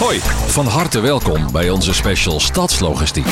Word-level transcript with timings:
Hoi, 0.00 0.18
van 0.46 0.66
harte 0.66 1.00
welkom 1.00 1.52
bij 1.52 1.70
onze 1.70 1.94
special 1.94 2.40
Stadslogistiek. 2.40 3.26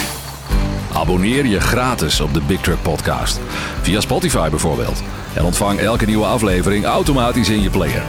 Abonneer 0.93 1.47
je 1.47 1.61
gratis 1.61 2.21
op 2.21 2.35
de 2.35 2.41
Big 2.41 2.61
Truck 2.61 2.83
Podcast. 2.83 3.41
Via 3.83 4.01
Spotify 4.01 4.49
bijvoorbeeld. 4.49 5.03
En 5.35 5.45
ontvang 5.45 5.79
elke 5.79 6.05
nieuwe 6.05 6.25
aflevering 6.25 6.85
automatisch 6.85 7.49
in 7.49 7.63
je 7.63 7.71
player. 7.71 8.03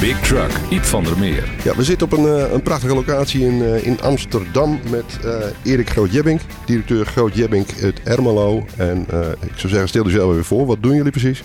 Big 0.00 0.20
Truck, 0.20 0.50
Iep 0.70 0.82
van 0.82 1.04
der 1.04 1.18
Meer. 1.18 1.52
Ja, 1.64 1.76
we 1.76 1.84
zitten 1.84 2.06
op 2.06 2.18
een, 2.18 2.26
eh, 2.26 2.52
een 2.52 2.62
prachtige 2.62 2.94
locatie 2.94 3.46
in, 3.46 3.62
eh, 3.62 3.86
in 3.86 4.00
Amsterdam 4.00 4.80
met 4.90 5.18
eh, 5.24 5.72
Erik 5.72 5.90
Groot-Jebbink, 5.90 6.40
directeur 6.66 7.06
Groot-Jebbink 7.06 7.68
uit 7.82 8.02
Ermelo. 8.02 8.66
En 8.76 9.00
ik 9.40 9.56
zou 9.56 9.72
zeggen, 9.72 9.88
stel 9.88 10.04
jezelf 10.04 10.34
weer 10.34 10.44
voor. 10.44 10.66
Wat 10.66 10.82
doen 10.82 10.94
jullie 10.94 11.10
precies? 11.10 11.42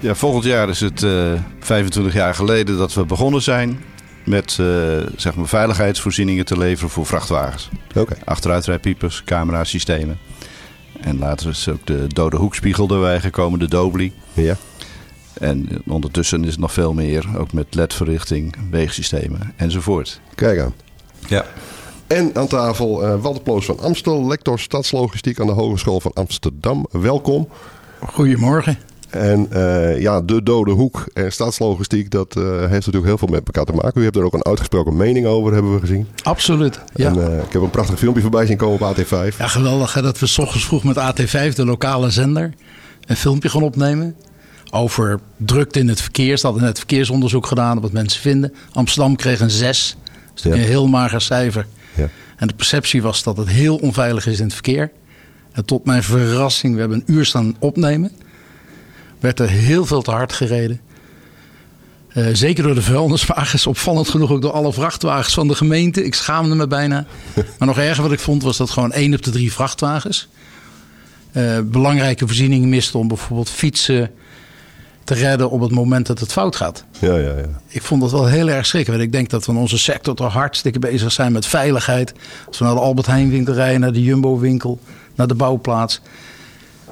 Ja, 0.00 0.14
volgend 0.14 0.44
jaar 0.44 0.68
is 0.68 0.80
het 0.80 1.06
25 1.58 2.12
jaar 2.12 2.34
geleden 2.34 2.78
dat 2.78 2.94
we 2.94 3.04
begonnen 3.04 3.42
zijn 3.42 3.78
met 4.24 4.52
zeg 5.16 5.34
maar 5.34 5.48
veiligheidsvoorzieningen 5.48 6.44
te 6.44 6.58
leveren 6.58 6.90
voor 6.90 7.06
vrachtwagens. 7.06 7.68
Oké. 7.96 8.16
Achteruitrijdpiepers, 8.24 9.22
camerasystemen. 9.24 10.18
En 11.00 11.18
later 11.18 11.48
is 11.48 11.68
ook 11.68 11.86
de 11.86 12.06
dode 12.08 12.36
hoekspiegel 12.36 12.88
erbij 12.88 13.20
gekomen, 13.20 13.58
de 13.58 13.68
Dobly. 13.68 14.12
Ja. 14.32 14.56
En 15.34 15.68
ondertussen 15.86 16.44
is 16.44 16.50
het 16.50 16.60
nog 16.60 16.72
veel 16.72 16.92
meer, 16.92 17.26
ook 17.38 17.52
met 17.52 17.74
ledverrichting, 17.74 18.56
weegsystemen 18.70 19.52
enzovoort. 19.56 20.20
Kijk 20.34 20.60
aan. 20.60 20.74
Ja. 21.28 21.46
En 22.06 22.30
aan 22.34 22.46
tafel 22.46 23.04
uh, 23.04 23.22
Walter 23.22 23.42
Ploos 23.42 23.64
van 23.64 23.78
Amstel, 23.78 24.26
lector 24.26 24.58
stadslogistiek 24.58 25.40
aan 25.40 25.46
de 25.46 25.52
Hogeschool 25.52 26.00
van 26.00 26.12
Amsterdam. 26.12 26.86
Welkom. 26.90 27.48
Goedemorgen. 28.06 28.78
En 29.14 29.48
uh, 29.52 30.00
ja, 30.00 30.20
de 30.20 30.42
dode 30.42 30.70
hoek 30.70 31.06
en 31.12 31.32
staatslogistiek, 31.32 32.10
dat 32.10 32.36
uh, 32.36 32.58
heeft 32.58 32.70
natuurlijk 32.70 33.04
heel 33.04 33.18
veel 33.18 33.28
met 33.28 33.42
elkaar 33.44 33.64
te 33.64 33.72
maken. 33.72 34.00
U 34.00 34.04
hebt 34.04 34.16
er 34.16 34.24
ook 34.24 34.34
een 34.34 34.44
uitgesproken 34.44 34.96
mening 34.96 35.26
over, 35.26 35.52
hebben 35.52 35.74
we 35.74 35.80
gezien. 35.80 36.06
Absoluut, 36.22 36.80
ja. 36.94 37.08
En, 37.08 37.16
uh, 37.16 37.38
ik 37.38 37.52
heb 37.52 37.62
een 37.62 37.70
prachtig 37.70 37.98
filmpje 37.98 38.22
voorbij 38.22 38.46
zien 38.46 38.56
komen 38.56 38.88
op 38.88 38.96
AT5. 38.96 39.36
Ja, 39.38 39.46
geweldig 39.46 39.94
hè, 39.94 40.02
dat 40.02 40.18
we 40.18 40.26
s 40.26 40.38
ochtends 40.38 40.66
vroeg 40.66 40.84
met 40.84 40.96
AT5, 40.96 41.54
de 41.54 41.64
lokale 41.64 42.10
zender, 42.10 42.52
een 43.06 43.16
filmpje 43.16 43.48
gaan 43.48 43.62
opnemen. 43.62 44.16
Over 44.70 45.20
drukte 45.36 45.78
in 45.78 45.88
het 45.88 46.00
verkeer. 46.00 46.38
Ze 46.38 46.46
hadden 46.46 46.64
net 46.64 46.78
verkeersonderzoek 46.78 47.46
gedaan, 47.46 47.80
wat 47.80 47.92
mensen 47.92 48.20
vinden. 48.20 48.54
Amsterdam 48.72 49.16
kreeg 49.16 49.40
een 49.40 49.50
6. 49.50 49.96
Dus 50.34 50.42
ja. 50.42 50.52
een 50.52 50.58
heel 50.58 50.88
mager 50.88 51.20
cijfer. 51.20 51.66
Ja. 51.96 52.08
En 52.36 52.46
de 52.46 52.54
perceptie 52.54 53.02
was 53.02 53.22
dat 53.22 53.36
het 53.36 53.48
heel 53.48 53.76
onveilig 53.76 54.26
is 54.26 54.38
in 54.38 54.44
het 54.44 54.54
verkeer. 54.54 54.90
En 55.52 55.64
tot 55.64 55.84
mijn 55.84 56.02
verrassing, 56.02 56.74
we 56.74 56.80
hebben 56.80 57.02
een 57.06 57.14
uur 57.14 57.24
staan 57.24 57.56
opnemen 57.58 58.10
werd 59.24 59.40
er 59.40 59.48
heel 59.48 59.86
veel 59.86 60.02
te 60.02 60.10
hard 60.10 60.32
gereden. 60.32 60.80
Uh, 62.12 62.26
zeker 62.32 62.62
door 62.62 62.74
de 62.74 62.82
vuilniswagens. 62.82 63.66
Opvallend 63.66 64.08
genoeg 64.08 64.30
ook 64.30 64.42
door 64.42 64.52
alle 64.52 64.72
vrachtwagens 64.72 65.34
van 65.34 65.48
de 65.48 65.54
gemeente. 65.54 66.04
Ik 66.04 66.14
schaamde 66.14 66.54
me 66.54 66.66
bijna. 66.66 67.06
maar 67.58 67.68
nog 67.68 67.78
erger 67.78 68.02
wat 68.02 68.12
ik 68.12 68.20
vond 68.20 68.42
was 68.42 68.56
dat 68.56 68.70
gewoon 68.70 68.92
één 68.92 69.14
op 69.14 69.22
de 69.22 69.30
drie 69.30 69.52
vrachtwagens... 69.52 70.28
Uh, 71.32 71.58
belangrijke 71.64 72.26
voorzieningen 72.26 72.68
misten 72.68 72.98
om 72.98 73.08
bijvoorbeeld 73.08 73.50
fietsen 73.50 74.10
te 75.04 75.14
redden 75.14 75.50
op 75.50 75.60
het 75.60 75.70
moment 75.70 76.06
dat 76.06 76.20
het 76.20 76.32
fout 76.32 76.56
gaat. 76.56 76.84
Ja, 76.98 77.16
ja, 77.16 77.36
ja. 77.36 77.60
Ik 77.68 77.82
vond 77.82 78.00
dat 78.00 78.10
wel 78.10 78.26
heel 78.26 78.48
erg 78.48 78.66
schrikken. 78.66 78.92
Want 78.92 79.04
ik 79.04 79.12
denk 79.12 79.30
dat 79.30 79.46
we 79.46 79.52
in 79.52 79.58
onze 79.58 79.78
sector 79.78 80.14
toch 80.14 80.32
hartstikke 80.32 80.78
bezig 80.78 81.12
zijn 81.12 81.32
met 81.32 81.46
veiligheid. 81.46 82.12
Als 82.46 82.58
we 82.58 82.64
naar 82.64 82.74
de 82.74 82.80
Albert 82.80 83.06
Heijn 83.06 83.30
winkel 83.30 83.54
rijden, 83.54 83.80
naar 83.80 83.92
de 83.92 84.02
Jumbo 84.02 84.38
winkel, 84.38 84.78
naar 85.14 85.26
de 85.26 85.34
bouwplaats. 85.34 86.00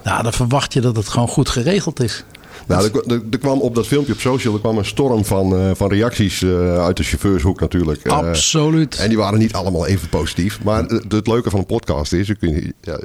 Nou, 0.05 0.23
dan 0.23 0.33
verwacht 0.33 0.73
je 0.73 0.81
dat 0.81 0.97
het 0.97 1.09
gewoon 1.09 1.29
goed 1.29 1.49
geregeld 1.49 2.01
is. 2.01 2.25
Nou, 2.67 2.85
er, 2.85 3.13
er, 3.13 3.23
er, 3.31 3.39
kwam 3.39 3.61
op 3.61 3.75
dat 3.75 3.87
filmpje 3.87 4.13
op 4.13 4.21
social 4.21 4.55
er 4.55 4.61
kwam 4.61 4.79
een 4.79 4.85
storm 4.85 5.25
van, 5.25 5.55
uh, 5.59 5.71
van 5.75 5.89
reacties 5.89 6.41
uh, 6.41 6.85
uit 6.85 6.97
de 6.97 7.03
chauffeurshoek 7.03 7.61
natuurlijk. 7.61 8.07
Uh, 8.07 8.13
Absoluut. 8.13 8.97
En 8.97 9.09
die 9.09 9.19
waren 9.19 9.39
niet 9.39 9.53
allemaal 9.53 9.87
even 9.87 10.09
positief. 10.09 10.63
Maar 10.63 10.85
het 11.09 11.27
leuke 11.27 11.51
van 11.51 11.59
een 11.59 11.67
podcast 11.67 12.13
is, 12.13 12.37
kun 12.39 12.75
ja, 12.81 12.99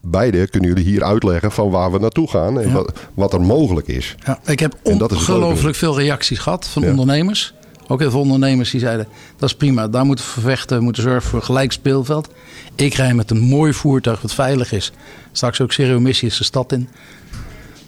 beide 0.00 0.48
kunnen 0.48 0.68
jullie 0.68 0.84
hier 0.84 1.04
uitleggen 1.04 1.52
van 1.52 1.70
waar 1.70 1.92
we 1.92 1.98
naartoe 1.98 2.28
gaan 2.28 2.60
en 2.60 2.68
ja. 2.68 2.74
wat, 2.74 2.92
wat, 3.14 3.32
er 3.32 3.40
mogelijk 3.40 3.88
is. 3.88 4.14
Ja, 4.24 4.40
ik 4.44 4.60
heb 4.60 4.76
ongelooflijk 4.82 5.76
veel 5.76 5.98
reacties 5.98 6.38
gehad 6.38 6.68
van 6.68 6.84
ondernemers. 6.84 7.54
Ook 7.90 8.00
heel 8.00 8.10
veel 8.10 8.20
ondernemers 8.20 8.70
die 8.70 8.80
zeiden, 8.80 9.08
dat 9.36 9.48
is 9.48 9.56
prima, 9.56 9.88
daar 9.88 10.04
moeten 10.04 10.24
we 10.24 10.30
vervechten, 10.30 10.78
we 10.78 10.82
moeten 10.82 11.02
zorgen 11.02 11.30
voor 11.30 11.42
gelijk 11.42 11.72
speelveld. 11.72 12.28
Ik 12.74 12.94
rij 12.94 13.14
met 13.14 13.30
een 13.30 13.40
mooi 13.40 13.72
voertuig 13.72 14.20
wat 14.20 14.34
veilig 14.34 14.72
is. 14.72 14.92
Straks 15.32 15.60
ook 15.60 15.72
zero-emissie 15.72 16.28
de 16.28 16.44
stad 16.44 16.72
in. 16.72 16.88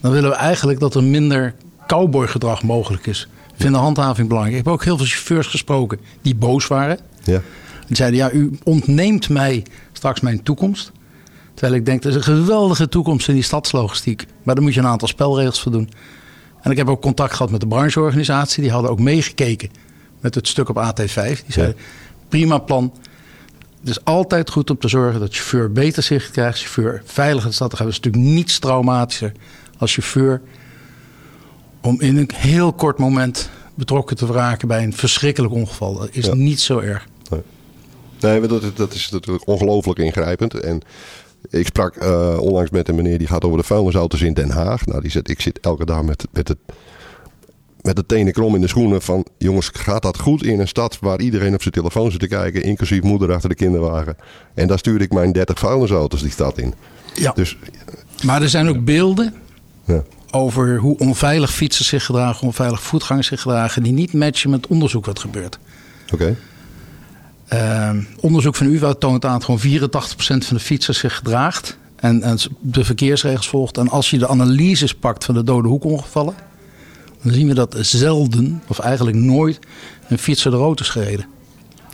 Dan 0.00 0.12
willen 0.12 0.30
we 0.30 0.36
eigenlijk 0.36 0.80
dat 0.80 0.94
er 0.94 1.02
minder 1.02 1.54
cowboygedrag 1.86 2.62
mogelijk 2.62 3.06
is. 3.06 3.28
Ik 3.46 3.60
vind 3.60 3.74
de 3.74 3.80
handhaving 3.80 4.28
belangrijk. 4.28 4.58
Ik 4.58 4.64
heb 4.64 4.74
ook 4.74 4.84
heel 4.84 4.96
veel 4.96 5.06
chauffeurs 5.06 5.46
gesproken 5.46 6.00
die 6.22 6.34
boos 6.34 6.66
waren. 6.66 6.98
Ja. 7.24 7.40
Die 7.86 7.96
zeiden, 7.96 8.18
ja, 8.18 8.32
u 8.32 8.58
ontneemt 8.62 9.28
mij 9.28 9.64
straks 9.92 10.20
mijn 10.20 10.42
toekomst. 10.42 10.92
Terwijl 11.54 11.78
ik 11.78 11.86
denk, 11.86 12.04
er 12.04 12.10
is 12.10 12.16
een 12.16 12.22
geweldige 12.22 12.88
toekomst 12.88 13.28
in 13.28 13.34
die 13.34 13.42
stadslogistiek. 13.42 14.26
Maar 14.42 14.54
daar 14.54 14.64
moet 14.64 14.74
je 14.74 14.80
een 14.80 14.86
aantal 14.86 15.08
spelregels 15.08 15.60
voor 15.60 15.72
doen. 15.72 15.90
En 16.60 16.70
ik 16.70 16.76
heb 16.76 16.88
ook 16.88 17.02
contact 17.02 17.32
gehad 17.32 17.50
met 17.50 17.60
de 17.60 17.66
brancheorganisatie. 17.66 18.62
Die 18.62 18.72
hadden 18.72 18.90
ook 18.90 19.00
meegekeken 19.00 19.70
met 20.22 20.34
het 20.34 20.48
stuk 20.48 20.68
op 20.68 20.76
AT5. 20.76 21.04
Die 21.04 21.52
zeiden, 21.52 21.76
ja. 21.76 21.82
prima 22.28 22.58
plan. 22.58 22.92
Het 23.80 23.90
is 23.90 24.04
altijd 24.04 24.50
goed 24.50 24.70
om 24.70 24.78
te 24.78 24.88
zorgen 24.88 25.20
dat 25.20 25.34
chauffeur 25.34 25.72
beter 25.72 26.02
zicht 26.02 26.30
krijgt. 26.30 26.58
Chauffeur 26.58 27.02
veilig 27.04 27.44
in 27.44 27.52
stad. 27.52 27.70
Dan 27.70 27.78
hebben 27.78 27.96
we 27.96 28.08
natuurlijk 28.08 28.34
niets 28.34 28.58
traumatischer 28.58 29.32
als 29.78 29.92
chauffeur. 29.92 30.40
Om 31.80 32.00
in 32.00 32.16
een 32.16 32.30
heel 32.34 32.72
kort 32.72 32.98
moment 32.98 33.50
betrokken 33.74 34.16
te 34.16 34.26
raken 34.26 34.68
bij 34.68 34.82
een 34.82 34.92
verschrikkelijk 34.92 35.52
ongeval. 35.52 35.94
Dat 35.98 36.08
is 36.12 36.26
ja. 36.26 36.34
niet 36.34 36.60
zo 36.60 36.78
erg. 36.78 37.06
Nee, 38.20 38.40
nee 38.40 38.48
dat, 38.48 38.76
dat 38.76 38.94
is 38.94 39.10
natuurlijk 39.10 39.46
ongelooflijk 39.46 39.98
ingrijpend. 39.98 40.54
En 40.54 40.80
ik 41.50 41.66
sprak 41.66 42.02
uh, 42.02 42.38
onlangs 42.40 42.70
met 42.70 42.88
een 42.88 42.94
meneer 42.94 43.18
die 43.18 43.26
gaat 43.26 43.44
over 43.44 43.58
de 43.58 43.64
vuilnisauto's 43.64 44.20
in 44.20 44.34
Den 44.34 44.50
Haag. 44.50 44.86
Nou, 44.86 45.00
die 45.00 45.10
zegt, 45.10 45.30
ik 45.30 45.40
zit 45.40 45.60
elke 45.60 45.84
dag 45.84 46.02
met, 46.02 46.26
met 46.32 46.48
het 46.48 46.58
met 47.82 47.96
de 47.96 48.06
tenen 48.06 48.32
krom 48.32 48.54
in 48.54 48.60
de 48.60 48.68
schoenen 48.68 49.02
van... 49.02 49.26
jongens, 49.38 49.70
gaat 49.72 50.02
dat 50.02 50.18
goed 50.18 50.44
in 50.44 50.60
een 50.60 50.68
stad 50.68 50.98
waar 51.00 51.20
iedereen 51.20 51.54
op 51.54 51.62
zijn 51.62 51.74
telefoon 51.74 52.10
zit 52.10 52.20
te 52.20 52.28
kijken... 52.28 52.62
inclusief 52.62 53.02
moeder 53.02 53.32
achter 53.32 53.48
de 53.48 53.54
kinderwagen. 53.54 54.16
En 54.54 54.66
daar 54.66 54.78
stuur 54.78 55.00
ik 55.00 55.12
mijn 55.12 55.32
30 55.32 55.58
vuilnisauto's 55.58 56.22
die 56.22 56.30
stad 56.30 56.58
in. 56.58 56.74
Ja. 57.14 57.32
Dus, 57.32 57.56
maar 58.22 58.42
er 58.42 58.48
zijn 58.48 58.68
ook 58.68 58.84
beelden 58.84 59.34
ja. 59.84 60.02
over 60.30 60.78
hoe 60.78 60.98
onveilig 60.98 61.52
fietsers 61.52 61.88
zich 61.88 62.04
gedragen... 62.04 62.38
hoe 62.38 62.48
onveilig 62.48 62.82
voetgangers 62.82 63.26
zich 63.26 63.40
gedragen... 63.40 63.82
die 63.82 63.92
niet 63.92 64.12
matchen 64.12 64.50
met 64.50 64.66
onderzoek 64.66 65.06
wat 65.06 65.18
gebeurt. 65.18 65.58
Oké. 66.12 66.14
Okay. 66.14 66.36
Uh, 67.94 68.04
onderzoek 68.20 68.54
van 68.54 68.66
UvA 68.66 68.94
toont 68.94 69.24
aan 69.24 69.38
dat 69.38 69.44
gewoon 69.44 69.80
84% 69.90 69.90
van 70.16 70.56
de 70.56 70.60
fietsers 70.60 70.98
zich 70.98 71.16
gedraagt... 71.16 71.80
En, 71.96 72.22
en 72.22 72.38
de 72.60 72.84
verkeersregels 72.84 73.48
volgt. 73.48 73.78
En 73.78 73.88
als 73.88 74.10
je 74.10 74.18
de 74.18 74.28
analyses 74.28 74.94
pakt 74.94 75.24
van 75.24 75.34
de 75.34 75.44
dode 75.44 75.68
hoekongevallen 75.68 76.34
dan 77.22 77.32
zien 77.32 77.48
we 77.48 77.54
dat 77.54 77.76
zelden, 77.80 78.62
of 78.68 78.78
eigenlijk 78.78 79.16
nooit, 79.16 79.58
een 80.08 80.18
fietser 80.18 80.50
de 80.50 80.56
rood 80.56 80.80
is 80.80 80.88
gereden. 80.88 81.26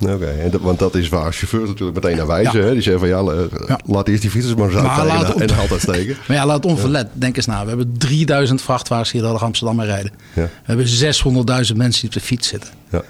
Oké, 0.01 0.13
okay, 0.13 0.51
want 0.61 0.79
dat 0.79 0.95
is 0.95 1.09
waar 1.09 1.33
chauffeurs 1.33 1.67
natuurlijk 1.67 2.01
meteen 2.03 2.17
naar 2.17 2.27
wijzen. 2.27 2.59
Ja. 2.59 2.65
Hè? 2.65 2.73
Die 2.73 2.81
zeggen 2.81 3.09
van 3.09 3.09
ja, 3.09 3.47
ja, 3.67 3.79
laat 3.85 4.07
eerst 4.07 4.21
die 4.21 4.31
fietsers 4.31 4.55
maar 4.55 4.77
uitkijken 4.77 5.41
en, 5.41 5.49
en 5.49 5.57
altijd 5.57 5.81
steken. 5.81 6.17
maar 6.27 6.37
ja, 6.37 6.45
laat 6.45 6.65
onverlet. 6.65 7.07
Ja. 7.13 7.19
Denk 7.19 7.35
eens 7.35 7.45
na. 7.45 7.61
We 7.61 7.67
hebben 7.67 7.97
3000 7.97 8.61
vrachtwagens 8.61 9.11
die 9.11 9.21
door 9.21 9.39
Amsterdam 9.39 9.75
mee 9.75 9.85
rijden. 9.85 10.11
We 10.33 10.49
hebben 10.63 10.85
600.000 10.87 11.75
mensen 11.75 12.01
die 12.01 12.09
op 12.09 12.13
de 12.13 12.19
fiets 12.19 12.47
zitten. 12.47 12.69
Ja. 12.89 13.03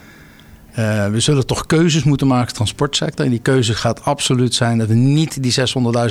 Uh, 0.79 1.11
we 1.11 1.19
zullen 1.19 1.45
toch 1.45 1.65
keuzes 1.65 2.03
moeten 2.03 2.27
maken, 2.27 2.53
transportsector. 2.53 3.25
En 3.25 3.31
die 3.31 3.39
keuze 3.39 3.73
gaat 3.73 4.03
absoluut 4.03 4.53
zijn 4.53 4.77
dat 4.77 4.87
we 4.87 4.93
niet 4.93 5.43
die 5.43 5.53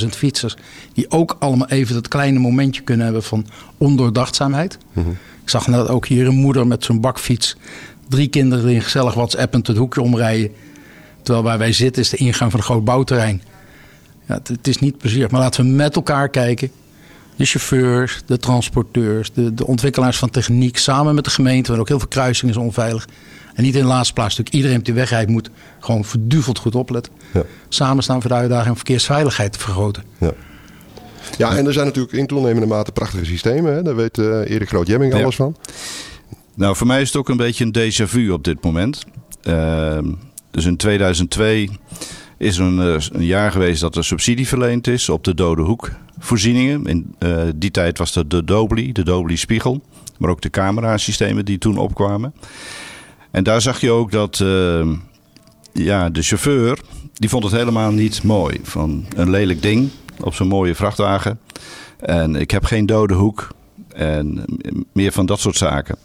600.000 0.01 0.07
fietsers... 0.09 0.57
die 0.93 1.11
ook 1.11 1.37
allemaal 1.39 1.69
even 1.69 1.95
dat 1.95 2.09
kleine 2.09 2.39
momentje 2.39 2.83
kunnen 2.83 3.05
hebben 3.05 3.23
van 3.23 3.47
ondoordachtzaamheid... 3.79 4.79
Mm 4.93 5.05
-hmm. 5.05 5.17
Ik 5.49 5.55
zag 5.55 5.67
net 5.67 5.89
ook 5.89 6.07
hier 6.07 6.27
een 6.27 6.35
moeder 6.35 6.67
met 6.67 6.85
zo'n 6.85 7.01
bakfiets. 7.01 7.57
Drie 8.09 8.29
kinderen 8.29 8.67
die 8.67 8.81
gezellig 8.81 9.15
WhatsAppend 9.15 9.67
het 9.67 9.77
hoekje 9.77 10.01
omrijden. 10.01 10.51
Terwijl 11.23 11.45
waar 11.45 11.59
wij 11.59 11.73
zitten 11.73 12.03
is 12.03 12.09
de 12.09 12.17
ingang 12.17 12.51
van 12.51 12.61
een 12.61 12.67
groot 12.67 12.85
bouwterrein. 12.85 13.43
Ja, 14.27 14.35
het, 14.35 14.49
het, 14.49 14.69
is 14.69 14.79
niet 14.79 14.99
plezierig. 14.99 15.31
Maar 15.31 15.41
laten 15.41 15.65
we 15.65 15.71
met 15.71 15.97
elkaar 15.97 16.29
kijken. 16.29 16.71
De 17.37 17.45
chauffeurs, 17.45 18.21
de 18.27 18.39
transporteurs, 18.39 19.33
de, 19.33 19.55
de 19.55 19.67
ontwikkelaars 19.67 20.19
van 20.19 20.31
techniek. 20.31 20.79
Samen 20.79 21.15
met 21.15 21.25
de 21.25 21.31
gemeente, 21.31 21.69
want 21.69 21.81
ook 21.81 21.89
heel 21.89 21.99
veel 21.99 22.09
kruisingen 22.09 22.55
is 22.55 22.61
onveilig. 22.61 23.09
En 23.55 23.63
niet 23.63 23.75
in 23.75 23.83
de 23.83 23.87
laatste 23.87 24.13
plaats 24.13 24.37
natuurlijk 24.37 24.57
iedereen 24.57 24.79
op 24.79 24.85
die 24.85 24.95
weg 24.95 25.11
rijdt 25.11 25.31
moet 25.31 25.51
gewoon 25.79 26.05
verduveld 26.05 26.59
goed 26.59 26.75
opletten. 26.75 27.13
Ja. 27.33 27.43
Samen 27.69 28.03
staan 28.03 28.21
voor 28.21 28.31
de 28.31 28.37
uitdaging 28.37 28.69
om 28.69 28.77
verkeersveiligheid 28.77 29.53
te 29.53 29.59
vergroten. 29.59 30.03
Ja. 30.19 30.33
Ja, 31.37 31.57
en 31.57 31.67
er 31.67 31.73
zijn 31.73 31.87
natuurlijk 31.87 32.15
in 32.15 32.27
toenemende 32.27 32.67
mate 32.67 32.93
prachtige 32.93 33.25
systemen. 33.25 33.75
Hè? 33.75 33.83
Daar 33.83 33.97
weet 33.97 34.19
uh, 34.19 34.51
Erik 34.51 34.69
Groot-Jemming 34.69 35.15
alles 35.15 35.37
van. 35.37 35.57
Nou, 36.55 36.77
voor 36.77 36.87
mij 36.87 37.01
is 37.01 37.07
het 37.07 37.17
ook 37.17 37.29
een 37.29 37.37
beetje 37.37 37.65
een 37.65 37.77
déjà 37.79 38.05
vu 38.09 38.31
op 38.31 38.45
dit 38.45 38.65
moment. 38.65 39.05
Uh, 39.45 39.99
dus 40.51 40.65
in 40.65 40.77
2002 40.77 41.71
is 42.39 42.59
er 42.59 42.65
een, 42.65 42.79
een, 43.13 43.25
jaar 43.25 43.53
geweest 43.53 43.81
dat 43.81 43.97
er 43.97 44.05
subsidie 44.05 44.49
verleend 44.49 44.87
is 44.87 45.09
op 45.09 45.25
de 45.25 45.35
dode 45.35 45.63
hoek 45.63 45.91
voorzieningen. 46.19 46.85
In 46.85 47.15
uh, 47.19 47.43
die 47.55 47.71
tijd 47.71 47.99
was 47.99 48.13
dat 48.13 48.31
de 48.31 48.45
Dobly, 48.45 48.93
de 48.93 49.05
Dobly 49.05 49.37
Spiegel. 49.37 49.83
Maar 50.19 50.31
ook 50.31 50.41
de 50.41 50.51
camerasystemen 50.51 51.45
die 51.45 51.59
toen 51.59 51.79
opkwamen. 51.79 52.35
En 53.31 53.45
daar 53.45 53.61
zag 53.61 53.81
je 53.81 53.91
ook 53.91 54.11
dat 54.11 54.39
uh, 54.39 54.89
ja, 55.73 56.11
de 56.11 56.23
chauffeur, 56.23 56.79
die 57.13 57.29
vond 57.29 57.45
het 57.45 57.53
helemaal 57.53 57.91
niet 57.91 58.23
mooi. 58.23 58.61
Van 58.63 59.07
een 59.17 59.31
lelijk 59.31 59.63
ding 59.63 59.91
op 60.23 60.35
zo'n 60.35 60.49
mooie 60.49 60.75
vrachtwagen. 60.75 61.41
En 61.99 62.37
ik 62.37 62.51
heb 62.51 62.65
geen 62.65 62.87
dode 62.87 63.15
hoek. 63.15 63.49
En 63.89 64.45
meer 64.93 65.13
van 65.13 65.27
dat 65.27 65.41
soort 65.41 65.57
zaken. 65.57 65.97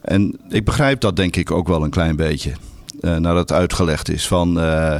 En 0.00 0.38
ik 0.48 0.64
begrijp 0.64 1.00
dat 1.00 1.16
denk 1.16 1.36
ik 1.36 1.50
ook 1.50 1.68
wel 1.68 1.82
een 1.82 1.90
klein 1.90 2.16
beetje. 2.16 2.52
Uh, 3.00 3.16
nadat 3.16 3.48
het 3.48 3.52
uitgelegd 3.52 4.08
is. 4.08 4.26
Van 4.26 4.58
uh, 4.58 4.98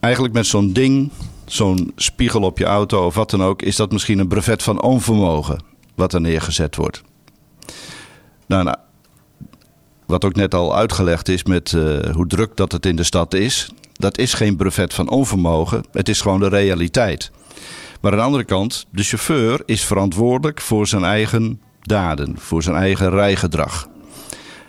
eigenlijk 0.00 0.34
met 0.34 0.46
zo'n 0.46 0.72
ding, 0.72 1.10
zo'n 1.44 1.92
spiegel 1.96 2.42
op 2.42 2.58
je 2.58 2.64
auto 2.64 3.06
of 3.06 3.14
wat 3.14 3.30
dan 3.30 3.42
ook, 3.42 3.62
is 3.62 3.76
dat 3.76 3.92
misschien 3.92 4.18
een 4.18 4.28
brevet 4.28 4.62
van 4.62 4.82
onvermogen 4.82 5.62
wat 5.94 6.12
er 6.12 6.20
neergezet 6.20 6.76
wordt. 6.76 7.02
Nou, 8.46 8.64
nou 8.64 8.76
wat 10.06 10.24
ook 10.24 10.34
net 10.34 10.54
al 10.54 10.76
uitgelegd 10.76 11.28
is 11.28 11.44
met 11.44 11.72
uh, 11.72 11.98
hoe 12.14 12.26
druk 12.26 12.56
dat 12.56 12.72
het 12.72 12.86
in 12.86 12.96
de 12.96 13.02
stad 13.02 13.34
is, 13.34 13.70
dat 13.96 14.18
is 14.18 14.34
geen 14.34 14.56
brevet 14.56 14.94
van 14.94 15.10
onvermogen, 15.10 15.84
het 15.92 16.08
is 16.08 16.20
gewoon 16.20 16.40
de 16.40 16.48
realiteit. 16.48 17.30
Maar 18.00 18.12
aan 18.12 18.18
de 18.18 18.24
andere 18.24 18.44
kant, 18.44 18.86
de 18.90 19.02
chauffeur 19.02 19.62
is 19.64 19.84
verantwoordelijk 19.84 20.60
voor 20.60 20.86
zijn 20.86 21.04
eigen 21.04 21.60
daden, 21.82 22.34
voor 22.38 22.62
zijn 22.62 22.76
eigen 22.76 23.10
rijgedrag. 23.10 23.88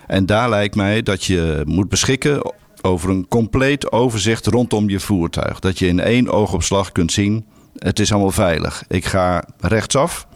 En 0.06 0.26
daar 0.26 0.48
lijkt 0.48 0.74
mij 0.74 1.02
dat 1.02 1.24
je 1.24 1.62
moet 1.66 1.88
beschikken 1.88 2.52
over 2.82 3.10
een 3.10 3.28
compleet 3.28 3.92
overzicht 3.92 4.46
rondom 4.46 4.88
je 4.88 5.00
voertuig. 5.00 5.58
Dat 5.58 5.78
je 5.78 5.86
in 5.86 6.00
één 6.00 6.28
oogopslag 6.28 6.92
kunt 6.92 7.12
zien: 7.12 7.46
het 7.76 7.98
is 7.98 8.12
allemaal 8.12 8.30
veilig. 8.30 8.84
Ik 8.88 9.04
ga 9.04 9.44
rechtsaf. 9.60 10.26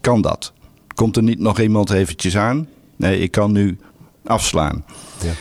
Kan 0.00 0.20
dat? 0.20 0.52
Komt 0.94 1.16
er 1.16 1.22
niet 1.22 1.38
nog 1.38 1.60
iemand 1.60 1.90
eventjes 1.90 2.36
aan? 2.36 2.68
Nee, 2.96 3.18
ik 3.18 3.30
kan 3.30 3.52
nu 3.52 3.78
afslaan. 4.24 4.84
Ja. 5.22 5.32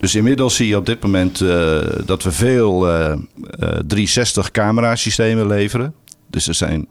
Dus 0.00 0.14
inmiddels 0.14 0.56
zie 0.56 0.68
je 0.68 0.76
op 0.76 0.86
dit 0.86 1.02
moment 1.02 1.40
uh, 1.40 1.80
dat 2.04 2.22
we 2.22 2.32
veel 2.32 2.88
uh, 2.88 3.06
uh, 3.06 3.68
360 3.86 4.50
camerasystemen 4.50 5.46
leveren. 5.46 5.94
Dus 6.30 6.48
er 6.48 6.54
zijn 6.54 6.88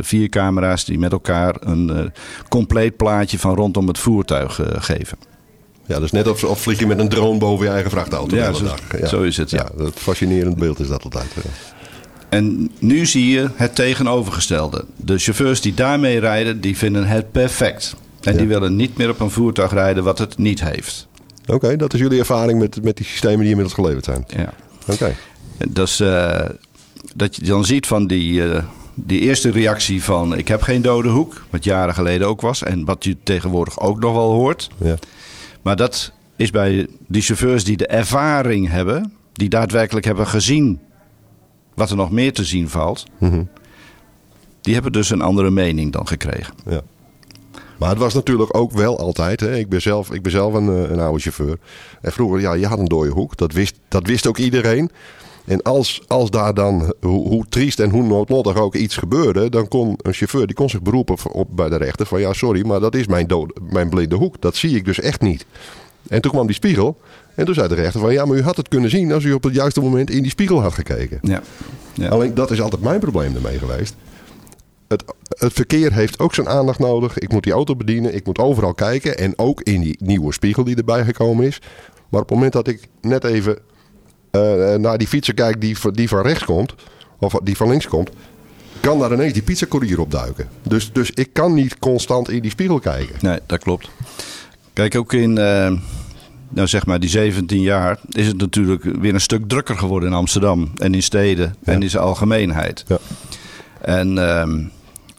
vier 0.00 0.28
camera's 0.28 0.84
die 0.84 0.98
met 0.98 1.12
elkaar 1.12 1.56
een 1.60 2.12
compleet 2.48 2.96
plaatje 2.96 3.38
van 3.38 3.54
rondom 3.54 3.88
het 3.88 3.98
voertuig 3.98 4.60
geven. 4.78 5.18
Ja, 5.86 6.00
dus 6.00 6.10
net 6.10 6.28
of, 6.28 6.44
of 6.44 6.60
vlieg 6.60 6.78
je 6.78 6.86
met 6.86 6.98
een 6.98 7.08
drone 7.08 7.38
boven 7.38 7.66
je 7.66 7.72
eigen 7.72 7.90
vrachtauto. 7.90 8.36
Ja, 8.36 8.52
zo, 8.52 8.64
ja. 8.98 9.06
zo 9.06 9.22
is 9.22 9.36
het. 9.36 9.50
Ja. 9.50 9.68
ja, 9.78 9.88
fascinerend 9.94 10.56
beeld 10.56 10.80
is 10.80 10.88
dat 10.88 11.04
altijd. 11.04 11.26
En 12.28 12.70
nu 12.78 13.06
zie 13.06 13.30
je 13.30 13.48
het 13.54 13.74
tegenovergestelde. 13.74 14.84
De 14.96 15.18
chauffeurs 15.18 15.60
die 15.60 15.74
daarmee 15.74 16.18
rijden, 16.18 16.60
die 16.60 16.76
vinden 16.76 17.06
het 17.06 17.32
perfect. 17.32 17.96
En 18.22 18.36
die 18.36 18.46
willen 18.46 18.76
niet 18.76 18.96
meer 18.96 19.10
op 19.10 19.20
een 19.20 19.30
voertuig 19.30 19.72
rijden 19.72 20.04
wat 20.04 20.18
het 20.18 20.38
niet 20.38 20.60
heeft. 20.64 21.08
Oké, 21.46 21.76
dat 21.76 21.94
is 21.94 22.00
jullie 22.00 22.18
ervaring 22.18 22.58
met, 22.58 22.82
met 22.82 22.96
die 22.96 23.06
systemen 23.06 23.38
die 23.40 23.48
inmiddels 23.48 23.74
geleverd 23.74 24.04
zijn. 24.04 24.24
Ja. 24.26 24.52
Oké. 24.88 25.14
Dus 25.68 26.00
uh, 26.00 26.40
dat 27.14 27.36
je 27.36 27.42
dan 27.42 27.64
ziet 27.64 27.86
van 27.86 28.06
die, 28.06 28.32
uh, 28.32 28.62
die 28.94 29.20
eerste 29.20 29.50
reactie 29.50 30.02
van 30.02 30.36
ik 30.36 30.48
heb 30.48 30.62
geen 30.62 30.82
dode 30.82 31.08
hoek, 31.08 31.44
wat 31.50 31.64
jaren 31.64 31.94
geleden 31.94 32.28
ook 32.28 32.40
was. 32.40 32.62
En 32.62 32.84
wat 32.84 33.04
je 33.04 33.16
tegenwoordig 33.22 33.80
ook 33.80 34.00
nog 34.00 34.12
wel 34.12 34.32
hoort. 34.32 34.70
Ja. 34.76 34.94
Maar 35.62 35.76
dat 35.76 36.12
is 36.36 36.50
bij 36.50 36.86
die 37.06 37.22
chauffeurs 37.22 37.64
die 37.64 37.76
de 37.76 37.86
ervaring 37.86 38.68
hebben, 38.68 39.12
die 39.32 39.48
daadwerkelijk 39.48 40.06
hebben 40.06 40.26
gezien 40.26 40.80
wat 41.74 41.90
er 41.90 41.96
nog 41.96 42.10
meer 42.10 42.32
te 42.32 42.44
zien 42.44 42.68
valt. 42.68 43.04
Mm 43.18 43.30
-hmm. 43.30 43.48
Die 44.60 44.74
hebben 44.74 44.92
dus 44.92 45.10
een 45.10 45.20
andere 45.20 45.50
mening 45.50 45.92
dan 45.92 46.06
gekregen. 46.06 46.54
Ja. 46.68 46.80
Maar 47.78 47.88
het 47.88 47.98
was 47.98 48.14
natuurlijk 48.14 48.56
ook 48.56 48.72
wel 48.72 48.98
altijd. 48.98 49.40
Hè. 49.40 49.56
Ik, 49.56 49.68
ben 49.68 49.82
zelf, 49.82 50.12
ik 50.12 50.22
ben 50.22 50.32
zelf 50.32 50.54
een, 50.54 50.66
een 50.66 51.00
oude 51.00 51.20
chauffeur. 51.20 51.58
En 52.00 52.12
vroeger, 52.12 52.40
ja, 52.40 52.52
je 52.52 52.66
had 52.66 52.78
een 52.78 52.84
dode 52.84 53.10
hoek. 53.10 53.36
Dat 53.36 53.52
wist, 53.52 53.74
dat 53.88 54.06
wist 54.06 54.26
ook 54.26 54.38
iedereen. 54.38 54.90
En 55.46 55.62
als, 55.62 56.02
als 56.06 56.30
daar 56.30 56.54
dan, 56.54 56.94
hoe, 57.00 57.28
hoe 57.28 57.44
triest 57.48 57.80
en 57.80 57.90
hoe 57.90 58.02
noodlottig 58.02 58.56
ook 58.56 58.74
iets 58.74 58.96
gebeurde, 58.96 59.50
dan 59.50 59.68
kon 59.68 59.98
een 60.02 60.12
chauffeur 60.12 60.46
die 60.46 60.56
kon 60.56 60.70
zich 60.70 60.82
beroepen 60.82 61.32
op, 61.32 61.48
bij 61.50 61.68
de 61.68 61.76
rechter 61.76 62.06
van 62.06 62.20
ja, 62.20 62.32
sorry, 62.32 62.66
maar 62.66 62.80
dat 62.80 62.94
is 62.94 63.06
mijn, 63.06 63.26
mijn 63.70 63.88
blinde 63.88 64.16
hoek. 64.16 64.40
Dat 64.40 64.56
zie 64.56 64.76
ik 64.76 64.84
dus 64.84 65.00
echt 65.00 65.20
niet. 65.20 65.46
En 66.08 66.20
toen 66.20 66.30
kwam 66.30 66.46
die 66.46 66.54
spiegel. 66.54 67.00
En 67.34 67.44
toen 67.44 67.54
zei 67.54 67.68
de 67.68 67.74
rechter 67.74 68.00
van 68.00 68.12
ja, 68.12 68.24
maar 68.24 68.36
u 68.36 68.42
had 68.42 68.56
het 68.56 68.68
kunnen 68.68 68.90
zien 68.90 69.12
als 69.12 69.24
u 69.24 69.32
op 69.32 69.42
het 69.42 69.54
juiste 69.54 69.80
moment 69.80 70.10
in 70.10 70.22
die 70.22 70.30
spiegel 70.30 70.62
had 70.62 70.72
gekeken. 70.72 71.18
Ja. 71.22 71.42
ja. 71.94 72.08
Alleen 72.08 72.34
dat 72.34 72.50
is 72.50 72.60
altijd 72.60 72.82
mijn 72.82 73.00
probleem 73.00 73.34
ermee 73.34 73.58
geweest. 73.58 73.94
Het, 74.88 75.04
het, 75.28 75.52
verkeer 75.52 75.92
heeft 75.92 76.18
ook 76.18 76.34
zijn 76.34 76.48
aandacht 76.48 76.78
nodig. 76.78 77.18
Ik 77.18 77.32
moet 77.32 77.42
die 77.42 77.52
auto 77.52 77.76
bedienen. 77.76 78.14
Ik 78.14 78.26
moet 78.26 78.38
overal 78.38 78.74
kijken. 78.74 79.18
En 79.18 79.38
ook 79.38 79.60
in 79.60 79.80
die 79.80 79.96
nieuwe 79.98 80.32
spiegel 80.32 80.64
die 80.64 80.76
erbij 80.76 81.04
gekomen 81.04 81.46
is. 81.46 81.60
Maar 82.08 82.20
op 82.20 82.28
het 82.28 82.36
moment 82.36 82.52
dat 82.52 82.68
ik 82.68 82.88
net 83.00 83.24
even 83.24 83.58
uh, 84.32 84.74
naar 84.74 84.98
die 84.98 85.08
fietser 85.08 85.34
kijk 85.34 85.60
die, 85.60 85.76
die 85.92 86.08
van 86.08 86.22
rechts 86.22 86.44
komt. 86.44 86.74
Of 87.18 87.32
die 87.42 87.56
van 87.56 87.68
links 87.68 87.88
komt. 87.88 88.10
Kan 88.80 88.98
daar 88.98 89.12
ineens 89.12 89.32
die 89.32 89.42
pizzacourier 89.42 90.00
opduiken. 90.00 90.48
Dus, 90.62 90.92
dus 90.92 91.10
ik 91.10 91.32
kan 91.32 91.54
niet 91.54 91.78
constant 91.78 92.30
in 92.30 92.40
die 92.40 92.50
spiegel 92.50 92.78
kijken. 92.78 93.14
Nee, 93.20 93.38
dat 93.46 93.62
klopt. 93.62 93.88
Kijk, 94.72 94.94
ook 94.94 95.12
in... 95.12 95.36
Uh 95.36 95.72
nou 96.48 96.68
zeg 96.68 96.86
maar 96.86 97.00
die 97.00 97.08
17 97.08 97.60
jaar, 97.60 97.98
is 98.10 98.26
het 98.26 98.36
natuurlijk 98.36 98.82
weer 98.82 99.14
een 99.14 99.20
stuk 99.20 99.48
drukker 99.48 99.78
geworden 99.78 100.08
in 100.08 100.14
Amsterdam 100.14 100.70
en 100.76 100.94
in 100.94 101.02
steden 101.02 101.56
ja. 101.64 101.72
en 101.72 101.82
in 101.82 101.90
zijn 101.90 102.02
algemeenheid. 102.02 102.84
Ja. 102.86 102.98
En 103.80 104.16
uh, 104.16 104.66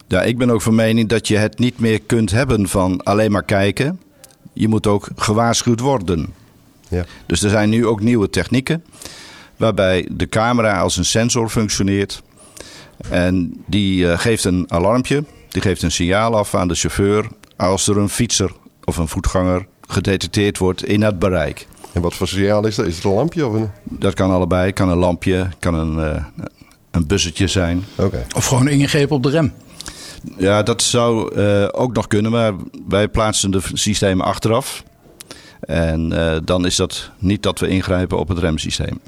ja, 0.07 0.21
ik 0.21 0.37
ben 0.37 0.49
ook 0.49 0.61
van 0.61 0.75
mening 0.75 1.09
dat 1.09 1.27
je 1.27 1.37
het 1.37 1.59
niet 1.59 1.79
meer 1.79 2.01
kunt 2.01 2.31
hebben 2.31 2.67
van 2.67 3.03
alleen 3.03 3.31
maar 3.31 3.43
kijken. 3.43 3.99
Je 4.53 4.67
moet 4.67 4.87
ook 4.87 5.07
gewaarschuwd 5.15 5.79
worden. 5.79 6.33
Ja. 6.89 7.05
Dus 7.25 7.43
er 7.43 7.49
zijn 7.49 7.69
nu 7.69 7.85
ook 7.85 8.01
nieuwe 8.01 8.29
technieken 8.29 8.83
waarbij 9.57 10.07
de 10.11 10.29
camera 10.29 10.79
als 10.79 10.97
een 10.97 11.05
sensor 11.05 11.49
functioneert. 11.49 12.21
En 13.09 13.63
die 13.65 13.99
uh, 13.99 14.19
geeft 14.19 14.43
een 14.43 14.65
alarmpje, 14.67 15.23
die 15.49 15.61
geeft 15.61 15.81
een 15.81 15.91
signaal 15.91 16.35
af 16.35 16.55
aan 16.55 16.67
de 16.67 16.75
chauffeur 16.75 17.27
als 17.55 17.87
er 17.87 17.97
een 17.97 18.09
fietser 18.09 18.51
of 18.83 18.97
een 18.97 19.07
voetganger 19.07 19.67
gedetecteerd 19.87 20.57
wordt 20.57 20.85
in 20.85 21.01
het 21.01 21.19
bereik. 21.19 21.67
En 21.91 22.01
wat 22.01 22.15
voor 22.15 22.27
signaal 22.27 22.65
is 22.65 22.75
dat? 22.75 22.85
Is 22.85 22.95
het 22.95 23.03
een 23.03 23.11
lampje 23.11 23.47
of 23.47 23.53
een... 23.53 23.69
Dat 23.83 24.13
kan 24.13 24.31
allebei. 24.31 24.71
Kan 24.71 24.89
een 24.89 24.97
lampje, 24.97 25.47
kan 25.59 25.73
een, 25.73 25.97
uh, 25.97 26.23
een 26.91 27.07
buzzetje 27.07 27.47
zijn. 27.47 27.85
Okay. 27.95 28.25
Of 28.35 28.45
gewoon 28.45 28.67
ingrepen 28.67 29.15
op 29.15 29.23
de 29.23 29.29
rem. 29.29 29.53
Ja, 30.37 30.63
dat 30.63 30.81
zou 30.81 31.35
uh, 31.35 31.67
ook 31.71 31.93
nog 31.93 32.07
kunnen, 32.07 32.31
maar 32.31 32.53
wij 32.87 33.07
plaatsen 33.07 33.51
de 33.51 33.61
systemen 33.73 34.25
achteraf. 34.25 34.83
En 35.59 36.11
uh, 36.13 36.35
dan 36.43 36.65
is 36.65 36.75
dat 36.75 37.11
niet 37.17 37.43
dat 37.43 37.59
we 37.59 37.67
ingrijpen 37.67 38.17
op 38.17 38.27
het 38.27 38.37
remsysteem. 38.37 38.99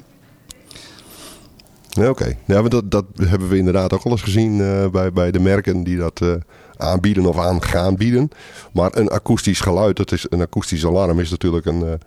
Ja, 1.88 2.08
Oké, 2.08 2.10
okay. 2.10 2.38
ja, 2.46 2.62
dat, 2.62 2.90
dat 2.90 3.04
hebben 3.22 3.48
we 3.48 3.56
inderdaad 3.56 3.92
ook 3.92 4.04
al 4.04 4.10
eens 4.10 4.22
gezien 4.22 4.58
uh, 4.58 4.88
bij, 4.88 5.12
bij 5.12 5.30
de 5.30 5.40
merken 5.40 5.82
die 5.82 5.96
dat 5.96 6.22
aanbieden 6.76 7.26
of 7.26 7.38
aan 7.38 7.62
gaan 7.62 7.96
bieden. 7.96 8.30
Maar 8.72 8.96
een 8.96 9.08
akoestisch 9.08 9.60
geluid, 9.60 9.96
dat 9.96 10.12
is, 10.12 10.26
een 10.28 10.40
akoestisch 10.40 10.86
alarm 10.86 11.20
is 11.20 11.30
natuurlijk 11.30 11.66
een, 11.66 11.98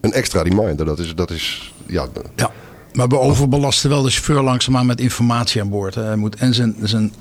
een 0.00 0.12
extra 0.12 0.42
reminder. 0.42 0.86
Dat 0.86 0.98
is, 0.98 1.14
dat 1.14 1.30
is 1.30 1.74
ja, 1.86 2.06
ja. 2.34 2.50
Maar 2.96 3.08
we 3.08 3.18
overbelasten 3.18 3.90
wel 3.90 4.02
de 4.02 4.10
chauffeur 4.10 4.42
langzaamaan 4.42 4.86
met 4.86 5.00
informatie 5.00 5.60
aan 5.60 5.70
boord. 5.70 5.94
Hij 5.94 6.16
moet 6.16 6.36
en 6.36 6.54
zijn, 6.54 6.76
zijn 6.82 7.12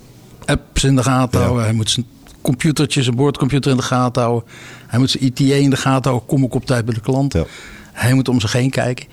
apps 0.46 0.84
in 0.84 0.96
de 0.96 1.04
gaten 1.04 1.42
houden. 1.42 1.64
Hij 1.64 1.74
moet 1.74 1.90
zijn 1.90 2.06
computertje, 2.42 3.04
zijn 3.04 3.16
boordcomputer 3.16 3.72
in 3.72 3.78
de 3.78 3.84
gaten 3.84 4.22
houden. 4.22 4.50
Hij 4.88 5.00
moet 5.00 5.10
zijn 5.10 5.24
ETA 5.24 5.56
in 5.56 5.70
de 5.70 5.78
gaten 5.78 6.10
houden. 6.10 6.30
Kom 6.30 6.44
ik 6.44 6.54
op 6.54 6.66
tijd 6.66 6.86
bij 6.86 6.94
de 6.94 7.02
klant. 7.02 7.34
Ja. 7.34 7.46
Hij 7.94 8.14
moet 8.14 8.30
om 8.30 8.40
zich 8.40 8.52
heen 8.52 8.70
kijken. 8.70 9.06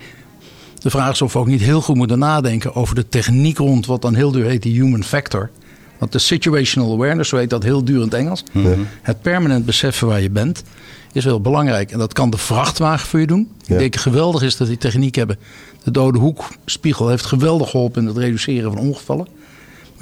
De 0.79 0.89
vraag 0.89 1.11
is 1.11 1.21
of 1.21 1.33
we 1.33 1.39
ook 1.39 1.47
niet 1.47 1.61
heel 1.61 1.81
goed 1.81 1.95
moeten 1.95 2.19
nadenken 2.19 2.75
over 2.75 2.95
de 2.95 3.09
techniek 3.09 3.57
rond 3.57 3.85
wat 3.85 4.01
dan 4.01 4.15
heel 4.15 4.31
duur 4.31 4.45
heet 4.45 4.63
die 4.63 4.81
human 4.81 5.03
factor. 5.03 5.49
Want 5.97 6.11
de 6.11 6.19
situational 6.19 6.93
awareness, 6.93 7.29
zo 7.29 7.37
heet 7.37 7.49
dat 7.49 7.63
heel 7.63 7.83
duur 7.83 7.97
in 7.97 8.03
het 8.03 8.13
Engels. 8.13 8.43
Mhm. 8.51 8.79
Het 9.01 9.21
permanent 9.21 9.65
beseffen 9.65 10.07
waar 10.07 10.21
je 10.21 10.29
bent, 10.29 10.63
is 11.11 11.23
heel 11.23 11.41
belangrijk. 11.41 11.91
En 11.91 11.99
dat 11.99 12.13
kan 12.13 12.29
de 12.29 12.37
vrachtwagen 12.37 13.07
voor 13.07 13.19
je 13.19 13.27
doen. 13.27 13.51
Ja. 13.65 13.73
Ik 13.73 13.79
denk 13.79 13.95
geweldig 13.95 14.41
is 14.41 14.57
dat 14.57 14.67
die 14.67 14.77
techniek 14.77 15.15
hebben. 15.15 15.37
De 15.83 15.91
dode 15.91 16.19
hoekspiegel 16.19 17.09
heeft 17.09 17.25
geweldig 17.25 17.69
geholpen 17.69 18.01
in 18.01 18.07
het 18.07 18.17
reduceren 18.17 18.71
van 18.71 18.81
ongevallen. 18.81 19.27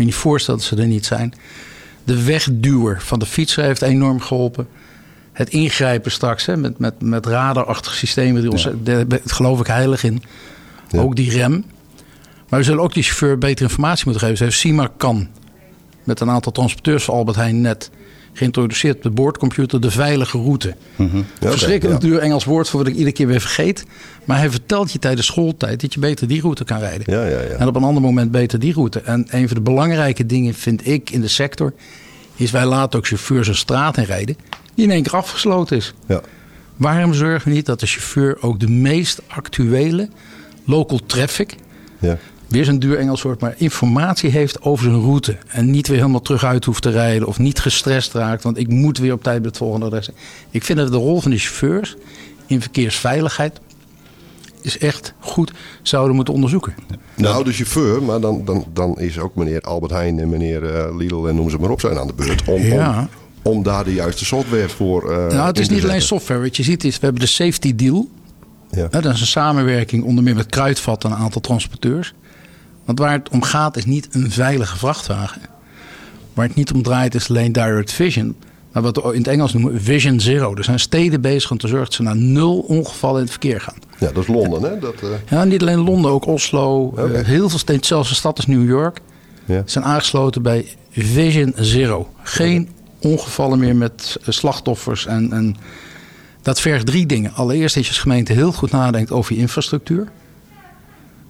Niet 0.05 0.15
voorstellen 0.15 0.60
dat 0.60 0.70
ze 0.70 0.75
er 0.75 0.88
niet 0.88 1.05
zijn. 1.05 1.34
De 2.03 2.24
wegduwer 2.24 3.01
van 3.01 3.20
de 3.20 3.25
fietser 3.25 3.63
heeft 3.63 3.81
enorm 3.81 4.20
geholpen. 4.20 4.67
Het 5.31 5.50
ingrijpen 5.50 6.12
straks 6.12 6.46
hè, 6.46 6.58
met, 6.58 6.79
met, 6.79 7.01
met 7.01 7.25
radarachtige 7.25 7.96
systemen. 7.96 8.41
Die 8.41 8.51
ons, 8.51 8.63
Ja. 8.63 9.03
Daar 9.03 9.20
geloof 9.25 9.60
ik 9.60 9.67
heilig 9.67 10.03
in. 10.03 10.24
Ja. 10.89 11.00
Ook 11.00 11.15
die 11.15 11.31
rem. 11.31 11.65
Maar 12.50 12.60
we 12.60 12.65
zullen 12.65 12.84
ook 12.84 12.93
die 12.93 13.03
chauffeur 13.03 13.38
betere 13.38 13.70
informatie 13.70 14.05
moeten 14.05 14.22
geven. 14.24 14.38
Ze 14.38 14.43
heeft 14.43 14.58
CIMA 14.58 14.91
kan 14.98 15.27
met 16.03 16.20
een 16.20 16.29
aantal 16.29 16.51
transporteurs 16.51 17.03
van 17.03 17.15
Albert 17.15 17.38
Heijn 17.38 17.62
net 17.62 17.91
geïntroduceerd 18.34 18.96
op 18.96 19.04
de 19.04 19.10
boordcomputer 19.10 19.82
de 19.82 19.92
veilige 19.92 20.38
route. 20.38 20.76
Oké, 20.98 21.24
Verschrikkelijk 21.40 22.02
ja. 22.02 22.08
duur 22.08 22.20
Engels 22.20 22.46
woord 22.46 22.70
voor 22.70 22.80
wat 22.80 22.88
ik 22.88 22.94
iedere 22.96 23.12
keer 23.16 23.28
weer 23.28 23.42
vergeet. 23.42 23.86
Maar 24.26 24.38
hij 24.38 24.50
vertelt 24.50 24.92
je 24.92 25.00
tijdens 25.00 25.28
schooltijd 25.28 25.82
dat 25.82 25.94
je 25.94 26.00
beter 26.00 26.28
die 26.28 26.42
route 26.42 26.64
kan 26.64 26.80
rijden. 26.80 27.14
Ja, 27.14 27.26
ja, 27.26 27.42
ja. 27.42 27.48
En 27.48 27.68
op 27.68 27.76
een 27.76 27.84
ander 27.84 28.02
moment 28.02 28.32
beter 28.32 28.60
die 28.60 28.74
route. 28.74 29.00
En 29.02 29.26
een 29.30 29.48
van 29.48 29.56
de 29.58 29.64
belangrijke 29.64 30.26
dingen 30.26 30.54
vind 30.54 30.88
ik 30.88 31.10
in 31.10 31.22
de 31.22 31.28
sector... 31.28 31.74
is 32.36 32.52
wij 32.52 32.66
laten 32.66 33.00
ook 33.00 33.08
chauffeurs 33.08 33.48
een 33.48 33.56
straat 33.56 33.98
inrijden 33.98 34.36
die 34.76 34.86
in 34.86 34.92
één 34.92 35.04
keer 35.04 35.16
afgesloten 35.16 35.78
is. 35.78 35.94
ja. 36.08 36.22
Waarom 36.76 37.14
zorgen 37.14 37.48
we 37.50 37.56
niet 37.56 37.66
dat 37.66 37.80
de 37.80 37.86
chauffeur 37.86 38.38
ook 38.42 38.60
de 38.60 38.68
meest 38.70 39.22
actuele 39.28 40.10
local 40.66 41.00
traffic, 41.06 41.56
Ja. 42.00 42.18
Weer 42.51 42.65
zo'n 42.65 42.79
duur 42.79 42.98
Engels 42.98 43.22
woord, 43.22 43.41
maar 43.41 43.53
informatie 43.58 44.29
heeft 44.29 44.62
over 44.62 44.84
zijn 44.84 45.01
route. 45.01 45.38
En 45.48 45.72
niet 45.72 45.88
weer 45.88 45.98
helemaal 45.98 46.22
terug 46.22 46.43
uit 46.43 46.65
hoeft 46.65 46.81
te 46.81 46.89
rijden 46.89 47.27
of 47.27 47.39
niet 47.39 47.60
gestrest 47.60 48.13
raakt, 48.13 48.43
want 48.43 48.58
ik 48.58 48.67
moet 48.67 48.98
weer 48.98 49.13
op 49.13 49.24
tijd 49.24 49.38
bij 49.39 49.48
het 49.50 49.58
volgende 49.58 49.86
adres. 49.86 50.10
Ik 50.50 50.63
vind 50.63 50.77
dat 50.79 50.91
de 50.91 50.98
rol 50.98 51.22
van 51.22 51.31
de 51.31 51.38
chauffeurs 51.38 51.96
in 52.48 52.62
verkeersveiligheid 52.62 53.60
is 54.62 54.77
echt 54.77 55.13
goed 55.20 55.51
zouden 55.81 56.15
moeten 56.15 56.34
onderzoeken. 56.34 56.74
Nou, 57.15 57.43
de 57.43 57.51
chauffeur, 57.53 58.03
maar 58.03 58.20
dan, 58.20 58.46
dan, 58.46 58.65
dan 58.74 59.00
is 59.00 59.20
ook 59.20 59.36
meneer 59.36 59.62
Albert 59.62 59.91
Heijn 59.91 60.20
en 60.20 60.29
meneer 60.29 60.75
eh, 60.75 60.96
Lidl 60.98 61.27
en 61.27 61.36
noem 61.36 61.50
ze 61.50 61.58
maar 61.58 61.70
op 61.70 61.79
zijn 61.79 61.98
aan 61.98 62.08
de 62.08 62.13
beurt. 62.13 62.43
Om, 62.48 62.62
Ja. 62.62 63.10
om, 63.43 63.51
om 63.58 63.63
daar 63.63 63.84
de 63.84 63.93
juiste 63.93 64.25
software 64.25 64.70
voor. 64.70 65.12
eh, 65.12 65.17
nou, 65.27 65.48
het 65.48 65.60
is 65.60 65.70
niet 65.70 65.84
alleen 65.84 66.01
software. 66.01 66.41
Wat 66.41 66.58
je 66.58 66.63
ziet 66.63 66.84
is, 66.84 66.93
we 67.00 67.03
hebben 67.05 67.22
de 67.22 67.27
safety 67.27 67.75
deal. 67.75 68.10
Ja. 68.72 68.88
Nou, 68.91 69.03
dat 69.03 69.13
is 69.13 69.22
een 69.22 69.27
samenwerking 69.27 70.03
onder 70.03 70.24
meer 70.24 70.36
met 70.36 70.46
Kruidvat 70.46 71.03
en 71.03 71.12
een 71.12 71.17
aantal 71.17 71.41
transporteurs. 71.41 72.13
Want 72.92 73.10
waar 73.10 73.18
het 73.18 73.30
om 73.30 73.42
gaat 73.42 73.78
is 73.78 73.86
niet 73.86 74.08
een 74.12 74.32
veilige 74.32 74.78
vrachtwagen. 74.78 75.42
Waar 76.34 76.46
het 76.48 76.56
niet 76.56 76.74
om 76.74 76.84
draait 76.84 77.16
is 77.16 77.30
alleen 77.30 77.52
direct 77.52 77.92
vision. 77.92 78.36
Maar 78.72 78.82
wat 78.84 78.96
we 78.96 79.12
in 79.12 79.18
het 79.18 79.28
Engels 79.28 79.54
noemen 79.54 79.82
vision 79.82 80.20
zero. 80.20 80.56
Er 80.56 80.64
zijn 80.64 80.80
steden 80.80 81.22
bezig 81.22 81.52
om 81.52 81.58
te 81.58 81.68
zorgen 81.68 81.86
dat 81.86 81.96
ze 81.96 82.04
naar 82.04 82.16
nul 82.16 82.60
ongevallen 82.60 83.16
in 83.16 83.22
het 83.22 83.32
verkeer 83.32 83.62
gaan. 83.62 83.76
Ja, 83.98 84.12
dat 84.12 84.18
is 84.24 84.28
Londen, 84.28 84.62
hè? 84.62 84.80
Dat, 84.80 84.94
eh, 85.02 85.10
Ja, 85.30 85.44
niet 85.44 85.62
alleen 85.62 85.80
Londen, 85.80 86.12
ook 86.12 86.26
Oslo. 86.26 86.94
Eh, 86.96 87.26
heel 87.26 87.50
veel 87.50 87.60
steden, 87.60 87.86
zelfs 87.86 88.10
een 88.10 88.16
stad 88.16 88.38
als 88.38 88.46
New 88.48 88.68
York, 88.68 89.00
ja. 89.46 89.62
zijn 89.66 89.84
aangesloten 89.84 90.42
bij 90.42 90.76
Vision 90.92 91.54
Zero. 91.56 92.10
Geen 92.24 92.70
ongevallen 93.02 93.60
meer 93.60 93.76
met 93.76 94.18
eh, 94.22 94.30
slachtoffers. 94.30 95.06
En, 95.06 95.34
en 95.34 95.56
dat 96.42 96.62
vergt 96.62 96.86
drie 96.86 97.06
dingen. 97.06 97.34
Allereerst 97.34 97.76
dat 97.76 97.84
je 97.84 97.90
als 97.90 98.00
gemeente 98.00 98.34
heel 98.34 98.52
goed 98.52 98.72
nadenkt 98.72 99.12
over 99.12 99.34
je 99.34 99.40
infrastructuur. 99.40 100.08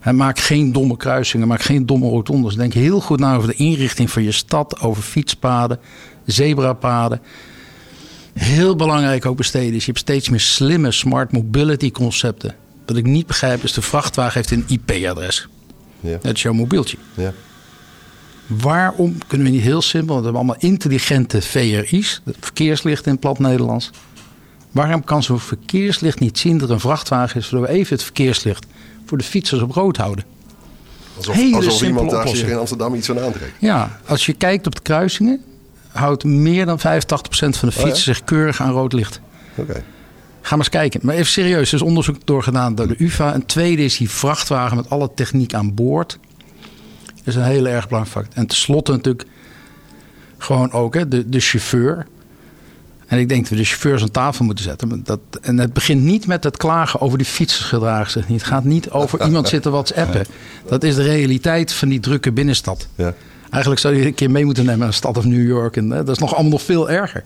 En 0.02 0.16
maak 0.16 0.40
geen 0.40 0.72
domme 0.72 0.98
kruisingen, 0.98 1.48
maak 1.48 1.62
geen 1.62 1.86
domme 1.86 2.10
rotondes. 2.10 2.56
Denk 2.56 2.74
heel 2.74 3.00
goed 3.00 3.20
na 3.20 3.36
over 3.36 3.48
de 3.48 3.56
inrichting 3.56 4.12
van 4.12 4.24
je 4.24 4.32
stad, 4.32 4.80
over 4.80 5.04
fietspaden, 5.04 5.80
zebrapaden. 6.26 7.22
Heel 8.34 8.76
belangrijk 8.76 9.26
ook 9.26 9.38
besteden 9.38 9.74
is, 9.74 9.86
je 9.86 9.92
hebt 9.92 10.00
steeds 10.00 10.30
meer 10.30 10.40
slimme 10.40 10.92
smart 10.92 11.32
mobility 11.32 11.92
concepten. 11.92 12.56
Wat 12.86 12.98
ik 12.98 13.06
niet 13.06 13.28
begrijp 13.28 13.64
is, 13.64 13.74
de 13.74 13.82
vrachtwagen 13.82 14.34
heeft 14.34 14.52
een 14.52 14.66
IP-adres. 14.68 15.48
Ja. 16.00 16.18
Dat 16.22 16.36
is 16.36 16.42
jouw 16.42 16.54
mobieltje. 16.54 16.98
Ja. 17.14 17.34
Waarom 18.48 19.18
kunnen 19.28 19.48
we 19.48 19.54
niet 19.54 19.64
heel 19.64 19.82
simpel, 19.82 20.14
want 20.14 20.26
we 20.26 20.32
hebben 20.32 20.50
allemaal 20.50 20.72
intelligente 20.72 21.42
VRI's, 21.42 22.22
verkeerslicht 22.40 23.08
in 23.08 23.20
plat 23.20 23.40
Nederlands. 23.40 23.90
Waarom 24.72 25.04
kan 25.04 25.24
zo'n 25.24 25.40
verkeerslicht 25.40 26.20
niet 26.20 26.40
zien 26.40 26.58
dat 26.58 26.68
er 26.68 26.74
een 26.74 26.82
vrachtwagen 26.82 27.40
is, 27.40 27.48
zodat 27.48 27.68
we 27.68 27.74
even 27.74 27.96
het 27.96 28.04
verkeerslicht 28.04 28.66
voor 29.12 29.20
de 29.20 29.26
fietsers 29.26 29.62
op 29.62 29.72
rood 29.72 29.98
houden? 29.98 30.26
Alsof, 31.18 31.36
Hele 31.36 31.56
alsof 31.56 31.82
iemand 31.82 32.10
daar 32.10 32.28
zich 32.28 32.50
in 32.50 32.58
Amsterdam 32.58 32.94
iets 32.94 33.08
van 33.08 33.20
aantrekt. 33.20 33.52
Ja, 33.60 34.00
als 34.06 34.26
je 34.26 34.34
kijkt 34.34 34.68
op 34.68 34.76
de 34.76 34.82
kruisingen, 34.82 35.42
houdt 35.88 36.24
meer 36.24 36.66
dan 36.66 36.80
85% 36.80 36.82
van 36.82 37.50
de 37.50 37.72
fietsen 37.72 37.82
Oh 37.82 37.88
ja? 37.88 37.96
zich 37.96 38.24
keurig 38.24 38.62
aan 38.62 38.72
rood 38.72 38.94
licht. 38.94 39.22
Oké. 39.56 39.74
Ga 40.42 40.50
maar 40.50 40.58
eens 40.58 40.70
kijken. 40.70 41.00
Maar 41.04 41.16
even 41.16 41.32
serieus, 41.32 41.68
er 41.68 41.74
is 41.74 41.82
onderzoek 41.82 42.26
doorgedaan 42.26 42.76
door 42.76 42.88
de 42.88 42.96
UvA. 42.98 43.34
Een 43.34 43.46
tweede 43.46 43.84
is 43.84 43.98
die 43.98 44.10
vrachtwagen 44.10 44.78
met 44.78 44.90
alle 44.90 45.12
techniek 45.16 45.54
aan 45.54 45.74
boord. 45.74 46.20
Dat 47.06 47.26
is 47.26 47.36
een 47.36 47.44
hele 47.44 47.70
erg 47.70 47.88
belangrijk 47.88 48.18
factor. 48.18 48.42
En 48.42 48.48
tenslotte 48.48 48.92
natuurlijk 48.92 49.28
gewoon 50.38 50.72
ook 50.72 50.94
hè, 50.94 51.08
de, 51.08 51.30
de 51.30 51.40
chauffeur. 51.40 52.08
En 53.12 53.20
ik 53.20 53.30
denk 53.30 53.42
dat 53.42 53.50
we 53.50 53.56
de 53.56 53.64
chauffeurs 53.64 54.02
aan 54.02 54.12
tafel 54.12 54.46
moeten 54.46 54.64
zetten. 54.64 55.02
Dat, 55.04 55.20
en 55.42 55.58
het 55.58 55.74
begint 55.74 56.02
niet 56.02 56.28
met 56.28 56.44
het 56.44 56.58
klagen 56.58 57.02
over 57.02 57.18
die 57.18 57.28
fietsers 57.28 57.66
gedragen 57.66 58.12
zich 58.12 58.28
niet. 58.28 58.42
Het 58.42 58.50
gaat 58.50 58.64
niet 58.64 58.90
over 58.90 59.22
iemand 59.26 59.48
zitten 59.48 59.72
whatsappen. 59.72 60.26
Dat 60.68 60.84
is 60.84 60.96
de 60.96 61.04
realiteit 61.04 61.74
van 61.74 61.90
die 61.90 62.00
drukke 62.00 62.32
binnenstad. 62.32 62.88
Ja. 62.96 63.14
Eigenlijk 63.50 63.82
zou 63.82 63.96
je 63.96 64.06
een 64.06 64.14
keer 64.14 64.32
mee 64.32 64.46
moeten 64.46 64.64
nemen 64.64 64.80
naar 64.80 64.90
de 64.90 64.94
stad 64.94 65.18
of 65.18 65.26
New 65.26 65.48
York. 65.48 65.78
En, 65.78 65.90
hè, 65.90 66.04
dat 66.04 66.16
is 66.16 66.18
nog 66.18 66.34
allemaal 66.34 66.52
nog 66.52 66.62
veel 66.62 66.90
erger. 66.90 67.24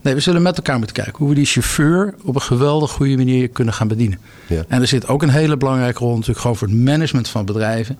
Nee, 0.00 0.14
we 0.14 0.20
zullen 0.20 0.42
met 0.42 0.56
elkaar 0.56 0.78
moeten 0.78 0.96
kijken 0.96 1.14
hoe 1.16 1.28
we 1.28 1.34
die 1.34 1.46
chauffeur 1.46 2.14
op 2.24 2.34
een 2.34 2.40
geweldig 2.40 2.90
goede 2.90 3.16
manier 3.16 3.48
kunnen 3.48 3.74
gaan 3.74 3.88
bedienen. 3.88 4.18
Ja. 4.46 4.64
En 4.68 4.80
er 4.80 4.86
zit 4.86 5.08
ook 5.08 5.22
een 5.22 5.30
hele 5.30 5.56
belangrijke 5.56 5.98
rol 5.98 6.12
natuurlijk 6.12 6.40
gewoon 6.40 6.56
voor 6.56 6.68
het 6.68 6.76
management 6.76 7.28
van 7.28 7.44
bedrijven. 7.44 7.98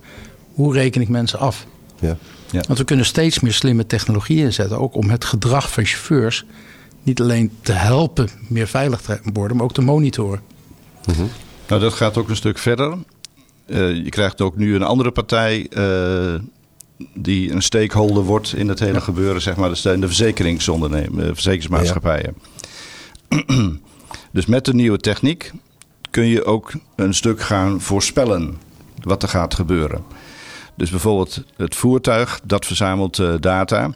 Hoe 0.53 0.73
reken 0.73 1.01
ik 1.01 1.09
mensen 1.09 1.39
af? 1.39 1.65
Ja. 1.99 2.17
Want 2.61 2.77
we 2.77 2.83
kunnen 2.83 3.05
steeds 3.05 3.39
meer 3.39 3.53
slimme 3.53 3.85
technologieën 3.85 4.45
inzetten. 4.45 4.79
Ook 4.79 4.95
om 4.95 5.09
het 5.09 5.25
gedrag 5.25 5.71
van 5.71 5.85
chauffeurs 5.85 6.45
niet 7.03 7.21
alleen 7.21 7.51
te 7.61 7.71
helpen 7.71 8.29
meer 8.47 8.67
veilig 8.67 9.01
te 9.01 9.19
worden, 9.33 9.57
maar 9.57 9.65
ook 9.65 9.73
te 9.73 9.81
monitoren. 9.81 10.41
Nou, 11.67 11.81
dat 11.81 11.93
gaat 11.93 12.17
ook 12.17 12.29
een 12.29 12.35
stuk 12.35 12.57
verder. 12.57 12.97
Eh, 13.65 13.95
je 13.95 14.09
krijgt 14.09 14.41
ook 14.41 14.55
nu 14.57 14.75
een 14.75 14.83
andere 14.83 15.11
partij 15.11 15.67
eh, 15.69 16.33
die 17.13 17.51
een 17.51 17.61
stakeholder 17.61 18.23
wordt 18.23 18.53
in 18.55 18.69
het 18.69 18.79
hele 18.79 19.01
gebeuren, 19.01 19.41
zeg 19.41 19.55
maar. 19.55 19.69
Dat 19.69 19.77
zijn 19.77 19.99
de 19.99 20.07
verzekeringsondernemers, 20.07 21.27
eh, 21.27 21.33
verzekeringsmaatschappijen. 21.33 22.35
dus 24.31 24.45
met 24.45 24.65
de 24.65 24.73
nieuwe 24.73 24.97
techniek 24.97 25.51
kun 26.09 26.25
je 26.25 26.45
ook 26.45 26.71
een 26.95 27.13
stuk 27.13 27.41
gaan 27.41 27.81
voorspellen 27.81 28.57
wat 29.03 29.23
er 29.23 29.29
gaat 29.29 29.53
gebeuren. 29.53 30.03
Dus 30.75 30.89
bijvoorbeeld 30.89 31.43
het 31.55 31.75
voertuig, 31.75 32.39
dat 32.43 32.65
verzamelt 32.65 33.19
eh, 33.19 33.33
data. 33.39 33.89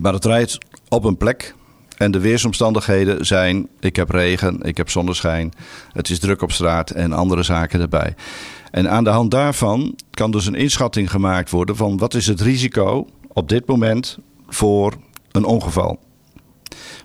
Maar 0.00 0.12
het 0.12 0.24
rijdt 0.24 0.58
op 0.88 1.04
een 1.04 1.16
plek. 1.16 1.54
En 1.96 2.10
de 2.10 2.20
weersomstandigheden 2.20 3.26
zijn: 3.26 3.68
ik 3.80 3.96
heb 3.96 4.10
regen, 4.10 4.62
ik 4.62 4.76
heb 4.76 4.90
zonneschijn, 4.90 5.52
het 5.92 6.10
is 6.10 6.18
druk 6.18 6.42
op 6.42 6.52
straat 6.52 6.90
en 6.90 7.12
andere 7.12 7.42
zaken 7.42 7.80
erbij. 7.80 8.14
En 8.70 8.90
aan 8.90 9.04
de 9.04 9.10
hand 9.10 9.30
daarvan 9.30 9.96
kan 10.10 10.30
dus 10.30 10.46
een 10.46 10.54
inschatting 10.54 11.10
gemaakt 11.10 11.50
worden 11.50 11.76
van 11.76 11.98
wat 11.98 12.14
is 12.14 12.26
het 12.26 12.40
risico 12.40 13.06
op 13.28 13.48
dit 13.48 13.66
moment 13.66 14.18
voor 14.48 14.94
een 15.32 15.44
ongeval. 15.44 15.98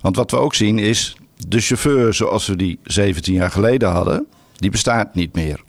Want 0.02 0.16
wat 0.16 0.32
we 0.32 0.38
ook 0.38 0.54
zien 0.54 0.80
is, 0.80 1.16
de 1.48 1.60
chauffeur 1.60 2.14
zoals 2.14 2.48
we 2.48 2.56
die 2.56 2.80
17 2.84 3.34
jaar 3.34 3.52
geleden 3.52 3.90
hadden, 3.90 4.28
die 4.56 4.70
bestaat 4.70 5.16
niet 5.16 5.34
meer. 5.34 5.64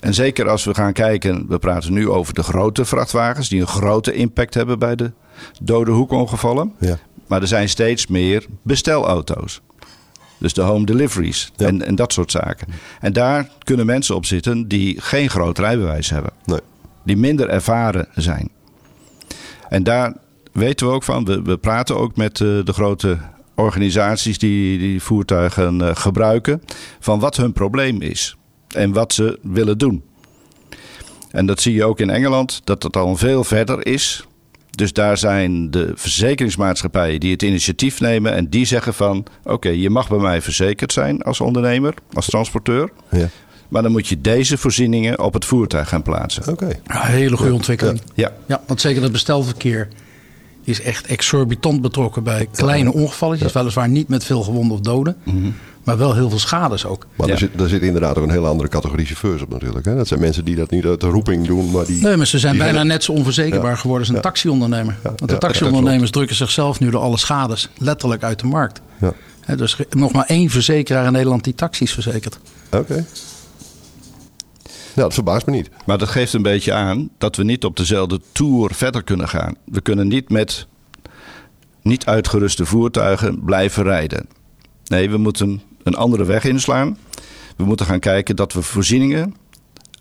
En 0.00 0.14
zeker 0.14 0.48
als 0.48 0.64
we 0.64 0.74
gaan 0.74 0.92
kijken, 0.92 1.44
we 1.48 1.58
praten 1.58 1.92
nu 1.92 2.08
over 2.08 2.34
de 2.34 2.42
grote 2.42 2.84
vrachtwagens 2.84 3.48
die 3.48 3.60
een 3.60 3.66
grote 3.66 4.12
impact 4.12 4.54
hebben 4.54 4.78
bij 4.78 4.96
de 4.96 5.12
dode 5.62 5.90
hoekongevallen. 5.90 6.72
Ja. 6.78 6.98
Maar 7.26 7.40
er 7.40 7.48
zijn 7.48 7.68
steeds 7.68 8.06
meer 8.06 8.46
bestelauto's. 8.62 9.60
Dus 10.38 10.52
de 10.52 10.60
home 10.62 10.84
deliveries 10.86 11.52
Ja. 11.56 11.66
en, 11.66 11.86
en 11.86 11.94
dat 11.94 12.12
soort 12.12 12.30
zaken. 12.30 12.66
En 13.00 13.12
daar 13.12 13.48
kunnen 13.64 13.86
mensen 13.86 14.14
op 14.14 14.24
zitten 14.26 14.68
die 14.68 15.00
geen 15.00 15.30
groot 15.30 15.58
rijbewijs 15.58 16.10
hebben. 16.10 16.32
Nee. 16.44 16.60
Die 17.04 17.16
minder 17.16 17.48
ervaren 17.48 18.08
zijn. 18.14 18.48
En 19.68 19.82
daar 19.82 20.16
weten 20.52 20.86
we 20.86 20.92
ook 20.92 21.02
van. 21.02 21.24
We, 21.24 21.42
we 21.42 21.56
praten 21.56 21.96
ook 21.96 22.16
met 22.16 22.40
eh, 22.40 22.46
de 22.64 22.72
grote 22.72 23.18
organisaties 23.54 24.38
die 24.38 24.78
die 24.78 25.02
voertuigen 25.02 25.80
eh, 25.88 25.96
gebruiken. 25.96 26.62
Van 27.00 27.20
wat 27.20 27.36
hun 27.36 27.52
probleem 27.52 28.00
is. 28.02 28.36
En 28.74 28.92
wat 28.92 29.12
ze 29.12 29.38
willen 29.42 29.78
doen. 29.78 30.02
En 31.30 31.46
dat 31.46 31.60
zie 31.60 31.74
je 31.74 31.84
ook 31.84 32.00
in 32.00 32.10
Engeland. 32.10 32.60
Dat 32.64 32.82
het 32.82 32.96
al 32.96 33.16
veel 33.16 33.44
verder 33.44 33.86
is. 33.86 34.24
Dus 34.70 34.92
daar 34.92 35.18
zijn 35.18 35.70
de 35.70 35.92
verzekeringsmaatschappijen 35.94 37.20
die 37.20 37.32
het 37.32 37.42
initiatief 37.42 38.00
nemen. 38.00 38.32
En 38.34 38.48
die 38.48 38.64
zeggen 38.64 38.94
van 38.94 39.26
oké, 39.44 39.68
je 39.68 39.90
mag 39.90 40.08
bij 40.08 40.18
mij 40.18 40.42
verzekerd 40.42 40.92
zijn 40.92 41.22
als 41.22 41.40
ondernemer, 41.40 41.94
als 42.12 42.26
transporteur. 42.26 42.90
Ja. 43.10 43.28
Maar 43.68 43.82
dan 43.82 43.92
moet 43.92 44.08
je 44.08 44.20
deze 44.20 44.58
voorzieningen 44.58 45.20
op 45.22 45.32
het 45.34 45.44
voertuig 45.44 45.88
gaan 45.88 46.02
plaatsen. 46.02 46.48
Oké. 46.48 46.68
Ja, 46.86 47.02
hele 47.02 47.36
goede 47.36 47.54
ontwikkeling. 47.54 48.00
Ja, 48.14 48.32
Ja, 48.46 48.62
want 48.66 48.80
zeker 48.80 49.02
het 49.02 49.12
bestelverkeer 49.12 49.88
is 50.64 50.80
echt 50.80 51.06
exorbitant 51.06 51.80
betrokken 51.80 52.22
bij 52.22 52.48
kleine 52.52 52.92
ongevalletjes. 52.92 53.52
Weliswaar 53.52 53.88
niet 53.88 54.08
met 54.08 54.24
veel 54.24 54.42
gewonden 54.42 54.72
of 54.72 54.80
doden, 54.80 55.16
maar 55.90 55.98
wel 56.06 56.14
heel 56.14 56.28
veel 56.30 56.38
schades 56.38 56.84
ook. 56.86 57.06
Maar 57.16 57.26
Ja. 57.26 57.32
er, 57.32 57.38
zit, 57.38 57.60
er 57.60 57.68
zit 57.68 57.82
inderdaad 57.82 58.18
ook 58.18 58.24
een 58.24 58.30
hele 58.30 58.46
andere 58.46 58.68
categorie 58.68 59.06
chauffeurs 59.06 59.42
op 59.42 59.48
natuurlijk. 59.50 59.84
Hè? 59.84 59.96
Dat 59.96 60.08
zijn 60.08 60.20
mensen 60.20 60.44
die 60.44 60.56
dat 60.56 60.70
niet 60.70 60.84
uit 60.84 61.00
de 61.00 61.06
roeping 61.06 61.46
doen, 61.46 61.70
maar 61.70 61.84
die... 61.86 62.02
Nee, 62.02 62.16
maar 62.16 62.26
ze 62.26 62.38
zijn 62.38 62.58
bijna 62.58 62.78
gaan- 62.78 62.86
net 62.86 63.04
zo 63.04 63.12
onverzekerbaar 63.12 63.70
Ja. 63.70 63.76
geworden 63.76 64.00
als 64.00 64.08
een 64.08 64.14
Ja. 64.14 64.20
taxiondernemer. 64.20 64.96
Want 65.02 65.18
de 65.18 65.26
Ja, 65.26 65.38
taxiondernemers 65.38 66.10
drukken 66.10 66.36
zichzelf 66.36 66.80
nu 66.80 66.90
door 66.90 67.00
alle 67.00 67.18
schades 67.18 67.68
letterlijk 67.78 68.22
uit 68.22 68.38
de 68.40 68.46
markt. 68.46 68.80
Ja. 69.00 69.12
Hè, 69.40 69.56
dus 69.56 69.76
nog 69.90 70.12
maar 70.12 70.24
één 70.26 70.50
verzekeraar 70.50 71.06
in 71.06 71.12
Nederland 71.12 71.44
die 71.44 71.54
taxis 71.54 71.92
verzekert. 71.92 72.38
Oké. 72.70 72.94
Nou, 74.94 75.08
dat 75.08 75.14
verbaast 75.14 75.46
me 75.46 75.52
niet. 75.52 75.70
maar 75.86 75.98
dat 75.98 76.08
geeft 76.08 76.32
een 76.32 76.42
beetje 76.42 76.72
aan 76.72 77.08
dat 77.18 77.36
we 77.36 77.42
niet 77.44 77.64
op 77.64 77.76
dezelfde 77.76 78.20
tour 78.32 78.74
verder 78.74 79.02
kunnen 79.04 79.28
gaan. 79.28 79.54
We 79.64 79.80
kunnen 79.80 80.08
niet 80.08 80.28
met 80.30 80.66
niet 81.82 82.06
uitgeruste 82.06 82.64
voertuigen 82.66 83.44
blijven 83.44 83.82
rijden. 83.82 84.26
Nee, 84.84 85.10
we 85.10 85.16
moeten 85.16 85.60
een 85.82 85.94
andere 85.94 86.24
weg 86.24 86.44
inslaan. 86.44 86.98
We 87.56 87.64
moeten 87.64 87.86
gaan 87.86 88.00
kijken 88.00 88.36
dat 88.36 88.52
we 88.52 88.62
voorzieningen 88.62 89.34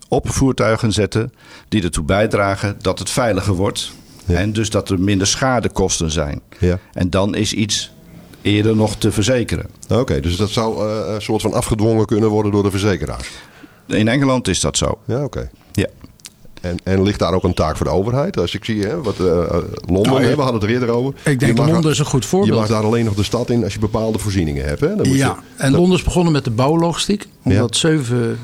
op 0.07 0.29
voertuigen 0.29 0.91
zetten 0.91 1.33
die 1.69 1.83
ertoe 1.83 2.03
bijdragen 2.03 2.75
dat 2.81 2.99
het 2.99 3.09
veiliger 3.09 3.53
wordt. 3.53 3.91
Ja. 4.25 4.35
En 4.35 4.53
dus 4.53 4.69
dat 4.69 4.89
er 4.89 4.99
minder 4.99 5.27
schadekosten 5.27 6.11
zijn. 6.11 6.41
Ja. 6.59 6.79
En 6.93 7.09
dan 7.09 7.35
is 7.35 7.53
iets 7.53 7.91
eerder 8.41 8.75
nog 8.75 8.95
te 8.95 9.11
verzekeren. 9.11 9.65
Oké, 9.89 10.19
dus 10.19 10.35
dat 10.35 10.49
zou 10.49 10.89
eh, 10.89 11.13
een 11.13 11.21
soort 11.21 11.41
van 11.41 11.53
afgedwongen 11.53 12.05
kunnen 12.05 12.29
worden 12.29 12.51
door 12.51 12.63
de 12.63 12.71
verzekeraars. 12.71 13.29
In 13.87 14.07
Engeland 14.07 14.47
is 14.47 14.59
dat 14.59 14.77
zo. 14.77 14.99
Ja, 15.05 15.23
oké. 15.23 15.49
Ja. 15.71 15.87
En, 16.61 16.77
en 16.83 17.03
ligt 17.03 17.19
daar 17.19 17.33
ook 17.33 17.43
een 17.43 17.53
taak 17.53 17.77
voor 17.77 17.85
de 17.85 17.91
overheid? 17.91 18.37
Als 18.39 18.55
ik 18.55 18.65
zie, 18.65 18.83
hè, 18.83 19.01
wat 19.01 19.19
eh, 19.19 19.25
eh, 19.43 19.49
Londen, 19.85 20.11
Nou, 20.13 20.23
hè, 20.23 20.35
we 20.35 20.41
hadden 20.41 20.53
het 20.61 20.63
er 20.63 20.69
eerder 20.69 20.89
over. 20.89 21.13
Ik 21.23 21.25
Je 21.31 21.35
denk 21.37 21.57
dat 21.57 21.69
Londen 21.69 21.91
is 21.91 21.99
een 21.99 22.05
goed 22.05 22.23
Je 22.23 22.29
voorbeeld. 22.29 22.59
mag 22.59 22.67
daar 22.67 22.83
alleen 22.83 23.05
nog 23.05 23.13
de 23.15 23.23
stad 23.23 23.49
in 23.49 23.63
als 23.63 23.73
je 23.73 23.79
bepaalde 23.79 24.19
voorzieningen 24.19 24.65
hebt. 24.65 24.79
Hè? 24.79 24.87
Dan 24.95 25.07
moet 25.07 25.17
ja, 25.17 25.27
je, 25.27 25.61
en 25.63 25.71
dat- 25.71 25.79
Londen 25.79 25.97
is 25.97 26.03
begonnen 26.03 26.33
met 26.33 26.43
de 26.43 26.51
bouwlogistiek. 26.51 27.27
Omdat 27.43 27.75
7, 27.75 28.39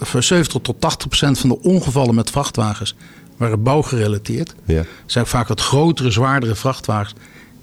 voor 0.00 0.22
70 0.22 0.60
tot 0.62 0.80
80 0.80 1.08
procent 1.08 1.38
van 1.38 1.48
de 1.48 1.60
ongevallen 1.62 2.14
met 2.14 2.30
vrachtwagens 2.30 2.94
waren 3.36 3.62
bouwgerelateerd. 3.62 4.54
Ja. 4.64 4.82
Zijn 5.06 5.26
vaak 5.26 5.48
wat 5.48 5.60
grotere, 5.60 6.10
zwaardere 6.10 6.54
vrachtwagens. 6.54 7.14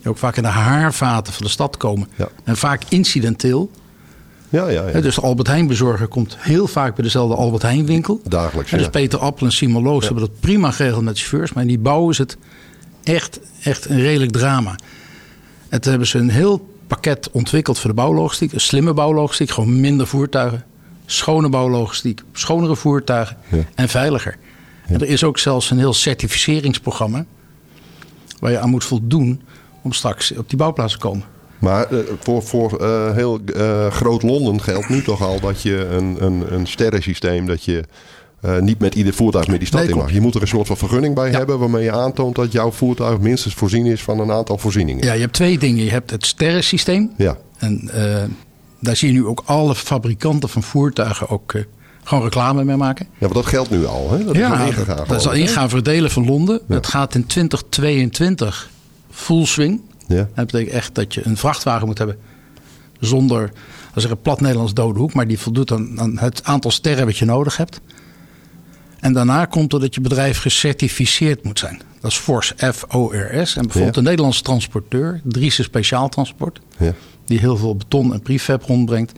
Die 0.02 0.10
ook 0.12 0.18
vaak 0.18 0.38
in 0.38 0.44
de 0.44 0.50
haarvaten 0.50 1.34
van 1.34 1.44
de 1.46 1.52
stad 1.52 1.78
komen. 1.78 2.08
Ja. 2.16 2.30
En 2.44 2.58
vaak 2.58 2.82
incidenteel. 2.90 3.70
Ja, 4.52 4.70
ja, 4.70 4.88
ja. 4.88 5.02
Dus 5.02 5.16
de 5.16 5.22
Albert 5.22 5.48
Heijn 5.48 5.68
bezorger 5.68 6.08
komt 6.08 6.38
heel 6.40 6.68
vaak 6.68 6.96
bij 6.96 7.04
dezelfde 7.04 7.36
Albert 7.36 7.62
Heijn 7.62 7.86
winkel. 7.86 8.22
Dagelijks, 8.24 8.72
En 8.72 8.78
dus. 8.78 8.90
Peter 8.90 9.20
Appel 9.20 9.46
en 9.46 9.52
Simon 9.52 9.84
Loos 9.84 10.06
hebben 10.06 10.24
dat 10.24 10.40
prima 10.40 10.72
geregeld 10.72 11.04
met 11.04 11.18
chauffeurs. 11.18 11.54
Maar 11.54 11.64
in 11.64 11.70
die 11.70 11.80
bouw 11.80 12.10
is 12.10 12.18
het 12.18 12.38
echt, 13.04 13.40
echt 13.64 13.90
een 13.90 14.02
redelijk 14.02 14.32
drama. 14.32 14.76
En 15.70 15.82
toen 15.82 15.90
hebben 15.90 16.08
ze 16.10 16.18
een 16.18 16.30
heel 16.30 16.70
pakket 16.88 17.30
ontwikkeld 17.32 17.80
voor 17.80 17.90
de 17.90 17.96
bouwlogistiek. 17.96 18.54
Een 18.54 18.62
slimme 18.62 18.94
bouwlogistiek, 18.94 19.52
gewoon 19.52 19.80
minder 19.80 20.08
voertuigen. 20.08 20.64
Schone 21.06 21.50
bouwlogistiek, 21.50 22.22
schonere 22.34 22.76
voertuigen 22.76 23.38
en 23.76 23.90
veiliger. 23.90 24.38
En 24.88 25.02
er 25.02 25.08
is 25.08 25.24
ook 25.24 25.38
zelfs 25.38 25.72
een 25.72 25.78
heel 25.78 25.94
certificeringsprogramma... 25.94 27.26
waar 28.40 28.52
je 28.52 28.60
aan 28.60 28.70
moet 28.70 28.84
voldoen 28.84 29.42
om 29.82 29.94
straks 29.94 30.32
op 30.32 30.50
die 30.50 30.58
bouwplaats 30.58 30.94
te 30.94 31.00
komen. 31.00 31.24
Maar 31.62 31.92
eh, 31.92 31.98
voor, 32.20 32.44
voor 32.44 32.78
eh, 32.78 33.14
heel 33.14 33.40
eh, 33.56 33.88
groot 33.88 34.24
Londen 34.24 34.62
geldt 34.62 34.90
nu 34.90 35.02
toch 35.04 35.22
al 35.22 35.40
dat 35.40 35.62
je 35.62 35.86
een, 35.86 36.24
een, 36.24 36.54
een 36.54 36.68
sterrensysteem... 36.68 37.46
dat 37.46 37.64
je 37.64 37.84
niet 38.60 38.80
met 38.80 38.96
ieder 38.96 39.14
voertuig 39.14 39.48
meer 39.48 39.58
die 39.60 39.68
stad 39.68 39.80
Nee, 39.80 39.90
in 39.90 39.96
mag. 39.96 40.04
klopt. 40.06 40.18
Je 40.20 40.26
moet 40.26 40.36
er 40.36 40.42
een 40.42 40.48
soort 40.48 40.68
van 40.68 40.78
vergunning 40.78 41.16
bij 41.16 41.32
Ja. 41.32 41.38
hebben... 41.38 41.60
waarmee 41.60 41.84
je 41.84 41.92
aantoont 41.92 42.36
dat 42.36 42.52
jouw 42.52 42.72
voertuig 42.72 43.20
minstens 43.20 43.54
voorzien 43.54 43.86
is 43.86 44.02
van 44.02 44.20
een 44.20 44.32
aantal 44.32 44.58
voorzieningen. 44.58 45.06
Ja, 45.06 45.14
je 45.14 45.20
hebt 45.20 45.34
twee 45.34 45.58
dingen. 45.58 45.84
Je 45.84 45.92
hebt 45.92 46.12
het 46.12 46.26
sterrensysteem. 46.26 47.12
Ja. 47.18 47.38
En 47.58 47.90
daar 48.80 48.96
zie 48.96 49.08
je 49.08 49.14
nu 49.14 49.26
ook 49.26 49.42
alle 49.46 49.76
fabrikanten 49.76 50.50
van 50.50 50.64
voertuigen 50.64 51.30
ook 51.30 51.54
gewoon 52.04 52.24
reclame 52.24 52.64
mee 52.64 52.76
maken. 52.76 53.06
Ja, 53.12 53.20
want 53.20 53.34
dat 53.34 53.46
geldt 53.46 53.70
nu 53.70 53.86
al. 53.86 54.12
Hè? 54.12 54.24
Dat 54.26 54.36
is 54.36 54.44
al 54.44 54.66
ingegaan. 54.66 54.96
dat 54.98 55.06
is 55.06 55.12
al 55.12 55.20
geloof 55.20 55.26
ik, 55.26 55.32
hè? 55.32 55.40
ingaan 55.40 55.70
voor 55.70 55.84
delen 55.84 56.12
van 56.12 56.26
Londen. 56.26 56.62
Ja. 56.68 56.76
Het 56.76 56.88
gaat 56.88 57.16
in 57.16 57.26
2022 57.26 58.70
full 59.12 59.46
swing. 59.46 59.82
Ja. 60.12 60.28
Dat 60.36 60.46
betekent 60.46 60.70
echt 60.76 60.96
dat 60.96 61.14
je 61.14 61.26
een 61.26 61.38
vrachtwagen 61.38 61.88
moet 61.88 61.98
hebben 61.98 62.18
zonder, 63.00 63.52
als 63.94 64.04
er 64.04 64.12
een 64.12 64.22
plat 64.22 64.42
Nederlands 64.42 64.74
dode 64.74 65.00
hoek, 65.00 65.14
maar 65.14 65.28
die 65.28 65.40
voldoet 65.40 65.72
aan, 65.72 66.00
aan 66.00 66.18
het 66.20 66.44
aantal 66.44 66.72
sterren 66.72 67.06
wat 67.06 67.18
je 67.18 67.26
nodig 67.26 67.58
hebt. 67.58 67.82
En 69.00 69.14
daarna 69.14 69.46
komt 69.46 69.74
er 69.74 69.80
dat 69.80 69.96
je 69.96 70.02
bedrijf 70.02 70.40
gecertificeerd 70.40 71.44
moet 71.44 71.60
zijn. 71.60 71.82
Dat 72.00 72.12
is 72.12 72.18
FORS, 72.18 72.54
F-O-R-S. 72.58 73.56
En 73.56 73.62
bijvoorbeeld 73.62 73.96
Ja. 73.96 74.02
een 74.02 74.04
Nederlandse 74.08 74.42
transporteur, 74.42 75.22
Driese 75.24 75.64
Speciaal 75.64 76.10
Transport, 76.10 76.60
Ja. 76.78 76.94
die 77.26 77.40
heel 77.40 77.58
veel 77.58 77.76
beton 77.76 78.14
en 78.14 78.22
prefab 78.22 78.64
rondbrengt, 78.64 79.12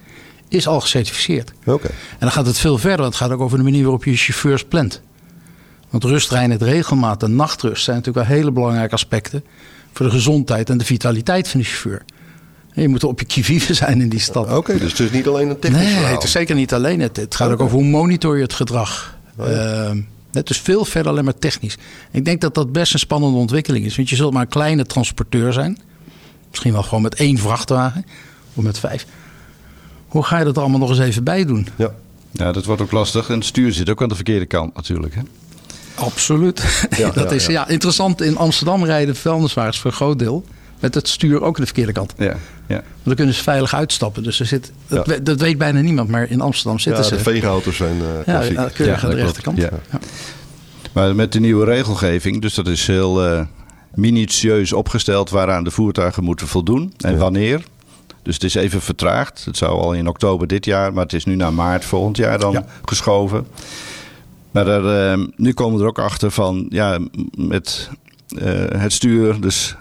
is 0.47 0.67
al 0.67 0.79
gecertificeerd. 0.81 1.51
Oké. 1.65 1.88
En 1.88 1.93
dan 2.19 2.31
gaat 2.31 2.45
het 2.45 2.57
veel 2.59 2.77
verder. 2.77 3.05
Het 3.05 3.15
gaat 3.15 3.31
ook 3.31 3.41
over 3.41 3.57
de 3.57 3.63
manier 3.63 3.81
waarop 3.81 4.03
je 4.03 4.12
je 4.12 4.17
chauffeurs 4.17 4.63
plant. 4.63 5.01
Want 5.89 6.03
rustrein, 6.03 6.51
het 6.51 6.62
regelmaat 6.62 7.23
en 7.23 7.35
nachtrust 7.35 7.83
zijn 7.83 7.97
natuurlijk 7.97 8.27
wel 8.27 8.38
hele 8.38 8.51
belangrijke 8.51 8.93
aspecten 8.93 9.43
voor 9.93 10.05
de 10.05 10.12
gezondheid 10.12 10.69
en 10.69 10.77
de 10.77 10.85
vitaliteit 10.85 11.47
van 11.47 11.59
de 11.59 11.65
chauffeur. 11.65 12.01
Je 12.73 12.88
moet 12.88 13.03
op 13.03 13.19
je 13.19 13.25
kivive 13.25 13.73
zijn 13.83 14.01
in 14.01 14.09
die 14.09 14.19
stad. 14.19 14.51
Oké, 14.51 14.77
dus 14.77 14.91
het 14.91 15.00
is 15.00 15.12
niet 15.12 15.27
alleen 15.27 15.50
een 15.50 15.59
technisch 15.59 15.81
nee, 15.81 15.93
verhaal. 15.93 16.13
het 16.13 16.23
is 16.23 16.31
zeker 16.31 16.55
niet 16.55 16.73
alleen. 16.73 17.00
Het, 17.00 17.15
het 17.15 17.35
gaat 17.35 17.51
ook 17.51 17.59
over 17.59 17.77
hoe 17.77 17.85
monitor 17.85 18.35
je 18.35 18.41
het 18.41 18.53
gedrag. 18.53 19.17
Ehm, 19.38 20.01
het 20.32 20.49
is 20.49 20.60
veel 20.60 20.86
verder 20.86 21.12
alleen 21.12 21.23
maar 21.23 21.39
technisch. 21.39 21.77
Ik 22.12 22.25
denk 22.25 22.41
dat 22.41 22.56
dat 22.56 22.71
best 22.71 22.93
een 22.93 22.99
spannende 22.99 23.38
ontwikkeling 23.38 23.86
is. 23.86 23.95
Want 23.95 24.10
je 24.10 24.15
zult 24.15 24.34
maar 24.34 24.41
een 24.41 24.47
kleine 24.47 24.86
transporteur 24.86 25.53
zijn. 25.53 25.77
Misschien 26.49 26.73
wel 26.73 26.84
gewoon 26.84 27.01
met 27.01 27.15
één 27.15 27.38
vrachtwagen. 27.38 28.06
Of 28.53 28.63
met 28.63 28.79
vijf. 28.79 29.06
Hoe 30.08 30.23
ga 30.23 30.38
je 30.38 30.45
dat 30.45 30.58
allemaal 30.58 30.79
nog 30.79 30.89
eens 30.89 30.99
even 30.99 31.23
bij 31.23 31.45
doen? 31.45 31.67
Ja. 31.75 31.93
Ja, 32.32 32.51
dat 32.51 32.65
wordt 32.65 32.82
ook 32.82 32.91
lastig. 32.91 33.29
En 33.29 33.36
het 33.36 33.45
stuur 33.45 33.71
zit 33.71 33.89
ook 33.89 34.01
aan 34.01 34.10
de 34.10 34.15
verkeerde 34.15 34.45
kant 34.45 34.75
natuurlijk. 34.75 35.15
Hè? 35.15 35.21
Absoluut. 35.95 36.88
Ja, 36.97 37.10
dat 37.12 37.29
ja, 37.29 37.36
is 37.36 37.45
ja. 37.45 37.51
ja. 37.51 37.67
interessant. 37.67 38.21
In 38.21 38.38
Amsterdam 38.38 38.84
rijden 38.86 39.15
vuilniswagens 39.15 39.79
voor 39.79 39.91
een 39.91 39.97
groot 39.97 40.19
deel. 40.19 40.45
Met 40.79 40.95
het 40.95 41.08
stuur 41.08 41.36
ook 41.41 41.45
aan 41.56 41.62
de 41.62 41.65
verkeerde 41.65 41.91
kant. 41.91 42.13
Ja, 42.17 42.36
ja. 42.67 42.75
Want 42.75 42.84
dan 43.03 43.15
kunnen 43.15 43.36
ze 43.36 43.43
veilig 43.43 43.73
uitstappen. 43.73 44.23
Dus 44.23 44.39
er 44.39 44.45
zit, 44.45 44.71
dat, 44.88 45.06
Ja. 45.06 45.13
we- 45.13 45.23
dat 45.23 45.39
weet 45.39 45.58
bijna 45.58 45.79
niemand. 45.82 46.10
Maar 46.10 46.29
in 46.29 46.41
Amsterdam 46.41 46.75
Ja, 46.77 46.82
zitten 46.84 47.03
de 47.03 47.17
ze. 47.17 47.23
veegauto's 47.23 47.75
zijn 47.75 48.01
eh 48.01 48.08
Ja, 48.25 48.34
klassiek. 48.34 48.56
ja, 48.58 48.69
keurig 48.73 49.01
Ja, 49.01 49.08
aan 49.08 49.15
de 49.15 49.21
rechterkant. 49.21 49.58
Ja. 49.58 49.69
Maar 50.93 51.15
met 51.15 51.32
de 51.32 51.39
nieuwe 51.39 51.65
regelgeving, 51.65 52.41
dus 52.41 52.53
dat 52.53 52.67
is 52.67 52.88
heel 52.88 53.25
eh, 53.25 53.41
minutieus 53.93 54.73
opgesteld 54.73 55.29
waaraan 55.29 55.63
de 55.63 55.71
voertuigen 55.71 56.23
moeten 56.23 56.47
voldoen 56.47 56.93
en 56.97 57.12
Ja. 57.12 57.17
wanneer. 57.17 57.63
Dus 58.23 58.34
het 58.34 58.43
is 58.43 58.56
even 58.56 58.82
vertraagd. 58.82 59.45
Het 59.45 59.58
zou 59.58 59.71
al 59.82 59.93
in 59.93 60.08
oktober 60.08 60.47
dit 60.47 60.65
jaar, 60.65 60.93
maar 60.93 61.03
het 61.03 61.13
is 61.13 61.25
nu 61.25 61.36
naar 61.36 61.53
maart 61.53 61.86
volgend 61.86 62.17
jaar 62.17 62.39
dan 62.39 62.51
Ja. 62.51 62.65
geschoven. 62.86 63.47
Maar 64.53 64.67
er, 64.67 65.11
eh, 65.11 65.25
nu 65.35 65.53
komen 65.53 65.75
we 65.77 65.81
er 65.83 65.89
ook 65.89 65.99
achter 65.99 66.31
van, 66.31 66.65
ja, 66.69 66.99
met 67.37 67.89
eh, 68.37 68.65
het 68.81 68.93
stuur, 68.93 69.41
dus 69.41 69.75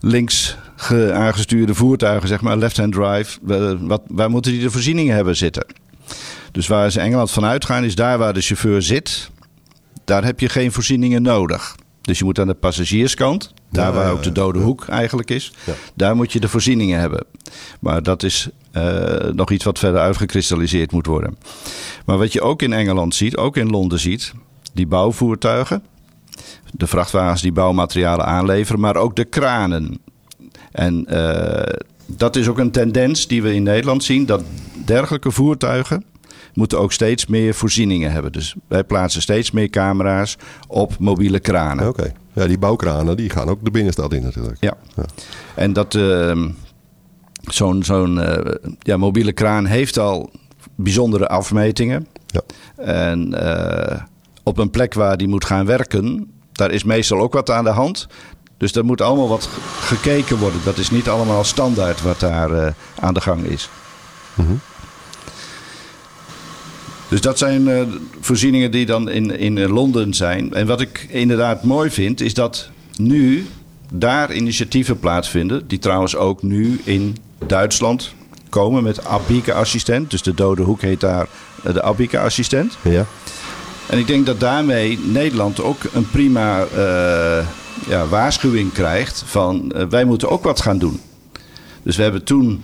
links 0.00 0.56
ge- 0.76 1.12
aangestuurde 1.14 1.74
voertuigen, 1.74 2.28
zeg 2.28 2.40
maar, 2.40 2.56
left-hand 2.56 2.92
drive, 2.92 3.38
wa- 3.42 3.76
wat, 3.78 4.02
waar 4.06 4.30
moeten 4.30 4.52
die 4.52 4.60
de 4.60 4.70
voorzieningen 4.70 5.14
hebben 5.14 5.36
zitten? 5.36 5.66
Dus 6.52 6.66
waar 6.66 6.90
ze 6.90 7.00
Engeland 7.00 7.30
van 7.30 7.44
uitgaan, 7.44 7.84
is 7.84 7.94
daar 7.94 8.18
waar 8.18 8.34
de 8.34 8.40
chauffeur 8.40 8.82
zit, 8.82 9.30
daar 10.04 10.24
heb 10.24 10.40
je 10.40 10.48
geen 10.48 10.72
voorzieningen 10.72 11.22
nodig. 11.22 11.74
Dus 12.02 12.18
je 12.18 12.24
moet 12.24 12.38
aan 12.38 12.46
de 12.46 12.54
passagierskant, 12.54 13.54
daar 13.70 13.86
Ja, 13.86 13.92
waar 13.92 14.12
ook 14.12 14.22
de 14.22 14.28
ja. 14.28 14.34
dode 14.34 14.58
hoek 14.58 14.86
eigenlijk 14.88 15.30
is, 15.30 15.52
Ja. 15.66 15.72
daar 15.94 16.16
moet 16.16 16.32
je 16.32 16.40
de 16.40 16.48
voorzieningen 16.48 17.00
hebben. 17.00 17.24
Maar 17.80 18.02
dat 18.02 18.22
is 18.22 18.48
eh, 18.72 19.28
nog 19.34 19.50
iets 19.50 19.64
wat 19.64 19.78
verder 19.78 20.00
uitgekristalliseerd 20.00 20.92
moet 20.92 21.06
worden. 21.06 21.36
Maar 22.06 22.18
wat 22.18 22.32
je 22.32 22.40
ook 22.40 22.62
in 22.62 22.72
Engeland 22.72 23.14
ziet, 23.14 23.36
ook 23.36 23.56
in 23.56 23.70
Londen 23.70 23.98
ziet, 24.00 24.32
die 24.72 24.86
bouwvoertuigen, 24.86 25.82
de 26.72 26.86
vrachtwagens 26.86 27.42
die 27.42 27.52
bouwmaterialen 27.52 28.26
aanleveren, 28.26 28.80
maar 28.80 28.96
ook 28.96 29.16
de 29.16 29.24
kranen. 29.24 29.98
En 30.72 31.06
eh, 31.06 31.74
dat 32.06 32.36
is 32.36 32.48
ook 32.48 32.58
een 32.58 32.70
tendens 32.70 33.26
die 33.26 33.42
we 33.42 33.54
in 33.54 33.62
Nederland 33.62 34.04
zien, 34.04 34.26
dat 34.26 34.42
dergelijke 34.84 35.30
voertuigen 35.30 36.04
moeten 36.54 36.78
ook 36.80 36.92
steeds 36.92 37.26
meer 37.26 37.54
voorzieningen 37.54 38.12
hebben. 38.12 38.32
Dus 38.32 38.54
wij 38.68 38.84
plaatsen 38.84 39.22
steeds 39.22 39.50
meer 39.50 39.68
camera's 39.70 40.36
op 40.68 40.98
mobiele 40.98 41.38
kranen. 41.40 41.88
Oké. 41.88 42.12
Ja, 42.32 42.46
die 42.46 42.58
bouwkranen 42.58 43.16
die 43.16 43.30
gaan 43.30 43.48
ook 43.48 43.64
de 43.64 43.70
binnenstad 43.70 44.12
in 44.12 44.22
natuurlijk. 44.22 44.56
Ja. 44.60 44.74
Ja. 44.96 45.04
En 45.54 45.72
dat 45.72 45.94
ehm, 45.94 46.48
zo'n 47.42 47.82
zo'n 47.84 48.20
eh, 48.20 48.54
ja, 48.78 48.96
mobiele 48.96 49.32
kraan 49.32 49.66
heeft 49.66 49.98
al 49.98 50.30
bijzondere 50.74 51.28
afmetingen. 51.28 52.06
Ja. 52.26 52.40
En 52.84 53.34
eh, 53.34 54.00
op 54.42 54.58
een 54.58 54.70
plek 54.70 54.94
waar 54.94 55.16
die 55.16 55.28
moet 55.28 55.44
gaan 55.44 55.66
werken, 55.66 56.30
daar 56.52 56.70
is 56.70 56.84
meestal 56.84 57.18
ook 57.20 57.32
wat 57.32 57.50
aan 57.50 57.64
de 57.64 57.70
hand. 57.70 58.06
Dus 58.56 58.74
er 58.74 58.84
moet 58.84 59.00
allemaal 59.00 59.28
wat 59.28 59.44
ge- 59.52 59.60
gekeken 59.94 60.38
worden. 60.38 60.60
Dat 60.64 60.78
is 60.78 60.90
niet 60.90 61.08
allemaal 61.08 61.44
standaard 61.44 62.02
wat 62.02 62.20
daar 62.20 62.50
eh, 62.50 62.72
aan 63.00 63.14
de 63.14 63.20
gang 63.20 63.44
is. 63.44 63.68
Mhm. 64.34 64.52
Dus 67.12 67.20
dat 67.20 67.38
zijn 67.38 67.68
eh, 67.68 67.82
voorzieningen 68.20 68.70
die 68.70 68.86
dan 68.86 69.10
in, 69.10 69.38
in 69.38 69.58
eh, 69.58 69.72
Londen 69.72 70.14
zijn. 70.14 70.52
En 70.54 70.66
wat 70.66 70.80
ik 70.80 71.06
inderdaad 71.08 71.62
mooi 71.62 71.90
vind, 71.90 72.20
is 72.20 72.34
dat 72.34 72.68
nu 72.96 73.46
daar 73.92 74.32
initiatieven 74.32 74.98
plaatsvinden. 74.98 75.68
Die 75.68 75.78
trouwens 75.78 76.16
ook 76.16 76.42
nu 76.42 76.80
in 76.84 77.16
Duitsland 77.46 78.14
komen 78.48 78.82
met 78.82 79.04
Abike-assistent. 79.04 80.10
Dus 80.10 80.22
de 80.22 80.34
dode 80.34 80.62
hoek 80.62 80.80
heet 80.80 81.00
daar 81.00 81.26
eh, 81.62 81.74
de 81.74 81.82
Abike-assistent. 81.82 82.76
Ja. 82.82 83.06
En 83.86 83.98
ik 83.98 84.06
denk 84.06 84.26
dat 84.26 84.40
daarmee 84.40 84.98
Nederland 84.98 85.62
ook 85.62 85.80
een 85.92 86.10
prima 86.10 86.66
ja, 87.88 88.06
waarschuwing 88.08 88.72
krijgt 88.72 89.22
van 89.26 89.72
wij 89.88 90.04
moeten 90.04 90.30
ook 90.30 90.44
wat 90.44 90.60
gaan 90.60 90.78
doen. 90.78 91.00
Dus 91.82 91.96
we 91.96 92.02
hebben 92.02 92.24
toen 92.24 92.62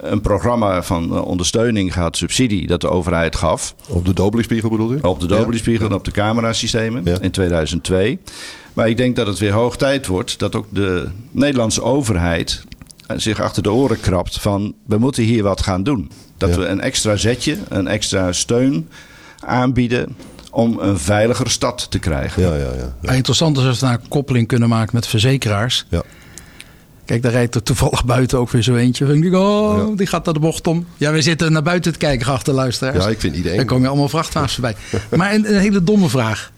een 0.00 0.20
programma 0.20 0.82
van 0.82 1.14
eh, 1.14 1.24
ondersteuning 1.24 1.92
gehad, 1.92 2.16
subsidie, 2.16 2.66
dat 2.66 2.80
de 2.80 2.88
overheid 2.88 3.36
gaf. 3.36 3.74
Op 3.88 4.04
de 4.06 4.12
Dobleyspiegel 4.12 4.70
bedoel 4.70 4.92
u? 4.92 4.98
Op 5.02 5.20
de 5.20 5.26
Dobleyspiegel 5.26 5.86
en 5.86 5.92
op 5.94 6.04
de 6.04 6.10
camerasystemen 6.10 7.02
Ja. 7.04 7.18
in 7.20 7.30
2002. 7.30 8.18
Maar 8.72 8.88
ik 8.88 8.96
denk 8.96 9.16
dat 9.16 9.26
het 9.26 9.38
weer 9.38 9.52
hoog 9.52 9.76
tijd 9.76 10.06
wordt 10.06 10.38
dat 10.38 10.54
ook 10.54 10.66
de 10.70 11.08
Nederlandse 11.30 11.82
overheid 11.82 12.64
eh, 13.06 13.16
zich 13.18 13.40
achter 13.40 13.62
de 13.62 13.72
oren 13.72 14.00
krabt 14.00 14.40
van 14.40 14.74
we 14.86 14.98
moeten 14.98 15.22
hier 15.22 15.42
wat 15.42 15.62
gaan 15.62 15.82
doen. 15.82 16.10
Dat 16.36 16.48
Ja. 16.48 16.56
we 16.58 16.66
een 16.66 16.80
extra 16.80 17.16
zetje, 17.16 17.56
een 17.68 17.88
extra 17.88 18.32
steun 18.32 18.88
aanbieden 19.40 20.16
om 20.50 20.78
een 20.80 20.98
veiliger 20.98 21.50
stad 21.50 21.86
te 21.90 21.98
krijgen. 21.98 22.42
Ja, 22.42 22.54
ja, 22.54 22.70
ja. 23.02 23.12
Interessant 23.12 23.58
is 23.58 23.64
als 23.64 23.80
we 23.80 23.86
daar 23.86 23.94
een 24.02 24.08
koppeling 24.08 24.46
kunnen 24.48 24.68
maken 24.68 24.90
met 24.94 25.06
verzekeraars. 25.06 25.86
Ja. 25.88 26.02
Kijk, 27.08 27.22
daar 27.22 27.32
rijdt 27.32 27.54
er 27.54 27.62
toevallig 27.62 28.04
buiten 28.04 28.38
ook 28.38 28.50
weer 28.50 28.62
zo 28.62 28.74
eentje. 28.74 29.06
En 29.06 29.14
ik 29.14 29.22
denk, 29.22 29.34
oh, 29.34 29.96
die 29.96 30.06
gaat 30.06 30.24
naar 30.24 30.34
de 30.34 30.40
bocht 30.40 30.66
om. 30.66 30.86
Ja, 30.96 31.12
we 31.12 31.22
zitten 31.22 31.52
naar 31.52 31.62
buiten 31.62 31.92
te 31.92 31.98
kijken, 31.98 32.32
achter 32.32 32.54
luisteraars. 32.54 33.04
Ja, 33.04 33.10
ik 33.10 33.20
vind 33.20 33.36
iedereen. 33.36 33.56
Dan 33.56 33.66
komen 33.66 33.82
je 33.82 33.88
allemaal 33.88 34.08
vrachtwagens 34.08 34.52
voorbij. 34.54 34.74
maar 35.16 35.34
een, 35.34 35.54
een, 35.54 35.60
hele 35.60 35.84
domme 35.84 36.08
vraag. 36.08 36.52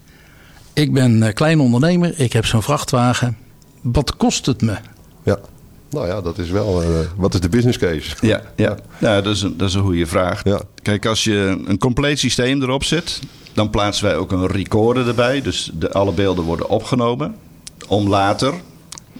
Ik 0.73 0.93
ben 0.93 1.23
uh, 1.23 1.33
klein 1.33 1.61
ondernemer, 1.61 2.21
ik 2.21 2.33
heb 2.33 2.47
zo'n 2.47 2.63
vrachtwagen. 2.63 3.37
Wat 3.81 4.17
kost 4.17 4.47
het 4.47 4.63
me? 4.63 4.75
Ja. 5.23 5.39
Nou 5.91 6.07
ja, 6.07 6.21
dat 6.21 6.39
is 6.39 6.51
wel. 6.51 6.83
Uh, 6.83 6.89
wat 7.17 7.35
is 7.35 7.41
de 7.41 7.49
business 7.49 7.79
case? 7.79 8.17
Ja, 8.21 8.43
ja. 8.57 8.77
ja 8.99 9.21
dat, 9.21 9.35
is 9.35 9.43
een, 9.43 9.57
dat 9.57 9.69
is 9.69 9.75
een 9.75 9.83
goede 9.83 10.07
vraag. 10.07 10.45
Ja. 10.45 10.61
Kijk, 10.83 11.07
als 11.07 11.25
je 11.25 11.63
een 11.67 11.79
compleet 11.79 12.19
systeem 12.19 12.63
erop 12.63 12.85
zet, 12.85 13.21
dan 13.53 13.71
plaatsen 13.71 14.05
wij 14.05 14.17
ook 14.17 14.33
een 14.33 14.47
recorder 14.47 15.09
erbij. 15.09 15.43
Dus 15.43 15.71
de, 15.75 15.93
alle 15.93 16.13
beelden 16.13 16.45
worden 16.45 16.69
opgenomen. 16.69 17.35
Om 17.89 18.09
later, 18.09 18.55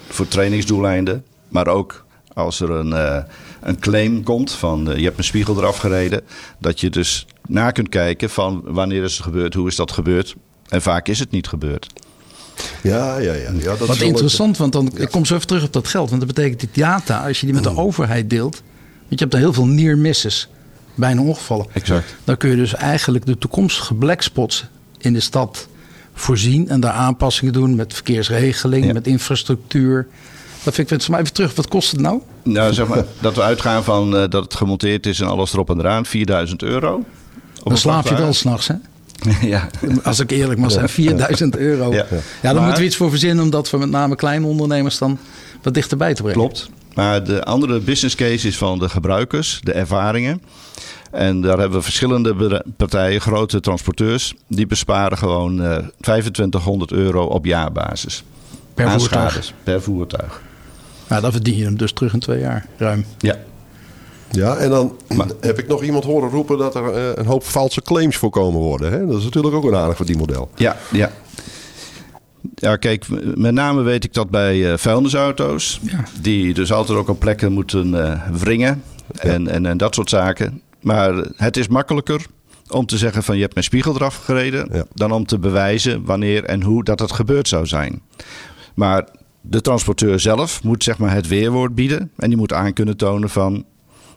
voor 0.09 0.29
trainingsdoeleinden, 0.29 1.25
maar 1.49 1.67
ook 1.69 2.05
als 2.33 2.61
er 2.61 2.71
een, 2.71 2.91
uh, 2.91 3.17
een 3.61 3.79
claim 3.79 4.23
komt 4.23 4.53
van 4.53 4.91
uh, 4.91 4.97
je 4.97 5.05
hebt 5.05 5.19
een 5.19 5.25
spiegel 5.25 5.57
eraf 5.57 5.77
gereden, 5.77 6.23
dat 6.59 6.81
je 6.81 6.91
dus 6.91 7.27
na 7.47 7.71
kunt 7.71 7.89
kijken 7.89 8.31
van 8.31 8.63
wanneer 8.65 9.03
is 9.03 9.17
het 9.17 9.23
gebeurd, 9.23 9.55
hoe 9.55 9.69
is 9.69 9.77
dat 9.77 9.93
gebeurd. 9.93 10.35
En 10.69 10.83
vaak 10.83 11.09
is 11.09 11.19
het 11.19 11.31
niet 11.31 11.49
gebeurd. 11.49 11.87
Ja, 12.83 13.19
ja, 13.19 13.33
ja. 13.33 13.51
ja 13.59 13.77
dat 13.77 13.79
Wat 13.79 13.97
is 13.97 14.03
interessant, 14.03 14.57
want 14.57 14.73
dan, 14.73 14.91
ik 14.95 15.11
kom 15.11 15.25
zo 15.25 15.35
even 15.35 15.47
terug 15.47 15.65
op 15.65 15.73
dat 15.73 15.89
geld. 15.89 16.11
Want 16.11 16.27
dat 16.27 16.35
betekent 16.35 16.61
die 16.61 16.83
data, 16.83 17.27
als 17.27 17.41
je 17.41 17.47
die 17.47 17.55
met 17.55 17.65
de 17.65 17.77
overheid 17.77 18.31
deelt. 18.31 18.63
Want 18.99 19.21
je 19.21 19.27
hebt 19.27 19.35
er 19.35 19.41
heel 19.41 19.53
veel 19.53 19.67
near 19.67 19.99
misses, 19.99 20.49
bijna 20.95 21.23
ongevallen. 21.23 21.67
Exact. 21.73 22.17
Dan 22.25 22.37
kun 22.37 22.51
je 22.51 22.57
dus 22.57 22.75
eigenlijk 22.75 23.27
de 23.27 23.39
toekomstige 23.39 23.95
blackspots 23.95 24.65
in 24.99 25.13
de 25.13 25.21
stad 25.21 25.69
voorzien. 26.15 26.69
En 26.69 26.81
daar 26.81 26.93
aanpassingen 26.93 27.53
doen 27.53 27.75
met 27.75 27.95
verkeersregeling, 27.95 28.85
ja. 28.85 28.93
met 28.93 29.07
infrastructuur. 29.07 30.07
Dat 30.63 30.75
vind 30.75 30.91
ik, 30.91 31.09
maar 31.09 31.21
even 31.21 31.33
terug, 31.33 31.55
wat 31.55 31.69
kost 31.69 31.91
het 31.91 32.01
nou? 32.01 32.21
Nou, 32.43 32.73
zeg 32.73 32.87
maar 32.87 33.05
dat 33.21 33.35
we 33.35 33.43
uitgaan 33.43 33.85
van 33.85 34.15
uh, 34.15 34.21
dat 34.29 34.45
het 34.45 34.55
gemonteerd 34.55 35.07
is 35.07 35.21
en 35.21 35.27
alles 35.27 35.53
erop 35.53 35.71
en 35.71 35.79
eraan, 35.79 36.07
4000 36.07 36.63
euro. 36.63 37.05
Dan 37.65 37.77
slaap 37.77 38.09
je 38.09 38.17
wel 38.17 38.33
s'nachts, 38.33 38.69
hè? 38.69 38.75
Ja. 39.49 39.69
Als 40.03 40.19
ik 40.19 40.31
eerlijk 40.31 40.61
mag 40.61 40.71
zijn, 40.71 40.89
4000 40.89 41.57
euro. 41.57 41.93
Ja, 41.93 41.97
ja 41.97 42.17
dan 42.43 42.55
maar, 42.55 42.63
moeten 42.63 42.81
we 42.81 42.89
iets 42.89 42.97
voor 42.97 43.11
verzinnen 43.11 43.45
om 43.45 43.51
dat 43.51 43.71
we 43.71 43.79
met 43.79 43.91
name 43.91 44.17
kleine 44.17 44.47
ondernemers 44.47 44.99
dan 44.99 45.19
wat 45.63 45.75
dichterbij 45.75 46.15
te 46.15 46.23
brengen. 46.23 46.41
Klopt. 46.41 46.71
Maar 46.95 47.25
de 47.25 47.45
andere 47.45 47.81
business 47.81 48.15
case 48.15 48.49
is 48.49 48.57
van 48.57 48.79
de 48.79 48.89
gebruikers, 48.89 49.61
de 49.63 49.73
ervaringen. 49.73 50.43
En 51.11 51.41
daar 51.41 51.59
hebben 51.59 51.79
we 51.79 51.85
verschillende 51.85 52.63
partijen, 52.77 53.21
grote 53.21 53.61
transporteurs, 53.61 54.35
die 54.47 54.67
besparen 54.67 55.19
gewoon 55.19 55.63
uh, 55.63 55.79
2500 56.01 56.93
euro 56.93 57.25
op 57.25 57.45
jaarbasis. 57.45 58.25
Per 58.75 58.91
voertuig? 58.91 59.53
Per 59.63 59.83
voertuig. 59.83 60.43
Nou, 61.09 61.23
dan 61.23 61.33
verdien 61.33 61.57
je 61.57 61.65
hem 61.65 61.77
dus 61.77 61.93
terug 61.93 62.13
in 62.13 62.21
twee 62.21 62.41
jaar, 62.41 62.67
ruim. 62.77 63.05
Ja. 63.19 63.37
Ja, 64.31 64.57
en 64.57 64.71
dan 64.71 64.97
maar, 65.17 65.27
heb 65.41 65.59
ik 65.59 65.69
nog 65.69 65.83
iemand 65.83 66.05
horen 66.05 66.31
roepen 66.31 66.59
dat 66.59 66.75
er 66.75 66.95
uh, 66.95 67.11
een 67.15 67.27
hoop 67.27 67.45
valse 67.45 67.83
claims 67.83 68.17
voorkomen 68.17 68.61
worden. 68.61 68.93
Hè? 68.93 69.07
Dat 69.07 69.19
is 69.19 69.25
natuurlijk 69.25 69.55
ook 69.55 69.65
een 69.65 69.75
aardig 69.75 69.97
voor 69.97 70.07
die 70.07 70.17
model. 70.17 70.51
Ja, 70.55 70.77
ja. 70.91 71.11
Ja, 72.55 72.77
kijk, 72.77 73.07
met 73.35 73.55
name 73.55 73.83
weet 73.83 74.05
ik 74.05 74.15
dat 74.15 74.31
bij 74.31 74.57
uh, 74.57 74.77
vuilnisauto's. 74.77 75.81
Ja. 75.83 76.05
Die 76.21 76.55
dus 76.55 76.73
altijd 76.73 76.99
ook 76.99 77.09
op 77.09 77.19
plekken 77.19 77.53
moeten 77.53 77.95
uh, 77.95 78.21
wringen. 78.33 78.83
En, 79.17 79.45
ja. 79.45 79.51
en, 79.51 79.67
en 79.67 79.77
dat 79.77 79.95
soort 79.95 80.11
zaken. 80.11 80.63
Maar 80.81 81.25
het 81.37 81.57
is 81.57 81.69
makkelijker 81.69 82.27
om 82.69 82.87
te 82.87 82.99
zeggen 82.99 83.23
van 83.23 83.35
je 83.35 83.41
hebt 83.41 83.55
mijn 83.55 83.67
spiegel 83.67 83.95
eraf 83.95 84.17
gereden. 84.17 84.69
Ja. 84.73 84.85
Dan 84.95 85.13
om 85.13 85.27
te 85.27 85.39
bewijzen 85.39 86.05
wanneer 86.05 86.45
en 86.45 86.63
hoe 86.63 86.85
dat 86.85 87.01
het 87.01 87.13
gebeurd 87.13 87.49
zou 87.49 87.67
zijn. 87.67 88.03
Maar 88.75 89.09
de 89.41 89.61
transporteur 89.61 90.21
zelf 90.21 90.63
moet 90.63 90.83
zeg 90.85 90.99
maar 90.99 91.15
het 91.15 91.29
weerwoord 91.29 91.75
bieden. 91.75 92.11
En 92.17 92.29
die 92.29 92.39
moet 92.39 92.53
aan 92.53 92.73
kunnen 92.73 92.97
tonen 92.97 93.31
van 93.31 93.65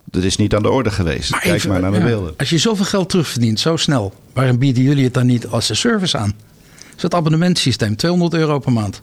dat 0.06 0.23
is 0.23 0.36
niet 0.36 0.56
aan 0.56 0.62
de 0.62 0.69
orde 0.69 0.91
geweest. 0.91 1.32
Maar 1.32 1.41
Kijk 1.41 1.56
even, 1.56 1.69
maar 1.69 1.82
naar 1.82 1.91
mijn 1.91 2.04
ja, 2.04 2.10
beelden. 2.10 2.34
Als 2.38 2.49
je 2.49 2.58
zoveel 2.58 2.86
geld 2.86 3.10
terugverdient, 3.10 3.60
zo 3.60 3.76
snel, 3.78 4.13
waarom 4.34 4.58
bieden 4.58 4.84
jullie 4.84 5.04
het 5.04 5.13
dan 5.13 5.26
niet 5.26 5.47
als 5.47 5.69
een 5.69 5.76
service 5.76 6.17
aan? 6.17 6.34
Dat 6.69 6.95
is 6.95 7.02
het 7.02 7.13
abonnementsysteem, 7.13 7.95
200 7.95 8.34
euro 8.34 8.60
per 8.60 8.71
maand. 8.71 9.02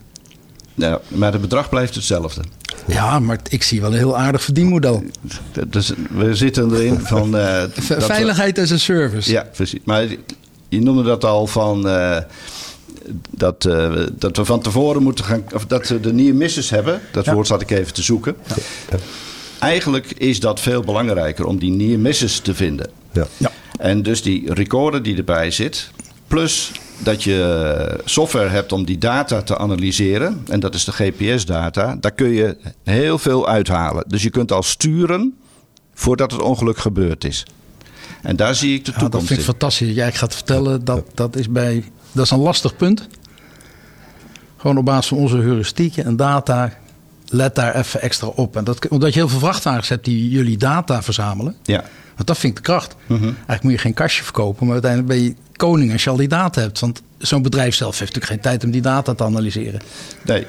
Ja, 0.73 0.99
maar 1.07 1.31
het 1.31 1.41
bedrag 1.41 1.69
blijft 1.69 1.95
hetzelfde. 1.95 2.41
Ja, 2.93 3.19
maar 3.19 3.39
ik 3.49 3.63
zie 3.63 3.81
wel 3.81 3.91
een 3.91 3.97
heel 3.97 4.17
aardig 4.17 4.43
verdienmodel. 4.43 5.03
Dus 5.67 5.93
we 6.09 6.35
zitten 6.35 6.75
erin 6.75 6.99
van... 6.99 7.35
Uh, 7.41 7.63
Veiligheid 7.97 8.59
as 8.59 8.71
a 8.71 8.77
service. 8.77 9.31
Ja, 9.31 9.47
precies. 9.53 9.79
Maar 9.83 10.05
je 10.69 10.81
noemde 10.81 11.03
dat 11.03 11.25
al 11.25 11.47
van... 11.47 11.87
Uh, 11.87 12.17
dat, 13.29 13.65
uh, 13.65 13.93
dat 14.11 14.37
we 14.37 14.45
van 14.45 14.61
tevoren 14.61 15.03
moeten 15.03 15.25
gaan... 15.25 15.43
Of 15.53 15.65
dat 15.65 15.87
we 15.87 15.99
de 15.99 16.13
near 16.13 16.35
misses 16.35 16.69
hebben. 16.69 17.01
Dat 17.11 17.25
ja. 17.25 17.33
woord 17.33 17.47
zat 17.47 17.61
ik 17.61 17.71
even 17.71 17.93
te 17.93 18.01
zoeken. 18.01 18.35
Ja. 18.89 18.97
Eigenlijk 19.59 20.11
is 20.17 20.39
dat 20.39 20.59
veel 20.59 20.81
belangrijker 20.81 21.45
om 21.45 21.59
die 21.59 21.71
near 21.71 21.99
misses 21.99 22.39
te 22.39 22.55
vinden. 22.55 22.89
Ja. 23.11 23.27
ja. 23.37 23.51
En 23.77 24.03
dus 24.03 24.21
die 24.21 24.53
recorder 24.53 25.03
die 25.03 25.17
erbij 25.17 25.51
zit... 25.51 25.91
Plus 26.31 26.71
dat 26.97 27.23
je 27.23 27.99
software 28.05 28.49
hebt 28.49 28.71
om 28.71 28.85
die 28.85 28.97
data 28.97 29.41
te 29.41 29.57
analyseren. 29.57 30.43
En 30.47 30.59
dat 30.59 30.73
is 30.73 30.83
de 30.85 30.91
GPS-data. 30.91 31.95
Daar 31.99 32.11
kun 32.11 32.29
je 32.29 32.57
heel 32.83 33.17
veel 33.17 33.47
uithalen. 33.47 34.03
Dus 34.07 34.23
je 34.23 34.29
kunt 34.29 34.51
al 34.51 34.63
sturen 34.63 35.37
voordat 35.93 36.31
het 36.31 36.41
ongeluk 36.41 36.77
gebeurd 36.77 37.23
is. 37.23 37.45
En 38.21 38.35
daar 38.35 38.55
zie 38.55 38.73
ik 38.73 38.85
de 38.85 38.91
toekomst 38.91 39.13
ja, 39.13 39.17
Dat 39.19 39.27
vind 39.27 39.39
ik 39.39 39.45
in. 39.45 39.51
fantastisch. 39.51 39.95
Jij 39.95 40.11
gaat 40.11 40.33
vertellen 40.33 40.85
dat 40.85 41.05
dat 41.13 41.35
is 41.35 41.49
bij... 41.49 41.83
Dat 42.11 42.25
is 42.25 42.31
een 42.31 42.39
lastig 42.39 42.75
punt. 42.75 43.07
Gewoon 44.57 44.77
op 44.77 44.85
basis 44.85 45.07
van 45.07 45.17
onze 45.17 45.37
heuristieken 45.37 46.05
en 46.05 46.15
data... 46.15 46.73
Let 47.33 47.55
daar 47.55 47.75
even 47.75 48.01
extra 48.01 48.27
op. 48.27 48.55
En 48.55 48.63
dat, 48.63 48.87
omdat 48.87 49.13
je 49.13 49.19
heel 49.19 49.29
veel 49.29 49.39
vrachtwagens 49.39 49.89
hebt 49.89 50.05
die 50.05 50.29
jullie 50.29 50.57
data 50.57 51.03
verzamelen. 51.03 51.55
Ja. 51.63 51.83
Want 52.15 52.27
dat 52.27 52.37
vind 52.37 52.57
ik 52.57 52.63
de 52.65 52.71
kracht. 52.71 52.95
Mm 53.07 53.17
-hmm. 53.17 53.25
Eigenlijk 53.25 53.63
moet 53.63 53.71
je 53.71 53.77
geen 53.77 53.93
kastje 53.93 54.23
verkopen, 54.23 54.63
maar 54.65 54.73
uiteindelijk 54.73 55.13
ben 55.13 55.23
je 55.23 55.35
koning 55.55 55.91
als 55.91 56.03
je 56.03 56.09
al 56.09 56.15
die 56.15 56.27
data 56.27 56.61
hebt. 56.61 56.79
Want 56.79 57.01
zo'n 57.17 57.41
bedrijf 57.41 57.75
zelf 57.75 57.99
heeft 57.99 58.13
natuurlijk 58.13 58.43
geen 58.43 58.51
tijd 58.51 58.63
om 58.63 58.71
die 58.71 58.81
data 58.81 59.13
te 59.13 59.23
analyseren. 59.23 59.81
Nee. 60.25 60.45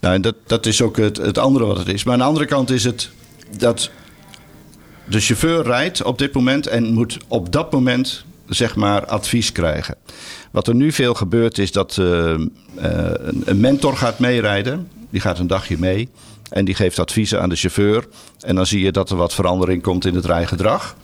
Nou, 0.00 0.20
dat, 0.20 0.34
dat 0.46 0.66
is 0.66 0.82
ook 0.82 0.96
het, 0.96 1.16
het 1.16 1.38
andere 1.38 1.64
wat 1.64 1.78
het 1.78 1.88
is. 1.88 2.04
Maar 2.04 2.12
aan 2.12 2.18
de 2.18 2.24
andere 2.24 2.46
kant 2.46 2.70
is 2.70 2.84
het 2.84 3.10
dat 3.58 3.90
de 5.08 5.20
chauffeur 5.20 5.62
rijdt 5.62 6.02
op 6.02 6.18
dit 6.18 6.34
moment 6.34 6.66
en 6.66 6.92
moet 6.92 7.18
op 7.28 7.52
dat 7.52 7.72
moment 7.72 8.24
zeg 8.48 8.76
maar 8.76 9.06
advies 9.06 9.52
krijgen. 9.52 9.96
Wat 10.50 10.68
er 10.68 10.74
nu 10.74 10.92
veel 10.92 11.14
gebeurt 11.14 11.58
is 11.58 11.72
dat 11.72 11.96
uh, 12.00 12.06
uh, 12.06 12.38
een 13.44 13.60
mentor 13.60 13.96
gaat 13.96 14.18
meerijden. 14.18 14.88
Die 15.10 15.20
gaat 15.20 15.38
een 15.38 15.46
dagje 15.46 15.76
mee. 15.78 16.08
En 16.50 16.64
die 16.64 16.74
geeft 16.74 16.98
adviezen 16.98 17.40
aan 17.40 17.48
de 17.48 17.56
chauffeur. 17.56 18.06
En 18.40 18.54
dan 18.54 18.66
zie 18.66 18.84
je 18.84 18.92
dat 18.92 19.10
er 19.10 19.16
wat 19.16 19.34
verandering 19.34 19.82
komt 19.82 20.04
in 20.04 20.14
het 20.14 20.24
rijgedrag. 20.24 20.96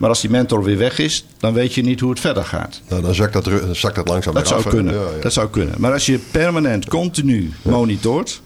Maar 0.00 0.08
als 0.08 0.20
die 0.20 0.30
mentor 0.30 0.64
weer 0.64 0.78
weg 0.78 0.98
is, 0.98 1.24
dan 1.38 1.52
weet 1.52 1.74
je 1.74 1.82
niet 1.82 2.00
hoe 2.00 2.10
het 2.10 2.20
verder 2.20 2.44
gaat. 2.44 2.80
Nou, 2.88 3.02
dan 3.02 3.14
zakt 3.14 3.32
dat, 3.32 3.50
zakt 3.72 3.94
dat 3.94 4.08
langzaam 4.08 4.34
dat 4.34 4.48
zou 4.48 4.64
af. 4.64 4.70
Kunnen. 4.70 4.94
Ja, 4.94 5.00
ja. 5.00 5.20
Dat 5.20 5.32
zou 5.32 5.48
kunnen. 5.48 5.74
Maar 5.78 5.92
als 5.92 6.06
je 6.06 6.18
permanent, 6.18 6.88
continu 6.88 7.52
monitort... 7.62 8.42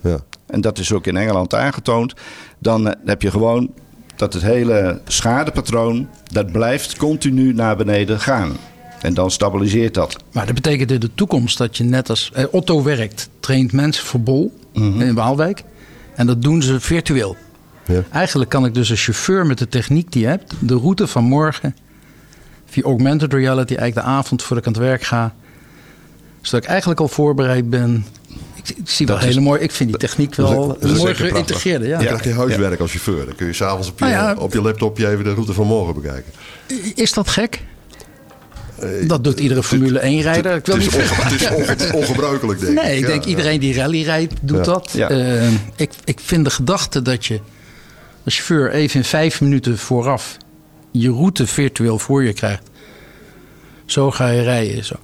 en 0.47 0.61
dat 0.61 0.79
is 0.79 0.93
ook 0.93 1.07
in 1.07 1.17
Engeland 1.17 1.55
aangetoond... 1.55 2.15
dan 2.59 2.95
heb 3.05 3.23
je 3.23 3.31
gewoon 3.31 3.71
dat 4.17 4.33
het 4.33 4.43
hele 4.43 5.01
schadepatroon... 5.07 6.09
dat 6.33 6.53
blijft 6.53 6.97
continu 6.97 7.53
naar 7.53 7.77
beneden 7.77 8.21
gaan. 8.21 8.57
En 9.01 9.15
dan 9.15 9.31
stabiliseert 9.31 9.95
dat. 9.95 10.17
Maar 10.33 10.47
dat 10.47 10.55
betekent 10.55 10.91
in 10.91 11.01
de 11.01 11.11
toekomst 11.15 11.59
dat 11.59 11.77
je 11.77 11.85
net 11.85 12.11
als 12.11 12.31
eh, 12.33 12.45
Otto 12.51 12.83
werkt... 12.83 13.29
traint 13.41 13.73
mensen 13.73 14.05
voor 14.05 14.21
Bol 14.21 14.53
mm 14.75 14.93
-hmm. 14.93 15.01
in 15.01 15.15
Waalwijk... 15.15 15.65
En 16.15 16.27
dat 16.27 16.43
doen 16.43 16.63
ze 16.63 16.81
virtueel. 16.81 17.37
Ja. 17.87 18.03
Eigenlijk 18.11 18.51
kan 18.51 18.65
ik 18.65 18.75
dus 18.75 18.91
als 18.91 19.05
chauffeur 19.05 19.47
met 19.47 19.59
de 19.59 19.69
techniek 19.69 20.13
die 20.13 20.23
je 20.23 20.29
hebt, 20.29 20.55
de 20.59 20.75
route 20.75 21.07
van 21.07 21.25
morgen 21.25 21.77
via 22.67 22.83
augmented 22.83 23.33
reality, 23.33 23.75
eigenlijk 23.75 24.07
de 24.07 24.13
avond 24.13 24.43
voordat 24.43 24.67
ik 24.67 24.75
aan 24.75 24.83
het 24.83 24.91
werk 24.91 25.03
ga, 25.03 25.35
zodat 26.41 26.65
ik 26.65 26.71
eigenlijk 26.71 27.01
al 27.01 27.09
voorbereid 27.09 27.71
ben. 27.71 28.07
Ik, 28.55 28.69
ik 28.69 28.89
zie 28.89 29.07
wel 29.07 29.19
hele 29.19 29.41
mooi. 29.41 29.61
Ik 29.61 29.71
vind 29.71 29.89
die 29.89 29.99
techniek 29.99 30.35
wel 30.35 30.79
dat 30.81 30.97
mooi 30.97 31.15
geïntegreerd. 31.15 31.85
Ja. 31.85 32.01
Je 32.01 32.07
krijgt 32.07 32.25
je 32.25 32.33
huiswerk 32.33 32.77
ja. 32.77 32.83
als 32.83 32.91
chauffeur. 32.91 33.27
Dan 33.27 33.35
kun 33.35 33.47
je 33.47 33.53
s'avonds 33.53 33.89
op, 33.89 33.99
je, 33.99 34.05
ja, 34.05 34.35
op 34.39 34.53
je 34.53 34.63
laptopje 34.63 35.09
even 35.09 35.25
de 35.25 35.35
route 35.35 35.53
van 35.53 35.67
morgen 35.67 35.95
bekijken. 35.95 36.33
Is 36.95 37.13
dat 37.13 37.29
gek? 37.29 37.63
Dat 39.07 39.25
doet 39.25 39.41
iedere 39.41 39.63
Formule 39.63 40.01
1-rijder. 40.01 40.53
Het, 40.53 40.67
het, 40.67 40.77
is, 40.77 41.51
onge, 41.51 41.65
het 41.65 41.83
is 41.83 41.91
ongebruikelijk, 41.91 42.61
denk 42.61 42.79
ik. 42.79 42.85
Nee, 42.85 42.97
ik 42.97 43.01
ja, 43.01 43.07
denk 43.07 43.25
iedereen 43.25 43.61
die 43.61 43.75
rally 43.75 44.03
rijdt, 44.03 44.35
doet 44.41 44.57
ja. 44.57 44.63
dat. 44.73 44.91
Ja. 44.93 45.11
Uh, 45.11 45.49
ik, 45.77 45.91
ik 46.05 46.21
vind 46.25 46.45
de 46.45 46.51
gedachte 46.51 47.03
dat 47.03 47.27
je 47.27 47.41
als 48.25 48.35
chauffeur 48.35 48.71
even 48.71 48.97
in 48.97 49.05
vijf 49.05 49.41
minuten 49.41 49.79
vooraf 49.79 50.37
je 50.91 51.11
route 51.11 51.47
virtueel 51.47 51.99
voor 51.99 52.25
je 52.25 52.33
krijgt. 52.33 52.63
Zo 53.87 54.11
ga 54.11 54.29
je 54.29 54.43
rijden. 54.43 54.85
Zo. 54.85 54.95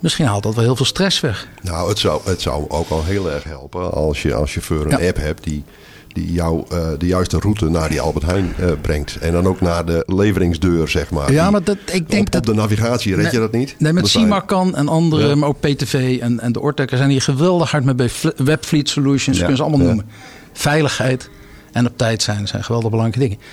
Misschien 0.00 0.26
haalt 0.26 0.42
dat 0.42 0.54
wel 0.54 0.64
heel 0.64 0.76
veel 0.76 0.86
stress 0.86 1.20
weg. 1.20 1.48
Nou, 1.62 1.88
het 1.88 1.98
zou, 1.98 2.20
het 2.24 2.40
zou 2.40 2.64
ook 2.68 2.90
al 2.90 3.04
heel 3.04 3.30
erg 3.30 3.44
helpen 3.44 3.92
als 3.92 4.22
je 4.22 4.34
als 4.34 4.52
chauffeur 4.52 4.86
een 4.86 5.06
app 5.08 5.16
hebt 5.16 5.44
die 5.44 5.64
die 6.14 6.32
jou 6.32 6.64
uh, 6.72 6.86
de 6.98 7.06
juiste 7.06 7.38
route 7.38 7.68
naar 7.68 7.88
die 7.88 8.00
Albert 8.00 8.26
Heijn 8.26 8.54
uh, 8.60 8.70
brengt. 8.80 9.18
En 9.20 9.32
dan 9.32 9.46
ook 9.46 9.60
naar 9.60 9.84
de 9.84 10.02
leveringsdeur, 10.06 10.88
zeg 10.88 11.10
maar. 11.10 11.32
Ja, 11.32 11.50
maar 11.50 11.64
dat, 11.64 11.76
ik 11.92 12.10
denk 12.10 12.26
op, 12.26 12.32
dat... 12.32 12.48
Op 12.48 12.54
de 12.54 12.60
navigatie 12.60 13.14
red 13.14 13.32
je 13.32 13.38
dat 13.38 13.52
niet? 13.52 13.74
Nee, 13.78 13.92
met 13.92 14.08
Simacan 14.08 14.76
en 14.76 14.88
andere, 14.88 15.28
ja. 15.28 15.34
maar 15.34 15.48
ook 15.48 15.60
PTV 15.60 16.18
en, 16.20 16.40
en 16.40 16.52
de 16.52 16.60
Ortekker 16.60 16.96
zijn 16.96 17.10
hier 17.10 17.22
geweldig 17.22 17.70
hard 17.70 17.84
mee 17.84 17.94
bij 17.94 18.10
Webfleet 18.36 18.88
Solutions. 18.88 19.36
Ja. 19.36 19.42
Kunnen 19.42 19.56
ze 19.56 19.62
allemaal 19.62 19.86
noemen. 19.86 20.06
veiligheid 20.52 21.30
en 21.72 21.86
op 21.86 21.96
tijd 21.96 22.22
zijn 22.22 22.48
zijn 22.48 22.64
geweldig 22.64 22.90
belangrijke 22.90 23.28
dingen. 23.28 23.44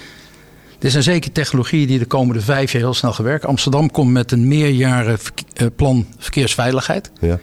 Dit 0.79 0.91
zijn 0.91 1.03
zeker 1.03 1.31
technologieën 1.31 1.87
die 1.87 1.99
de 1.99 2.05
komende 2.05 2.41
vijf 2.41 2.71
jaar 2.71 2.81
heel 2.81 2.93
snel 2.93 3.13
gaan 3.13 3.25
werken. 3.25 3.49
Amsterdam 3.49 3.91
komt 3.91 4.11
met 4.11 4.31
een 4.31 4.47
meerjaren 4.47 5.17
eh, 5.53 5.67
plan 5.75 6.07
verkeersveiligheid. 6.17 7.11
Ja. 7.19 7.39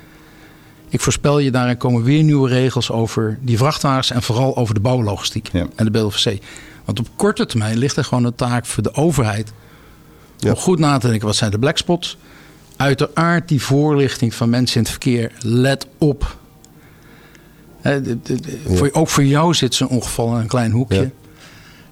Ik 0.90 1.01
voorspel 1.01 1.38
je, 1.38 1.51
daarin 1.51 1.77
komen 1.77 2.03
weer 2.03 2.22
nieuwe 2.22 2.48
regels 2.48 2.90
over 2.90 3.38
die 3.40 3.57
vrachtwagens 3.59 4.11
en 4.11 4.22
vooral 4.22 4.57
over 4.57 4.74
de 4.74 4.81
bouwlogistiek 4.81 5.48
Ja. 5.53 5.66
en 5.77 5.85
de 5.85 5.90
BLVC. 5.90 6.38
Want 6.85 6.98
op 7.01 7.09
korte 7.16 7.46
termijn 7.46 7.79
ligt 7.79 7.96
er 7.96 8.05
gewoon 8.05 8.24
een 8.24 8.35
taak 8.35 8.66
voor 8.66 8.83
de 8.83 8.94
overheid 8.94 9.53
Ja. 10.37 10.51
om 10.51 10.57
goed 10.57 10.79
na 10.79 10.98
te 10.98 11.09
denken 11.09 11.27
wat 11.27 11.37
zijn 11.37 11.51
de 11.51 11.59
blackspots. 11.59 12.16
Uiteraard 12.77 13.48
die 13.48 13.62
voorlichting 13.62 14.35
van 14.35 14.51
mensen 14.51 14.77
in 14.77 14.83
het 14.83 14.90
verkeer. 14.90 15.33
Let 15.38 15.87
op. 15.98 16.37
Hè, 17.81 18.03
de- 18.03 18.18
de- 18.22 18.40
de- 18.40 18.59
voor, 18.77 18.88
ook 18.92 19.09
voor 19.09 19.24
jou 19.24 19.55
zit 19.55 19.74
zo'n 19.74 19.88
ongeval 19.88 20.35
in 20.35 20.40
een 20.40 20.46
klein 20.46 20.70
hoekje. 20.70 21.11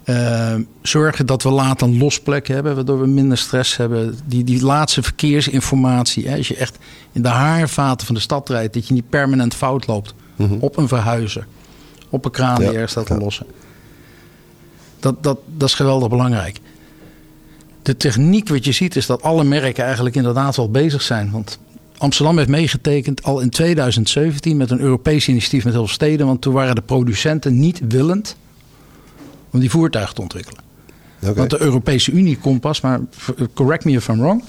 Eh, 0.07 0.55
zorgen 0.83 1.27
dat 1.27 1.42
we 1.42 1.51
later 1.51 1.88
een 1.88 1.99
losplek 1.99 2.49
hebben, 2.49 2.75
waardoor 2.75 3.01
we 3.01 3.07
minder 3.07 3.38
stress 3.38 3.77
hebben. 3.77 4.19
Die, 4.25 4.45
die 4.45 4.64
laatste 4.64 5.03
verkeersinformatie. 5.03 6.29
Hè, 6.29 6.37
als 6.37 6.49
je 6.49 6.57
echt 6.57 6.79
in 7.12 7.23
de 7.23 7.29
haarvaten 7.29 8.07
van 8.07 8.14
de 8.14 8.21
stad 8.21 8.49
rijdt, 8.49 8.75
dat 8.75 8.88
je 8.88 8.95
niet 8.95 9.09
permanent 9.09 9.55
fout 9.55 9.87
loopt. 9.87 10.14
Op 10.61 10.77
een 10.77 10.88
verhuizer, 10.88 11.47
op 12.09 12.25
een 12.25 12.31
kraan 12.31 12.57
die 12.57 12.64
Ja, 12.64 12.73
ergens 12.73 12.90
staat 12.90 13.07
te 13.07 13.16
lossen. 13.16 13.47
Dat, 15.01 15.23
dat, 15.23 15.38
dat 15.57 15.69
is 15.69 15.75
geweldig 15.75 16.09
belangrijk. 16.09 16.61
De 17.83 17.97
techniek 17.97 18.49
wat 18.49 18.64
je 18.64 18.73
ziet 18.73 18.97
is 18.97 19.07
dat 19.07 19.23
alle 19.23 19.45
merken 19.45 19.85
eigenlijk 19.85 20.16
inderdaad 20.16 20.57
wel 20.57 20.71
bezig 20.71 21.03
zijn. 21.03 21.31
Want 21.31 21.59
Amsterdam 21.99 22.37
heeft 22.37 22.49
meegetekend 22.49 23.23
al 23.23 23.40
in 23.40 23.51
2017 23.51 24.57
met 24.57 24.71
een 24.71 24.81
Europees 24.81 25.29
initiatief 25.29 25.64
met 25.64 25.73
heel 25.73 25.85
veel 25.85 25.95
steden. 25.95 26.27
Want 26.27 26.40
toen 26.40 26.55
waren 26.55 26.75
de 26.75 26.83
producenten 26.83 27.61
niet 27.61 27.81
willend 27.88 28.37
om 29.57 29.62
die 29.62 29.71
voertuigen 29.71 30.14
te 30.14 30.21
ontwikkelen. 30.21 30.61
Oké. 31.23 31.35
Want 31.35 31.51
de 31.51 31.61
Europese 31.61 32.11
Unie 32.12 32.38
komt 32.38 32.61
pas, 32.61 32.81
maar 32.81 33.01
correct 33.55 33.85
me 33.85 33.92
if 33.92 34.09
I'm 34.09 34.19
wrong, 34.21 34.42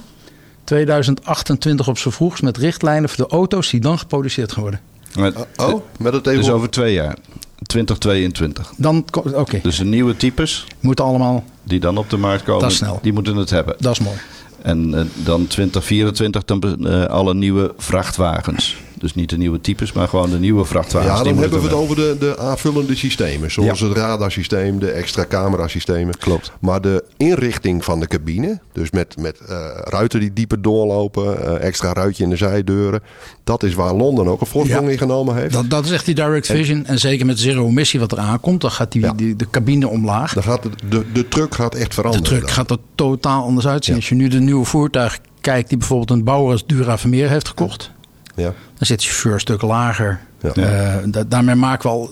2028 0.64 1.88
op 1.88 1.98
z'n 1.98 2.10
vroegst 2.10 2.44
met 2.44 2.58
richtlijnen 2.58 3.10
voor 3.10 3.26
de 3.28 3.32
auto's 3.36 3.70
die 3.70 3.80
dan 3.80 4.00
geproduceerd 4.00 4.52
gaan 4.52 4.62
worden. 4.62 4.80
Maar, 5.16 5.32
Oh, 5.58 5.82
met 6.00 6.14
het 6.14 6.24
dus 6.24 6.38
even... 6.38 6.54
over 6.54 6.70
twee 6.70 6.94
jaar. 6.94 7.18
2022. 7.66 8.74
Dan, 8.78 9.06
oké, 9.34 9.60
Dus 9.64 9.78
de 9.78 9.86
nieuwe 9.86 10.18
types 10.18 10.66
moet 10.80 11.02
allemaal, 11.02 11.44
die 11.64 11.80
dan 11.80 11.98
op 11.98 12.10
de 12.10 12.18
markt 12.18 12.44
komen, 12.44 12.62
Dat 12.62 12.72
is 12.72 12.78
snel. 12.78 13.00
die 13.02 13.14
moeten 13.14 13.36
het 13.36 13.50
hebben. 13.50 13.76
dat 13.80 13.92
is 13.92 14.00
mooi. 14.00 14.18
En 14.62 14.94
eh, 14.94 15.06
dan 15.26 15.48
2024 15.48 16.46
dan 16.46 16.88
eh, 16.88 17.06
alle 17.06 17.34
nieuwe 17.34 17.74
vrachtwagens. 17.78 18.78
Dus 19.00 19.16
niet 19.16 19.30
de 19.30 19.38
nieuwe 19.38 19.62
types, 19.62 19.92
maar 19.92 20.08
gewoon 20.08 20.30
de 20.30 20.40
nieuwe 20.40 20.66
vrachtwagens. 20.66 21.18
Ja, 21.18 21.24
dan 21.24 21.38
hebben 21.38 21.58
we 21.60 21.64
het 21.66 21.74
er 21.74 21.78
over 21.82 21.96
de, 21.96 22.16
de 22.20 22.38
aanvullende 22.40 22.96
systemen. 22.96 23.52
Zoals 23.52 23.80
Ja. 23.80 23.88
het 23.88 23.98
radarsysteem, 23.98 24.80
de 24.80 24.90
extra 24.92 25.26
camerasystemen. 25.26 26.18
Klopt. 26.18 26.52
Maar 26.60 26.82
de 26.82 27.04
inrichting 27.18 27.84
van 27.84 28.00
de 28.00 28.08
cabine, 28.08 28.60
dus 28.74 28.92
met, 28.92 29.16
met 29.20 29.40
eh, 29.40 29.56
ruiten 29.84 30.20
die 30.20 30.34
dieper 30.34 30.62
doorlopen, 30.62 31.46
eh, 31.46 31.68
extra 31.68 31.94
ruitje 31.94 32.24
in 32.24 32.30
de 32.30 32.36
zijdeuren. 32.36 33.02
Dat 33.44 33.64
is 33.64 33.74
waar 33.74 33.94
Londen 33.94 34.28
ook 34.28 34.42
een 34.42 34.48
voorsprong 34.48 34.86
Ja. 34.86 34.92
in 34.92 34.98
genomen 34.98 35.36
heeft. 35.36 35.54
Dat, 35.54 35.70
dat 35.70 35.86
is 35.86 35.92
echt 35.92 36.06
die 36.06 36.16
direct 36.16 36.46
vision. 36.48 36.86
En 36.86 37.00
zeker 37.00 37.26
met 37.26 37.40
zero 37.40 37.68
emissie 37.68 38.00
wat 38.00 38.12
er 38.12 38.18
aankomt, 38.20 38.62
dan 38.62 38.72
gaat 38.72 38.92
die, 38.92 39.02
Ja. 39.02 39.14
die, 39.14 39.36
de 39.36 39.50
cabine 39.50 39.88
omlaag. 39.88 40.34
Dan 40.34 40.44
gaat 40.44 40.64
de, 40.64 40.70
de, 40.90 41.04
de 41.14 41.28
truck 41.28 41.56
gaat 41.56 41.76
echt 41.76 41.88
De 41.88 41.94
veranderen. 41.94 42.26
truck 42.28 42.42
dan. 42.42 42.50
gaat 42.50 42.72
er 42.72 42.78
totaal 42.96 43.44
anders 43.44 43.68
uitzien. 43.68 43.94
Ja. 43.94 44.00
Als 44.00 44.10
je 44.10 44.16
nu 44.16 44.28
de 44.28 44.40
nieuwe 44.40 44.66
voertuig 44.66 45.20
kijkt 45.42 45.70
die 45.70 45.78
bijvoorbeeld 45.78 46.10
een 46.12 46.24
bouwer 46.24 46.52
als 46.52 46.66
Dura 46.66 46.98
Vermeer 46.98 47.30
heeft 47.30 47.48
gekocht. 47.48 47.92
Ja. 48.36 48.54
Dan 48.78 48.88
zit 48.88 49.00
de 49.00 49.06
chauffeur 49.06 49.34
een 49.34 49.40
stuk 49.40 49.62
lager. 49.62 50.20
Ja. 50.42 50.52
Eh, 50.54 50.96
da- 51.06 51.24
daarmee 51.24 51.56
maken 51.56 51.90
we 51.90 51.96
al, 51.96 52.12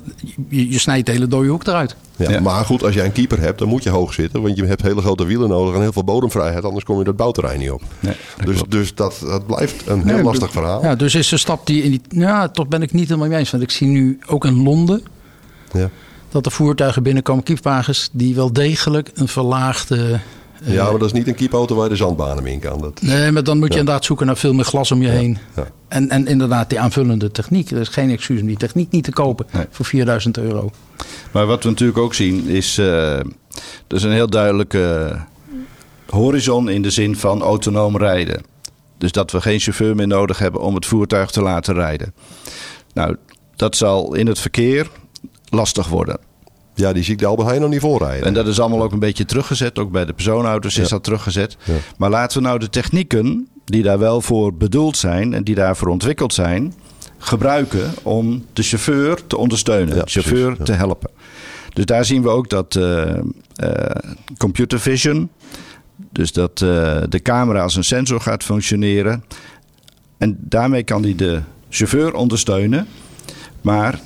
je, 0.49 0.69
je 0.71 0.79
snijdt 0.79 1.05
de 1.05 1.11
hele 1.11 1.27
dode 1.27 1.47
hoek 1.49 1.67
eruit. 1.67 1.95
Ja, 2.15 2.29
Ja. 2.31 2.39
Maar 2.39 2.65
goed, 2.65 2.83
als 2.83 2.93
jij 2.93 3.05
een 3.05 3.11
keeper 3.11 3.39
hebt, 3.39 3.59
dan 3.59 3.67
moet 3.67 3.83
je 3.83 3.89
hoog 3.89 4.13
zitten. 4.13 4.41
Want 4.41 4.57
je 4.57 4.65
hebt 4.65 4.81
hele 4.81 5.01
grote 5.01 5.25
wielen 5.25 5.49
nodig 5.49 5.75
en 5.75 5.81
heel 5.81 5.91
veel 5.93 6.03
bodemvrijheid. 6.03 6.63
Anders 6.65 6.83
kom 6.85 6.97
je 6.97 7.03
dat 7.03 7.15
bouwterrein 7.15 7.59
niet 7.59 7.71
op. 7.71 7.81
Nee, 7.99 8.15
dat 8.37 8.45
dus 8.45 8.55
klopt. 8.55 8.71
dus 8.71 8.95
dat, 8.95 9.19
dat 9.25 9.45
blijft 9.47 9.87
een 9.87 10.03
heel 10.07 10.13
Nee, 10.15 10.23
lastig 10.23 10.51
verhaal. 10.51 10.81
Ja, 10.83 10.95
dus 10.95 11.15
is 11.15 11.31
een 11.31 11.39
stap 11.39 11.67
die 11.67 11.83
in 11.83 11.91
die. 11.91 12.01
Ja, 12.09 12.47
toch 12.49 12.67
ben 12.67 12.81
ik 12.81 12.91
niet 12.93 13.07
helemaal 13.07 13.27
mee 13.29 13.37
eens. 13.39 13.51
Want 13.51 13.63
ik 13.63 13.71
zie 13.71 13.87
nu 13.87 14.19
ook 14.25 14.45
in 14.45 14.63
Londen 14.63 15.01
Ja. 15.73 15.89
dat 16.29 16.45
er 16.45 16.51
voertuigen 16.51 17.03
binnenkomen, 17.03 17.43
kiepwagens, 17.43 18.09
die 18.11 18.35
wel 18.35 18.53
degelijk 18.53 19.11
een 19.13 19.27
verlaagde. 19.27 20.19
Eh, 20.65 20.73
Ja, 20.73 20.83
maar 20.83 20.99
dat 20.99 21.07
is 21.07 21.11
niet 21.13 21.27
een 21.27 21.35
kiepauto 21.35 21.75
waar 21.75 21.83
je 21.83 21.89
de 21.89 21.95
zandbanen 21.95 22.45
in 22.45 22.59
kan. 22.59 22.79
Dat, 22.81 23.01
Nee, 23.01 23.31
maar 23.31 23.43
dan 23.43 23.57
moet 23.57 23.67
je 23.67 23.73
Ja. 23.73 23.79
inderdaad 23.79 24.05
zoeken 24.05 24.25
naar 24.25 24.37
veel 24.37 24.53
meer 24.53 24.65
glas 24.65 24.91
om 24.91 25.01
je 25.01 25.07
heen. 25.09 25.37
ja. 25.55 25.67
En, 25.87 26.09
en 26.09 26.27
inderdaad 26.27 26.69
die 26.69 26.79
aanvullende 26.79 27.31
techniek. 27.31 27.71
Er 27.71 27.79
is 27.79 27.87
geen 27.87 28.09
excuus 28.09 28.41
om 28.41 28.47
die 28.47 28.57
techniek 28.57 28.91
niet 28.91 29.03
te 29.03 29.11
kopen 29.11 29.45
Nee. 29.51 29.65
voor 29.69 29.85
4000 29.85 30.37
euro. 30.37 30.71
Maar 31.31 31.45
wat 31.45 31.63
we 31.63 31.69
natuurlijk 31.69 31.97
ook 31.99 32.13
zien 32.13 32.47
is... 32.47 32.77
eh 32.77 33.19
er 33.87 33.95
is 33.95 34.03
een 34.03 34.11
heel 34.11 34.29
duidelijke 34.29 35.15
horizon 36.09 36.69
in 36.69 36.81
de 36.81 36.89
zin 36.89 37.15
van 37.15 37.41
autonoom 37.41 37.97
rijden. 37.97 38.43
Dus 38.97 39.11
dat 39.11 39.31
we 39.31 39.41
geen 39.41 39.59
chauffeur 39.59 39.95
meer 39.95 40.07
nodig 40.07 40.37
hebben 40.39 40.61
om 40.61 40.75
het 40.75 40.85
voertuig 40.85 41.31
te 41.31 41.41
laten 41.41 41.73
rijden. 41.73 42.13
Nou, 42.93 43.15
dat 43.55 43.75
zal 43.75 44.13
in 44.15 44.27
het 44.27 44.39
verkeer 44.39 44.87
lastig 45.49 45.87
worden. 45.87 46.17
Ja, 46.75 46.93
die 46.93 47.03
zie 47.03 47.13
ik 47.13 47.19
de 47.19 47.25
Albert 47.25 47.47
Heijn 47.47 47.61
nog 47.61 47.69
niet 47.69 47.79
voorrijden. 47.79 48.25
En 48.25 48.33
dat 48.33 48.47
is 48.47 48.59
allemaal 48.59 48.83
ook 48.83 48.91
een 48.91 48.99
beetje 48.99 49.25
teruggezet. 49.25 49.79
Ook 49.79 49.91
bij 49.91 50.05
de 50.05 50.13
personenauto's 50.13 50.77
is 50.77 50.89
dat 50.89 51.03
teruggezet. 51.03 51.57
Ja. 51.63 51.73
Maar 51.97 52.09
laten 52.09 52.37
we 52.37 52.47
nou 52.47 52.59
de 52.59 52.69
technieken 52.69 53.47
die 53.65 53.83
daar 53.83 53.99
wel 53.99 54.21
voor 54.21 54.53
bedoeld 54.53 54.97
zijn 54.97 55.33
en 55.33 55.43
die 55.43 55.55
daarvoor 55.55 55.87
ontwikkeld 55.87 56.33
zijn, 56.33 56.73
gebruiken 57.17 57.93
om 58.03 58.45
de 58.53 58.63
chauffeur 58.63 59.27
te 59.27 59.37
ondersteunen, 59.37 59.95
Ja, 59.95 60.03
de 60.03 60.09
chauffeur 60.11 60.47
precies, 60.47 60.65
te 60.65 60.71
helpen. 60.73 61.09
Dus 61.73 61.85
daar 61.85 62.05
zien 62.05 62.21
we 62.21 62.29
ook 62.29 62.49
dat 62.49 62.75
eh, 62.75 63.89
computer 64.37 64.79
vision, 64.79 65.29
dus 66.11 66.31
dat 66.31 66.61
eh, 66.61 67.01
de 67.09 67.21
camera 67.21 67.61
als 67.61 67.75
een 67.75 67.83
sensor 67.83 68.21
gaat 68.21 68.43
functioneren. 68.43 69.23
En 70.17 70.37
daarmee 70.39 70.83
kan 70.83 71.03
hij 71.03 71.15
de 71.15 71.41
chauffeur 71.69 72.13
ondersteunen. 72.13 72.87
Maar 73.61 73.99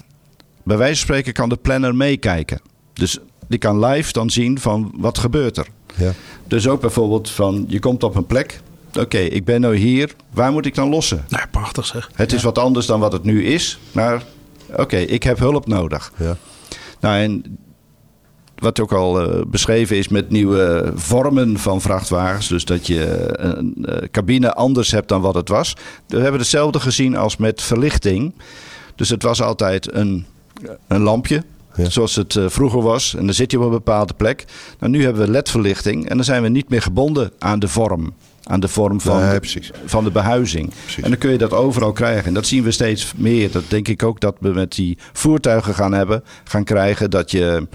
bij 0.69 0.77
wijze 0.77 0.95
van 0.95 1.05
spreken 1.05 1.34
kan 1.34 1.49
de 1.49 1.58
planner 1.58 1.95
meekijken. 1.95 2.62
Dus 2.93 3.17
die 3.47 3.60
kan 3.60 3.86
live 3.86 4.12
dan 4.12 4.29
zien 4.29 4.60
van 4.60 4.91
wat 4.95 5.17
gebeurt 5.17 5.58
er. 5.58 5.67
Ja. 5.95 6.12
Dus 6.47 6.67
ook 6.67 6.82
bijvoorbeeld 6.82 7.29
van 7.29 7.65
je 7.67 7.79
komt 7.79 8.03
op 8.03 8.15
een 8.15 8.25
plek. 8.25 8.62
Oké, 8.99 9.17
ik 9.17 9.45
ben 9.45 9.62
nu 9.62 9.75
hier. 9.75 10.15
Waar 10.34 10.51
moet 10.51 10.65
ik 10.65 10.75
dan 10.75 10.89
lossen? 10.89 11.25
Nou, 11.29 11.47
prachtig 11.51 11.86
zeg. 11.86 12.10
Het 12.13 12.34
is 12.34 12.43
wat 12.43 12.58
anders 12.58 12.86
dan 12.86 12.99
wat 12.99 13.12
het 13.12 13.23
nu 13.23 13.45
is. 13.45 13.79
Maar 13.91 14.23
oké, 14.75 14.97
ik 14.97 15.23
heb 15.23 15.39
hulp 15.39 15.67
nodig. 15.67 16.12
Ja. 16.17 16.38
Nou, 16.99 17.17
en 17.17 17.60
wat 18.55 18.79
ook 18.79 18.91
al 18.93 19.21
eh, 19.21 19.41
beschreven 19.47 19.97
is 19.97 20.08
met 20.08 20.29
nieuwe 20.29 20.91
vormen 20.95 21.58
van 21.58 21.82
vrachtwagens. 21.82 22.47
Dus 22.47 22.65
dat 22.65 22.88
je 22.88 23.29
een 23.32 23.86
eh, 23.86 24.10
cabine 24.12 24.53
anders 24.53 24.91
hebt 24.91 25.08
dan 25.08 25.21
wat 25.21 25.36
het 25.36 25.49
was. 25.49 25.75
We 26.08 26.19
hebben 26.19 26.39
hetzelfde 26.39 26.79
gezien 26.79 27.15
als 27.15 27.38
met 27.38 27.62
verlichting. 27.62 28.34
Dus 28.95 29.10
het 29.10 29.23
was 29.23 29.41
altijd 29.41 29.93
een, 29.93 30.25
een 30.88 31.02
lampje. 31.02 31.43
Ja. 31.76 31.89
Zoals 31.89 32.15
het 32.15 32.36
eh, 32.36 32.45
vroeger 32.48 32.82
was. 32.82 33.15
En 33.15 33.26
dan 33.26 33.34
zit 33.34 33.52
je 33.52 33.58
op 33.58 33.63
een 33.63 33.69
bepaalde 33.69 34.13
plek. 34.13 34.45
Nou, 34.80 34.91
nu 34.91 35.04
hebben 35.04 35.22
we 35.26 35.32
LED-verlichting. 35.32 36.10
En 36.10 36.15
dan 36.15 36.26
zijn 36.26 36.41
we 36.41 36.50
niet 36.50 36.69
meer 36.69 36.82
gebonden 36.82 37.32
aan 37.39 37.60
de 37.60 37.67
vorm. 37.67 38.13
Aan 38.43 38.60
de 38.60 38.67
vorm 38.67 39.02
van, 39.02 39.19
de, 39.19 39.62
van 39.86 40.04
de 40.04 40.12
behuizing. 40.12 40.69
Precies. 40.84 41.04
En 41.04 41.10
dan 41.10 41.19
kun 41.19 41.32
je 41.32 41.38
dat 41.38 41.54
overal 41.54 41.91
krijgen. 41.91 42.26
En 42.26 42.34
dat 42.34 42.48
zien 42.48 42.63
we 42.63 42.72
steeds 42.72 43.13
meer. 43.15 43.52
Dat 43.52 43.63
denk 43.67 43.88
ik 43.88 44.04
ook 44.04 44.19
dat 44.19 44.36
we 44.39 44.50
met 44.50 44.72
die 44.72 44.98
voertuigen 45.13 45.74
gaan 45.74 45.93
hebben. 45.93 46.24
Gaan 46.43 46.63
krijgen 46.63 47.10
dat 47.10 47.32
je 47.32 47.67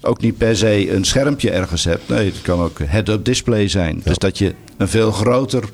ook 0.00 0.20
niet 0.20 0.36
per 0.36 0.56
se 0.56 0.92
een 0.92 1.04
schermpje 1.04 1.50
ergens 1.50 1.84
hebt. 1.84 2.08
Nee, 2.08 2.26
het 2.26 2.42
kan 2.42 2.60
ook 2.60 2.78
head-up 2.78 3.24
display 3.24 3.68
zijn. 3.68 4.00
Dus 4.04 4.18
dat 4.18 4.38
je 4.38 4.54
een 4.76 4.88
veel 4.88 5.12
groter 5.12 5.64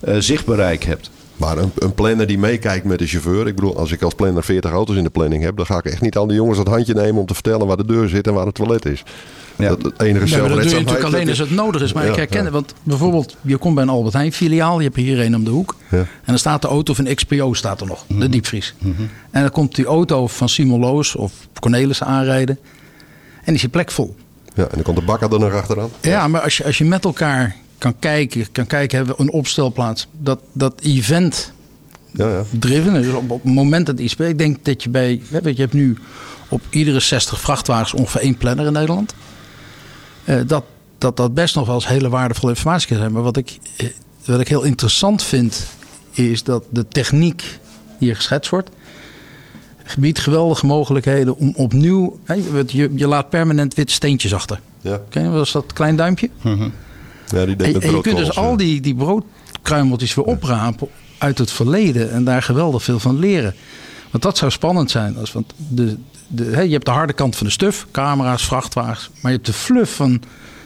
eh, 0.00 0.16
zichtbereik 0.18 0.84
hebt. 0.84 1.10
Maar 1.36 1.58
een, 1.58 1.72
een 1.78 1.94
planner 1.94 2.26
die 2.26 2.38
meekijkt 2.38 2.84
met 2.84 2.98
de 2.98 3.06
chauffeur. 3.06 3.46
Ik 3.46 3.54
bedoel, 3.54 3.76
als 3.76 3.92
ik 3.92 4.02
als 4.02 4.14
planner 4.14 4.44
40 4.44 4.70
auto's 4.70 4.96
in 4.96 5.04
de 5.04 5.10
planning 5.10 5.42
heb, 5.42 5.56
dan 5.56 5.66
ga 5.66 5.78
ik 5.78 5.84
echt 5.84 6.00
niet 6.00 6.16
aan 6.16 6.28
de 6.28 6.34
jongens 6.34 6.58
dat 6.58 6.66
handje 6.68 6.94
nemen 6.94 7.20
om 7.20 7.26
te 7.26 7.34
vertellen 7.34 7.66
waar 7.66 7.76
de 7.76 7.86
deur 7.86 8.08
zit 8.08 8.26
en 8.26 8.34
waar 8.34 8.46
het 8.46 8.54
toilet 8.54 8.84
is. 8.84 9.02
Ja. 9.56 9.68
Dat 9.68 9.82
het 9.82 10.00
enige 10.00 10.26
Ja, 10.26 10.36
dat 10.36 10.48
doe 10.48 10.62
je 10.62 10.68
zelfredzaamheid, 10.68 10.84
natuurlijk 10.84 11.14
alleen 11.14 11.28
als 11.28 11.38
het 11.38 11.50
nodig 11.50 11.82
is. 11.82 11.92
Maar 11.92 12.04
Ja, 12.04 12.10
ik 12.10 12.16
herken 12.16 12.38
ja. 12.38 12.44
het. 12.44 12.52
Want 12.52 12.74
bijvoorbeeld, 12.82 13.36
je 13.40 13.56
komt 13.56 13.74
bij 13.74 13.82
een 13.82 13.88
Albert 13.88 14.14
Heijn 14.14 14.32
filiaal. 14.32 14.78
Je 14.78 14.84
hebt 14.84 14.96
er 14.96 15.02
hier 15.02 15.20
een 15.20 15.36
om 15.36 15.44
de 15.44 15.50
hoek. 15.50 15.76
Ja. 15.90 15.98
En 15.98 16.06
dan 16.24 16.38
staat 16.38 16.62
de 16.62 16.68
auto 16.68 16.94
van 16.94 17.14
XPO 17.14 17.52
staat 17.54 17.80
er 17.80 17.86
nog. 17.86 18.04
Mhm. 18.08 18.20
De 18.20 18.28
diepvries. 18.28 18.74
En 19.30 19.40
dan 19.40 19.50
komt 19.50 19.74
die 19.74 19.84
auto 19.84 20.26
van 20.26 20.48
Simon 20.48 20.80
Loos 20.80 21.16
of 21.16 21.32
Cornelis 21.60 22.02
aanrijden. 22.02 22.58
En 23.44 23.54
is 23.54 23.62
je 23.62 23.68
plek 23.68 23.90
vol. 23.90 24.16
Ja, 24.54 24.62
en 24.62 24.70
dan 24.74 24.82
komt 24.82 24.96
de 24.96 25.02
bakker 25.04 25.32
er 25.32 25.38
nog 25.38 25.54
achteraan. 25.54 25.88
Ja, 26.00 26.28
maar 26.28 26.40
als 26.40 26.56
je, 26.56 26.64
als 26.64 26.78
je 26.78 26.84
met 26.84 27.04
elkaar 27.04 27.56
kan 27.82 27.98
kijken, 27.98 28.52
kan 28.52 28.66
kijken, 28.66 28.96
hebben 28.96 29.16
we 29.16 29.22
een 29.22 29.30
opstelplaats. 29.30 30.06
Dat, 30.18 30.40
dat 30.52 30.80
event 30.80 31.52
Ja, 32.10 32.28
ja. 32.28 32.44
driven, 32.50 33.02
dus 33.02 33.14
op, 33.14 33.30
op 33.30 33.42
het 33.42 33.54
moment 33.54 33.86
dat 33.86 33.98
iets 33.98 34.12
speelt. 34.12 34.30
Ik 34.30 34.38
denk 34.38 34.64
dat 34.64 34.82
je 34.82 34.88
bij, 34.88 35.22
weet 35.30 35.56
je, 35.56 35.62
hebt 35.62 35.72
nu 35.72 35.98
op 36.48 36.60
iedere 36.70 37.00
60 37.00 37.40
vrachtwagens 37.40 37.94
ongeveer 37.94 38.20
één 38.20 38.36
planner 38.36 38.66
in 38.66 38.72
Nederland. 38.72 39.14
Eh, 40.24 40.40
dat, 40.46 40.64
dat 40.98 41.16
dat 41.16 41.34
best 41.34 41.54
nog 41.54 41.66
wel 41.66 41.74
eens 41.74 41.86
hele 41.86 42.08
waardevolle 42.08 42.52
informatie 42.52 42.88
kan 42.88 42.96
zijn. 42.96 43.12
Maar 43.12 43.22
wat 43.22 43.36
ik, 43.36 43.58
eh, 43.76 43.86
wat 44.24 44.40
ik 44.40 44.48
heel 44.48 44.62
interessant 44.62 45.22
vind, 45.22 45.66
is 46.10 46.42
dat 46.42 46.64
de 46.70 46.88
techniek 46.88 47.38
die 47.38 48.08
hier 48.08 48.16
geschetst 48.16 48.50
wordt, 48.50 48.70
biedt 49.98 50.18
geweldige 50.18 50.66
mogelijkheden 50.66 51.36
om 51.36 51.52
opnieuw... 51.56 52.18
hè, 52.24 52.34
je, 52.66 52.90
je 52.94 53.06
laat 53.06 53.30
permanent 53.30 53.74
witte 53.74 53.92
steentjes 53.92 54.34
achter. 54.34 54.60
Ja, 54.80 55.00
Ken 55.08 55.22
je 55.22 55.28
wel 55.28 55.38
eens 55.38 55.52
dat 55.52 55.72
klein 55.72 55.96
duimpje? 55.96 56.30
Ja 57.32 57.46
die 57.46 57.56
deed 57.56 57.78
En, 57.78 57.90
je 57.94 58.00
kunt 58.00 58.16
dus 58.16 58.36
al 58.36 58.56
die, 58.56 58.80
die 58.80 58.94
broodkruimeltjes 58.94 60.14
weer 60.14 60.24
oprapen 60.24 60.88
uit 61.18 61.38
het 61.38 61.50
verleden 61.50 62.12
en 62.12 62.24
daar 62.24 62.42
geweldig 62.42 62.82
veel 62.82 62.98
van 62.98 63.18
leren. 63.18 63.54
Want 64.10 64.22
dat 64.22 64.36
zou 64.38 64.50
spannend 64.50 64.90
zijn. 64.90 65.16
Als, 65.16 65.32
want 65.32 65.52
de, 65.68 65.96
de, 66.26 66.44
je 66.44 66.72
hebt 66.72 66.84
de 66.84 66.90
harde 66.90 67.12
kant 67.12 67.36
van 67.36 67.46
de 67.46 67.52
stuf, 67.52 67.86
camera's, 67.90 68.44
vrachtwagens. 68.44 69.10
Maar 69.20 69.30
je 69.30 69.36
hebt 69.36 69.46
de 69.48 69.52
fluff 69.52 69.94
van 69.94 70.22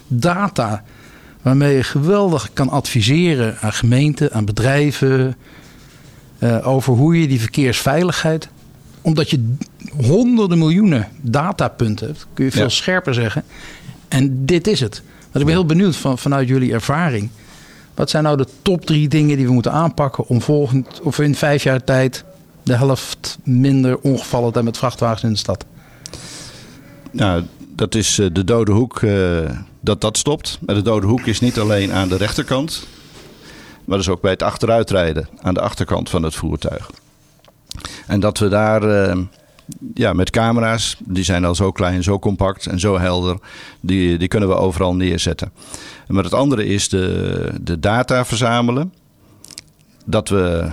data 0.08 0.84
waarmee 1.42 1.76
je 1.76 1.82
geweldig 1.82 2.50
kan 2.52 2.68
adviseren 2.68 3.56
aan 3.60 3.72
gemeenten, 3.72 4.32
aan 4.32 4.44
bedrijven. 4.44 5.36
eh, 6.38 6.66
over 6.68 6.92
hoe 6.94 7.20
je 7.20 7.28
die 7.28 7.40
verkeersveiligheid. 7.40 8.48
Omdat 9.02 9.30
je 9.30 9.54
honderden 10.02 10.58
miljoenen 10.58 11.08
datapunten 11.20 12.06
hebt, 12.06 12.26
kun 12.34 12.44
je 12.44 12.50
veel 12.50 12.62
Ja. 12.62 12.68
scherper 12.68 13.14
zeggen. 13.14 13.44
En 14.08 14.44
dit 14.46 14.66
is 14.66 14.80
het. 14.80 15.02
Want 15.32 15.34
ik 15.34 15.44
ben 15.44 15.54
heel 15.54 15.66
benieuwd 15.66 15.96
van, 15.96 16.18
vanuit 16.18 16.48
jullie 16.48 16.72
ervaring. 16.72 17.30
Wat 17.94 18.10
zijn 18.10 18.22
nou 18.22 18.36
de 18.36 18.46
top 18.62 18.86
drie 18.86 19.08
dingen 19.08 19.36
die 19.36 19.46
we 19.46 19.52
moeten 19.52 19.72
aanpakken 19.72 20.26
om 20.26 20.40
volgend 20.40 21.00
of 21.00 21.18
in 21.18 21.34
vijf 21.34 21.62
jaar 21.62 21.84
tijd 21.84 22.24
de 22.62 22.76
helft 22.76 23.38
minder 23.42 23.98
ongevallen 23.98 24.48
te 24.48 24.54
hebben 24.54 24.64
met 24.64 24.78
vrachtwagens 24.78 25.22
in 25.22 25.32
de 25.32 25.38
stad? 25.38 25.64
Nou, 27.10 27.44
dat 27.76 27.94
is 27.94 28.18
eh, 28.18 28.26
de 28.32 28.44
dode 28.44 28.72
hoek, 28.72 29.02
eh, 29.02 29.50
dat 29.80 30.00
dat 30.00 30.16
stopt. 30.16 30.58
Maar 30.60 30.74
de 30.74 30.82
dode 30.82 31.06
hoek 31.06 31.26
is 31.26 31.40
niet 31.40 31.58
alleen 31.58 31.92
aan 31.92 32.08
de 32.08 32.16
rechterkant, 32.16 32.86
maar 33.84 33.98
dus 33.98 34.08
ook 34.08 34.20
bij 34.20 34.30
het 34.30 34.42
achteruitrijden 34.42 35.28
aan 35.42 35.54
de 35.54 35.60
achterkant 35.60 36.10
van 36.10 36.22
het 36.22 36.34
voertuig. 36.34 36.90
En 38.06 38.20
dat 38.20 38.38
we 38.38 38.48
daar 38.48 38.82
eh, 38.82 39.18
ja, 39.94 40.12
met 40.12 40.30
camera's, 40.30 40.96
die 41.04 41.24
zijn 41.24 41.44
al 41.44 41.54
zo 41.54 41.72
klein, 41.72 42.02
zo 42.02 42.18
compact 42.18 42.66
en 42.66 42.80
zo 42.80 42.98
helder, 42.98 43.36
die, 43.80 44.18
die 44.18 44.28
kunnen 44.28 44.48
we 44.48 44.54
overal 44.54 44.94
neerzetten. 44.94 45.52
Maar 46.08 46.24
het 46.24 46.34
andere 46.34 46.66
is 46.66 46.88
de, 46.88 47.50
de 47.60 47.80
data 47.80 48.24
verzamelen. 48.24 48.92
Dat 50.04 50.28
we 50.28 50.68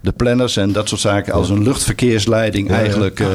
de 0.00 0.12
planners 0.12 0.56
en 0.56 0.72
dat 0.72 0.88
soort 0.88 1.00
zaken 1.00 1.32
als 1.32 1.50
een 1.50 1.62
luchtverkeersleiding 1.62 2.68
Ja, 2.68 2.74
ja. 2.74 2.80
eigenlijk 2.80 3.20
eh, 3.20 3.28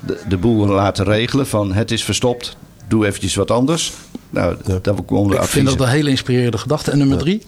de, 0.00 0.20
de 0.28 0.36
boel 0.36 0.66
laten 0.66 1.04
regelen. 1.04 1.46
Van 1.46 1.72
het 1.72 1.90
is 1.90 2.04
verstopt, 2.04 2.56
doe 2.88 3.06
eventjes 3.06 3.34
wat 3.34 3.50
anders. 3.50 3.92
Nou, 4.30 4.56
Ja. 4.66 4.78
de 4.82 4.92
Ik 5.34 5.42
vind 5.42 5.66
dat 5.68 5.80
een 5.80 5.88
hele 5.88 6.10
inspirerende 6.10 6.58
gedachte. 6.58 6.90
En 6.90 6.98
nummer 6.98 7.18
drie? 7.18 7.42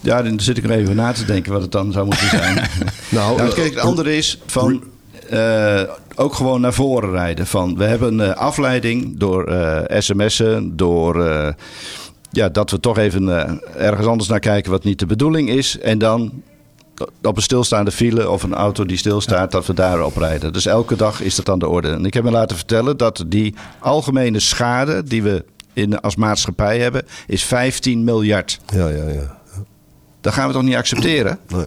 Ja, 0.00 0.22
dan 0.22 0.40
zit 0.40 0.56
ik 0.58 0.64
er 0.64 0.70
even 0.70 0.96
na 0.96 1.12
te 1.12 1.24
denken 1.24 1.52
wat 1.52 1.62
het 1.62 1.72
dan 1.72 1.92
zou 1.92 2.06
moeten 2.06 2.28
zijn. 2.28 2.54
Nou, 3.08 3.36
Nou, 3.36 3.48
eh, 3.48 3.54
kijk, 3.54 3.74
het 3.74 3.84
andere 3.84 4.16
is 4.16 4.38
van 4.46 4.82
eh, 5.28 5.82
ook 6.14 6.34
gewoon 6.34 6.60
naar 6.60 6.72
voren 6.72 7.10
rijden. 7.10 7.46
Van, 7.46 7.76
we 7.76 7.84
hebben 7.84 8.18
een 8.18 8.34
afleiding 8.34 9.18
door 9.18 9.44
eh, 9.44 10.00
sms'en, 10.00 10.76
door 10.76 11.24
eh, 11.26 11.52
ja, 12.30 12.48
dat 12.48 12.70
we 12.70 12.80
toch 12.80 12.98
even 12.98 13.28
eh, 13.28 13.86
ergens 13.86 14.06
anders 14.06 14.28
naar 14.28 14.40
kijken 14.40 14.70
wat 14.70 14.84
niet 14.84 14.98
de 14.98 15.06
bedoeling 15.06 15.48
is. 15.48 15.78
En 15.78 15.98
dan 15.98 16.42
op 17.22 17.36
een 17.36 17.42
stilstaande 17.42 17.90
file 17.90 18.30
of 18.30 18.42
een 18.42 18.54
auto 18.54 18.84
die 18.84 18.96
stilstaat, 18.96 19.50
dat 19.52 19.66
we 19.66 19.74
daarop 19.74 20.16
rijden. 20.16 20.52
Dus 20.52 20.66
elke 20.66 20.96
dag 20.96 21.20
is 21.20 21.34
dat 21.34 21.48
aan 21.48 21.58
de 21.58 21.68
orde. 21.68 21.88
En 21.88 22.04
ik 22.04 22.14
heb 22.14 22.24
me 22.24 22.30
laten 22.30 22.56
vertellen 22.56 22.96
dat 22.96 23.24
die 23.26 23.54
algemene 23.78 24.40
schade 24.40 25.02
die 25.02 25.22
we 25.22 25.44
in, 25.72 26.00
als 26.00 26.16
maatschappij 26.16 26.78
hebben, 26.78 27.04
is 27.26 27.44
15 27.44 28.04
miljard. 28.04 28.60
ja, 28.66 28.88
ja, 28.88 29.08
ja. 29.08 29.36
Dat 30.20 30.32
gaan 30.32 30.46
we 30.46 30.52
toch 30.52 30.62
niet 30.62 30.74
accepteren? 30.74 31.38
Nee. 31.48 31.64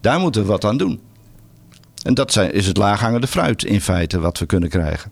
Daar 0.00 0.20
moeten 0.20 0.42
we 0.42 0.48
wat 0.48 0.64
aan 0.64 0.76
doen. 0.76 1.00
En 2.02 2.14
dat 2.14 2.32
zijn, 2.32 2.52
is 2.52 2.66
het 2.66 2.76
laaghangende 2.76 3.26
fruit 3.26 3.64
in 3.64 3.80
feite 3.80 4.20
wat 4.20 4.38
we 4.38 4.46
kunnen 4.46 4.68
krijgen. 4.68 5.10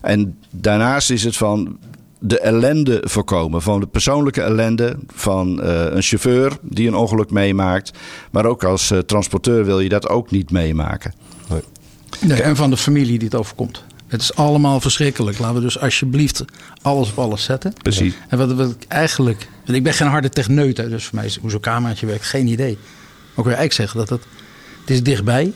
En 0.00 0.38
daarnaast 0.50 1.10
is 1.10 1.24
het 1.24 1.36
van 1.36 1.78
de 2.18 2.40
ellende 2.40 3.02
voorkomen. 3.04 3.62
Van 3.62 3.80
de 3.80 3.86
persoonlijke 3.86 4.40
ellende 4.40 4.96
van 5.14 5.62
eh, 5.62 5.84
een 5.84 6.02
chauffeur 6.02 6.58
die 6.62 6.88
een 6.88 6.94
ongeluk 6.94 7.30
meemaakt. 7.30 7.90
Maar 8.30 8.46
ook 8.46 8.64
als 8.64 8.90
eh, 8.90 8.98
transporteur 8.98 9.64
wil 9.64 9.80
je 9.80 9.88
dat 9.88 10.08
ook 10.08 10.30
niet 10.30 10.50
meemaken. 10.50 11.14
Nee. 11.48 11.62
Nee, 12.20 12.42
en 12.42 12.56
van 12.56 12.70
de 12.70 12.76
familie 12.76 13.18
die 13.18 13.28
het 13.28 13.38
overkomt. 13.38 13.84
Het 14.06 14.20
is 14.20 14.34
allemaal 14.34 14.80
verschrikkelijk. 14.80 15.38
Laten 15.38 15.56
we 15.56 15.60
dus 15.60 15.78
alsjeblieft 15.78 16.44
alles 16.82 17.10
op 17.10 17.18
alles 17.18 17.44
zetten. 17.44 17.72
Precies. 17.82 18.14
En 18.28 18.38
wat, 18.38 18.52
wat 18.52 18.70
ik 18.70 18.84
eigenlijk... 18.88 19.48
want 19.64 19.78
Ik 19.78 19.82
ben 19.82 19.92
geen 19.92 20.08
harde 20.08 20.28
techneut, 20.28 20.76
dus 20.76 21.04
voor 21.04 21.14
mij 21.14 21.24
is 21.24 21.38
hoe 21.40 21.50
zo'n 21.50 21.60
cameraatje 21.60 22.06
werkt 22.06 22.24
geen 22.24 22.46
idee. 22.46 22.74
Maar 22.74 23.44
ik 23.44 23.50
wil 23.50 23.56
eigenlijk 23.58 23.72
zeggen 23.72 23.98
dat 23.98 24.08
het, 24.08 24.22
het 24.80 24.90
is 24.90 25.02
dichtbij. 25.02 25.52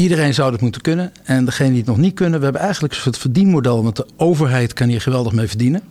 Iedereen 0.00 0.34
zou 0.34 0.52
het 0.52 0.60
moeten 0.60 0.80
kunnen. 0.80 1.12
En 1.24 1.44
degene 1.44 1.68
die 1.68 1.78
het 1.78 1.86
nog 1.86 1.96
niet 1.96 2.14
kunnen, 2.14 2.38
we 2.38 2.44
hebben 2.44 2.62
eigenlijk 2.62 2.94
een 2.94 3.00
soort 3.00 3.18
verdienmodel. 3.18 3.82
Want 3.82 3.96
de 3.96 4.06
overheid 4.16 4.72
kan 4.72 4.88
hier 4.88 5.00
geweldig 5.00 5.32
mee 5.32 5.48
verdienen. 5.48 5.82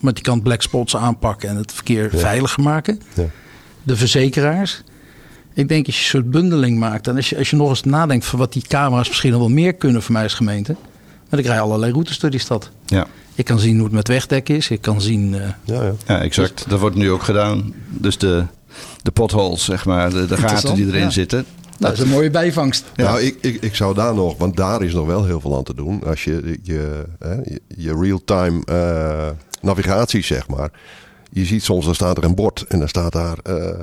Want 0.00 0.14
die 0.14 0.24
kan 0.24 0.42
black 0.42 0.62
spots 0.62 0.96
aanpakken 0.96 1.48
en 1.48 1.56
het 1.56 1.72
verkeer 1.72 2.10
veiliger 2.14 2.62
maken. 2.62 3.00
Ja. 3.14 3.24
De 3.82 3.96
verzekeraars. 3.96 4.82
Ik 5.54 5.68
denk 5.68 5.86
als 5.86 5.96
je 5.96 6.02
een 6.02 6.08
soort 6.08 6.30
bundeling 6.30 6.78
maakt. 6.78 7.06
En 7.08 7.16
als 7.16 7.28
je, 7.28 7.38
als 7.38 7.50
je 7.50 7.56
nog 7.56 7.68
eens 7.68 7.82
nadenkt 7.82 8.24
van 8.24 8.38
wat 8.38 8.52
die 8.52 8.62
camera's 8.68 9.08
misschien 9.08 9.30
nog 9.30 9.40
wel 9.40 9.48
meer 9.48 9.72
kunnen 9.74 10.02
voor 10.02 10.12
mij 10.12 10.22
als 10.22 10.34
gemeente. 10.34 10.76
Maar 11.28 11.40
ik 11.40 11.46
rij 11.46 11.60
allerlei 11.60 11.92
routes 11.92 12.18
door 12.18 12.30
die 12.30 12.40
stad. 12.40 12.70
Ja, 12.86 13.06
Ik 13.34 13.44
kan 13.44 13.58
zien 13.58 13.74
hoe 13.74 13.84
het 13.84 13.92
met 13.92 14.08
wegdek 14.08 14.48
is. 14.48 14.70
Ik 14.70 14.80
kan 14.80 15.00
zien. 15.00 15.34
eh, 15.34 15.40
Ja, 15.64 15.82
ja. 15.82 15.92
ja 16.06 16.20
exact. 16.22 16.64
Dat 16.68 16.80
wordt 16.80 16.96
nu 16.96 17.10
ook 17.10 17.22
gedaan. 17.22 17.72
Dus 17.88 18.18
de, 18.18 18.44
de 19.02 19.10
potholes, 19.10 19.64
zeg 19.64 19.84
maar, 19.84 20.10
de, 20.10 20.26
de 20.26 20.36
gaten 20.36 20.74
die 20.74 20.86
erin 20.86 21.00
ja. 21.00 21.10
zitten. 21.10 21.44
Nou, 21.80 21.92
dat 21.94 22.04
is 22.04 22.10
een 22.10 22.16
mooie 22.16 22.30
bijvangst. 22.30 22.84
Nou, 22.96 23.20
ik, 23.20 23.36
ik, 23.40 23.62
ik 23.62 23.74
zou 23.74 23.94
daar 23.94 24.14
nog, 24.14 24.36
want 24.38 24.56
daar 24.56 24.82
is 24.82 24.92
nog 24.92 25.06
wel 25.06 25.24
heel 25.24 25.40
veel 25.40 25.56
aan 25.56 25.62
te 25.62 25.74
doen. 25.74 26.04
Als 26.04 26.24
je 26.24 26.58
je, 26.62 27.04
hè, 27.18 27.34
je, 27.34 27.60
je 27.66 27.98
real-time 28.00 28.64
eh, 28.64 29.28
navigatie, 29.60 30.22
zeg 30.22 30.48
maar. 30.48 30.70
Je 31.32 31.44
ziet 31.44 31.62
soms, 31.62 31.84
dan 31.84 31.94
staat 31.94 32.16
er 32.16 32.24
een 32.24 32.34
bord 32.34 32.64
en 32.68 32.78
dan 32.78 32.88
staat 32.88 33.12
daar 33.12 33.38
eh, 33.42 33.80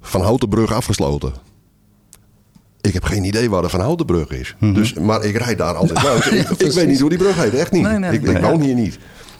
Van 0.00 0.20
Houtenbrug 0.20 0.72
afgesloten. 0.72 1.32
Ik 2.80 2.92
heb 2.94 3.04
geen 3.04 3.24
idee 3.24 3.50
waar 3.50 3.62
de 3.62 3.68
Van 3.68 3.80
Houtenbrug 3.80 4.30
is. 4.30 4.56
dus, 4.60 4.94
maar 4.94 5.24
ik 5.24 5.36
rijd 5.36 5.58
daar 5.58 5.74
altijd 5.74 6.02
langs. 6.08 6.28
ik, 6.28 6.50
ik 6.50 6.72
weet 6.72 6.86
niet 6.86 7.00
hoe 7.00 7.08
die 7.08 7.18
brug 7.18 7.36
heet, 7.42 7.54
echt 7.54 7.72
niet. 7.72 7.82
Nee, 7.82 7.98
nee, 7.98 8.12
ik, 8.12 8.22
nee. 8.22 8.34
ik 8.34 8.42
woon 8.42 8.60
hier 8.60 8.74
niet. 8.74 8.98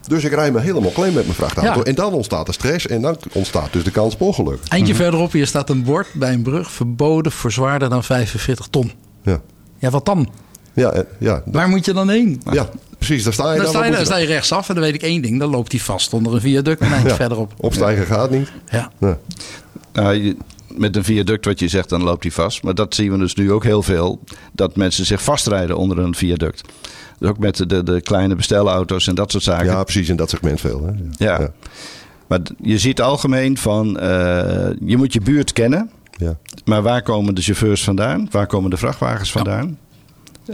Dus 0.09 0.25
ik 0.25 0.33
rijd 0.33 0.53
me 0.53 0.61
helemaal 0.61 0.91
klein 0.91 1.13
met 1.13 1.23
mijn 1.25 1.35
vrachtauto. 1.37 1.79
Ja. 1.79 1.85
En 1.85 1.95
dan 1.95 2.13
ontstaat 2.13 2.47
de 2.47 2.53
stress 2.53 2.87
en 2.87 3.03
dan 3.03 3.17
ontstaat 3.33 3.73
dus 3.73 3.85
de 3.85 3.91
kans 3.91 4.15
op 4.15 4.21
ongeluk. 4.21 4.59
Eindje 4.69 4.95
verderop 4.95 5.33
hier 5.33 5.47
staat 5.47 5.71
een 5.71 5.83
bord 5.83 6.07
bij 6.15 6.33
een 6.33 6.43
brug 6.43 6.71
verboden 6.71 7.33
voor 7.33 7.53
zwaarder 7.53 7.89
dan 7.89 8.05
45 8.05 8.67
ton. 8.71 8.93
Ja, 9.23 9.41
Ja, 9.79 9.91
wat 9.91 10.05
dan? 10.07 10.29
ja, 10.73 10.91
eh, 10.91 11.03
ja, 11.19 11.43
Waar 11.47 11.69
moet 11.69 11.85
je 11.85 11.93
dan 11.93 12.09
heen? 12.09 12.43
ja 12.51 12.69
precies. 12.99 13.25
Daar 13.25 13.33
sta 13.33 13.49
je 13.53 13.55
Dan 13.55 13.65
dan. 13.65 13.69
sta 13.75 13.85
je, 13.85 13.91
dan 13.91 13.99
moet 13.99 14.07
sta 14.09 14.17
je 14.17 14.27
rechtsaf 14.27 14.69
en 14.69 14.75
dan 14.75 14.85
weet 14.85 14.95
ik 14.95 15.03
één 15.03 15.23
ding. 15.23 15.39
Dan 15.39 15.51
loopt 15.51 15.73
hij 15.73 15.81
vast 15.81 16.13
onder 16.13 16.35
een 16.35 16.41
viaduct 16.41 16.81
een 16.81 16.93
eindje 16.93 17.09
Ja, 17.09 17.15
verderop. 17.15 17.53
Opstijgen 17.57 18.07
gaat 18.07 18.31
niet. 18.31 18.53
Ja. 18.71 18.91
Nou, 19.93 20.15
je- 20.15 20.37
met 20.69 20.97
een 20.97 21.05
viaduct 21.05 21.45
wat 21.45 21.59
je 21.61 21.69
zegt, 21.69 21.89
dan 21.89 22.03
loopt 22.03 22.23
hij 22.23 22.33
vast. 22.33 22.63
Maar 22.63 22.75
dat 22.75 22.95
zien 22.95 23.13
we 23.13 23.19
dus 23.19 23.35
nu 23.35 23.53
ook 23.53 23.65
heel 23.65 23.83
veel. 23.83 24.21
Dat 24.53 24.77
mensen 24.77 25.07
zich 25.07 25.23
vastrijden 25.23 25.77
onder 25.77 25.99
een 25.99 26.15
viaduct. 26.15 26.63
Dus 27.19 27.29
ook 27.29 27.39
met 27.39 27.57
de, 27.57 27.67
de, 27.67 27.83
de 27.83 28.01
kleine 28.01 28.35
bestelauto's 28.35 29.07
en 29.07 29.15
dat 29.15 29.31
soort 29.31 29.43
zaken. 29.45 29.67
Ja, 29.67 29.83
precies 29.83 30.09
in 30.09 30.17
dat 30.17 30.31
segment 30.31 30.61
veel. 30.61 30.87
Hè? 30.87 30.93
Ja. 31.25 31.51
Maar 32.27 32.43
d- 32.43 32.53
je 32.63 32.79
ziet 32.79 33.01
algemeen 33.01 33.59
van, 33.59 33.99
eh, 33.99 34.69
je 34.85 34.97
moet 34.97 35.13
je 35.13 35.21
buurt 35.21 35.53
kennen. 35.53 35.91
Ja. 36.17 36.37
Maar 36.65 36.83
waar 36.83 37.03
komen 37.03 37.35
de 37.35 37.41
chauffeurs 37.43 37.85
vandaan? 37.85 38.29
Waar 38.31 38.47
komen 38.47 38.71
de 38.71 38.77
vrachtwagens 38.77 39.33
vandaan? 39.33 39.79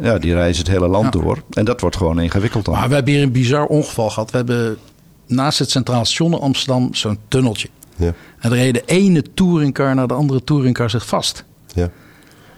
Ja, 0.03 0.19
die 0.19 0.35
reizen 0.35 0.65
het 0.65 0.73
hele 0.73 0.89
land 0.89 1.05
Ja. 1.15 1.21
door. 1.21 1.43
En 1.51 1.65
dat 1.65 1.81
wordt 1.81 1.97
gewoon 1.97 2.21
ingewikkeld 2.21 2.65
dan. 2.65 2.75
Maar 2.75 2.89
we 2.89 2.95
hebben 2.95 3.13
hier 3.15 3.23
een 3.23 3.33
bizar 3.33 3.67
ongeval 3.67 4.11
gehad. 4.11 4.31
We 4.31 4.37
hebben 4.37 4.77
naast 5.27 5.59
het 5.59 5.71
Centraal 5.71 6.05
Station 6.05 6.33
in 6.33 6.39
Amsterdam 6.39 6.95
zo'n 6.95 7.19
tunneltje. 7.29 7.69
Ja. 7.97 8.13
En 8.39 8.51
er 8.51 8.57
reed 8.57 8.75
de 8.75 8.83
ene 8.87 9.23
touringcar 9.35 9.95
naar 9.95 10.07
de 10.07 10.15
andere 10.15 10.45
touringcar 10.45 10.91
zich 10.91 11.07
vast. 11.07 11.45
Ja. 11.75 11.91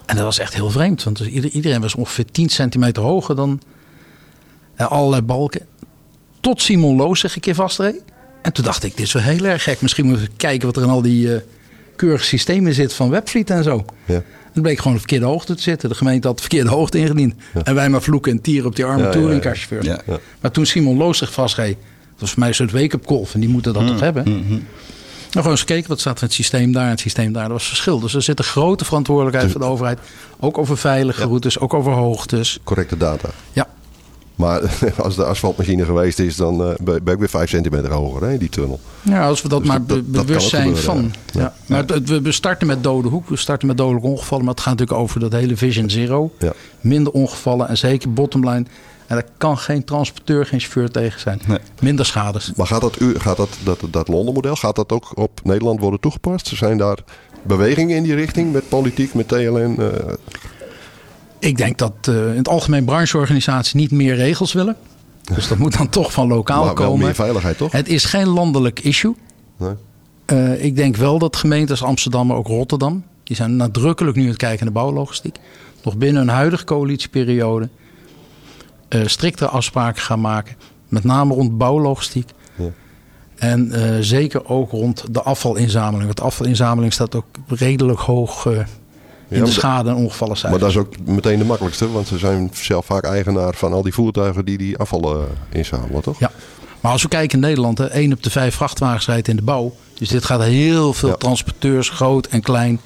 En 0.06 0.16
dat 0.16 0.24
was 0.24 0.38
echt 0.38 0.54
heel 0.54 0.70
vreemd. 0.70 1.02
Want 1.02 1.18
ieder- 1.20 1.50
iedereen 1.50 1.80
was 1.80 1.94
ongeveer 1.94 2.24
10 2.30 2.48
centimeter 2.48 3.02
hoger 3.02 3.36
dan 3.36 3.60
allerlei 4.76 5.22
balken. 5.22 5.66
Tot 6.40 6.62
Simon 6.62 6.96
Loos 6.96 7.20
zich 7.20 7.34
een 7.34 7.40
keer 7.40 7.54
vastreed. 7.54 8.02
En 8.42 8.52
toen 8.52 8.64
dacht 8.64 8.82
ik, 8.84 8.96
dit 8.96 9.06
is 9.06 9.12
wel 9.12 9.22
heel 9.22 9.44
erg 9.44 9.62
gek. 9.62 9.80
Misschien 9.80 10.06
moeten 10.06 10.24
we 10.26 10.30
kijken 10.36 10.66
wat 10.66 10.76
er 10.76 10.82
in 10.82 10.88
al 10.88 11.02
die 11.02 11.34
eh, 11.34 11.40
keurige 11.96 12.24
systemen 12.24 12.74
zit 12.74 12.94
van 12.94 13.10
Webfleet 13.10 13.50
en 13.50 13.62
zo. 13.64 13.84
Ja. 14.04 14.14
En 14.14 14.22
het 14.52 14.62
bleek 14.62 14.76
gewoon 14.78 14.92
op 14.92 15.02
de 15.02 15.08
verkeerde 15.08 15.32
hoogte 15.32 15.54
te 15.54 15.62
zitten. 15.62 15.88
De 15.88 15.94
gemeente 15.94 16.26
had 16.26 16.36
de 16.36 16.42
verkeerde 16.42 16.70
hoogte 16.70 16.98
ingediend. 16.98 17.34
En 17.64 17.74
wij 17.74 17.88
maar 17.88 18.02
vloeken 18.02 18.32
en 18.32 18.40
tieren 18.40 18.66
op 18.66 18.76
die 18.76 18.84
arme 18.84 19.10
Ja. 19.82 20.00
Ja. 20.06 20.18
Maar 20.40 20.50
toen 20.50 20.66
Simon 20.66 20.96
Loos 20.96 21.18
zich 21.18 21.32
vastreed, 21.32 21.76
dat 21.76 22.20
was 22.20 22.30
voor 22.30 22.38
mij 22.38 22.48
een 22.48 22.54
soort 22.54 22.72
wake-up 22.72 23.06
call. 23.06 23.24
Van 23.24 23.40
die 23.40 23.48
moeten 23.48 23.72
dat 23.72 23.82
Mm, 23.82 23.88
toch 23.88 24.00
hebben. 24.00 24.24
Nou, 24.24 24.62
gewoon 25.30 25.50
eens 25.50 25.60
gekeken 25.60 25.88
wat 25.88 26.00
staat 26.00 26.16
er 26.16 26.22
in 26.22 26.26
het 26.26 26.36
systeem 26.36 26.72
daar 26.72 26.84
en 26.84 26.90
het 26.90 27.00
systeem 27.00 27.32
daar. 27.32 27.42
Dat 27.42 27.52
was 27.52 27.66
verschil. 27.68 28.00
Dus 28.00 28.14
er 28.14 28.22
zit 28.22 28.38
een 28.38 28.44
grote 28.44 28.84
verantwoordelijkheid 28.84 29.52
van 29.52 29.60
de 29.60 29.66
overheid. 29.66 29.98
Ook 30.40 30.58
over 30.58 30.76
veilige 30.78 31.24
routes, 31.24 31.58
ook 31.58 31.74
over 31.74 31.92
hoogtes. 31.92 32.58
Correcte 32.64 32.96
data. 32.96 33.28
Ja. 33.52 33.68
Maar 34.36 34.60
als 35.04 35.16
de 35.16 35.24
asfaltmachine 35.24 35.84
geweest 35.84 36.18
is, 36.18 36.36
dan 36.36 36.62
eh, 36.64 36.74
ben 37.02 37.12
ik 37.14 37.18
weer 37.18 37.28
5 37.28 37.48
centimeter 37.50 37.92
hoger, 37.92 38.28
hè, 38.28 38.38
die 38.38 38.48
tunnel. 38.48 38.80
Ja, 39.02 39.26
als 39.26 39.42
we 39.42 39.48
dat 39.48 39.58
Dus 39.60 39.68
maar 39.68 39.78
dat- 39.78 39.86
be- 39.86 39.94
dat- 39.94 40.14
dat 40.14 40.26
bewust 40.26 40.48
zijn 40.48 40.62
gebeuren, 40.76 40.84
van. 40.84 41.12
ja. 41.32 41.40
Ja. 41.40 41.54
Maar 41.66 41.78
het- 41.78 41.90
het- 42.08 42.22
we, 42.22 42.32
starten 42.32 42.66
met 42.66 42.82
dode 42.82 43.08
hoek, 43.08 43.28
we 43.28 43.36
starten 43.36 43.66
met 43.68 43.76
dodelijke 43.76 44.08
ongevallen. 44.08 44.44
Maar 44.44 44.54
het 44.54 44.62
gaat 44.62 44.72
natuurlijk 44.78 45.00
over 45.00 45.20
dat 45.20 45.32
hele 45.32 45.56
Vision 45.56 45.90
Zero. 45.90 46.30
Ja. 46.38 46.52
Minder 46.80 47.12
ongevallen 47.12 47.68
en 47.68 47.76
zeker 47.78 48.12
bottomline. 48.12 48.64
En 49.06 49.14
daar 49.16 49.26
kan 49.38 49.58
geen 49.58 49.84
transporteur, 49.84 50.46
geen 50.46 50.60
chauffeur 50.60 50.90
tegen 50.90 51.20
zijn. 51.20 51.40
Nee. 51.46 51.58
Minder 51.80 52.06
schades. 52.06 52.52
Maar 52.56 52.66
gaat 52.66 52.80
dat, 52.80 53.00
u- 53.00 53.18
gaat 53.18 53.36
dat, 53.36 53.48
dat, 53.64 53.78
dat 53.90 54.08
Londen-model, 54.08 54.56
gaat 54.56 54.76
dat 54.76 54.92
ook 54.92 55.10
op 55.14 55.40
Nederland 55.44 55.80
worden 55.80 56.00
toegepast? 56.00 56.46
Zijn 56.54 56.78
daar 56.78 56.98
bewegingen 57.42 57.96
in 57.96 58.02
die 58.02 58.14
richting 58.14 58.52
met 58.52 58.68
politiek, 58.68 59.14
met 59.14 59.28
TLN? 59.28 59.76
eh, 59.78 59.86
Ik 61.46 61.56
denk 61.56 61.78
dat 61.78 61.92
eh, 62.02 62.14
in 62.14 62.36
het 62.36 62.48
algemeen 62.48 62.84
brancheorganisaties 62.84 63.72
niet 63.72 63.90
meer 63.90 64.14
regels 64.14 64.52
willen. 64.52 64.76
Dus 65.34 65.48
dat 65.48 65.58
moet 65.58 65.76
dan 65.76 65.88
toch 65.88 66.12
van 66.12 66.28
lokaal 66.28 66.64
maar 66.64 66.74
wel 66.74 66.86
komen. 66.86 67.04
meer 67.04 67.14
veiligheid, 67.14 67.58
toch? 67.58 67.72
Het 67.72 67.88
is 67.88 68.04
geen 68.04 68.26
landelijk 68.26 68.80
issue. 68.80 69.14
Nee? 69.56 69.74
Eh, 70.24 70.64
ik 70.64 70.76
denk 70.76 70.96
wel 70.96 71.18
dat 71.18 71.36
gemeentes 71.36 71.82
Amsterdam, 71.82 72.26
maar 72.26 72.36
ook 72.36 72.46
Rotterdam, 72.46 73.04
die 73.24 73.36
zijn 73.36 73.56
nadrukkelijk 73.56 74.16
nu 74.16 74.22
aan 74.22 74.28
het 74.28 74.36
kijken 74.36 74.64
naar 74.64 74.74
de 74.74 74.80
bouwlogistiek. 74.80 75.38
Nog 75.82 75.96
binnen 75.96 76.22
hun 76.22 76.34
huidige 76.34 76.64
coalitieperiode 76.64 77.68
eh 78.88 79.00
striktere 79.06 79.48
afspraken 79.48 80.02
gaan 80.02 80.20
maken. 80.20 80.56
Met 80.88 81.04
name 81.04 81.34
rond 81.34 81.58
bouwlogistiek. 81.58 82.30
Ja. 82.54 82.70
En 83.36 83.72
zeker 84.04 84.48
ook 84.48 84.70
rond 84.70 85.04
de 85.10 85.22
afvalinzameling. 85.22 86.04
Want 86.04 86.16
de 86.16 86.22
afvalinzameling 86.22 86.92
staat 86.92 87.14
ook 87.14 87.26
redelijk 87.46 87.98
hoog 87.98 88.48
in 89.28 89.36
Ja, 89.36 89.36
de 89.36 89.40
maar- 89.40 89.50
schade- 89.60 89.88
en 89.90 89.96
ongevallen 89.96 90.36
Maar 90.42 90.58
dat 90.58 90.68
is 90.70 90.76
ook 90.76 90.92
meteen 91.04 91.38
de 91.38 91.44
makkelijkste, 91.44 91.90
want 91.92 92.06
ze 92.06 92.18
zijn 92.18 92.50
zelf 92.52 92.86
vaak 92.86 93.04
eigenaar 93.04 93.54
van 93.54 93.72
al 93.72 93.82
die 93.82 93.94
voertuigen 93.94 94.44
die 94.44 94.58
die 94.58 94.76
afvallen 94.78 95.26
eh, 95.50 95.58
inzamelen, 95.58 96.02
toch? 96.02 96.18
Ja. 96.18 96.30
Maar 96.80 96.92
als 96.92 97.02
we 97.02 97.08
kijken 97.08 97.38
in 97.38 97.44
Nederland, 97.44 97.78
hè, 97.78 97.86
1 97.86 98.12
op 98.12 98.22
de 98.22 98.30
5 98.30 98.54
vrachtwagens 98.54 99.06
rijdt 99.06 99.28
in 99.28 99.36
de 99.36 99.42
bouw. 99.42 99.74
Dus 99.98 100.08
dit 100.08 100.24
gaat 100.24 100.42
heel 100.42 100.92
veel 100.92 101.08
Ja. 101.08 101.14
transporteurs, 101.14 101.88
groot 101.88 102.26
en 102.26 102.40
klein, 102.42 102.80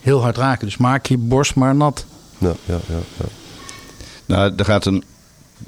heel 0.00 0.22
hard 0.22 0.36
raken. 0.36 0.66
Dus 0.66 0.76
maak 0.76 1.06
je 1.06 1.18
borst 1.18 1.54
maar 1.54 1.74
nat. 1.74 2.04
Ja, 2.38 2.52
ja, 2.64 2.78
ja, 2.88 2.94
ja. 3.18 3.24
Nou, 4.26 4.52
er 4.56 4.64
gaat 4.64 4.84
een, 4.86 5.04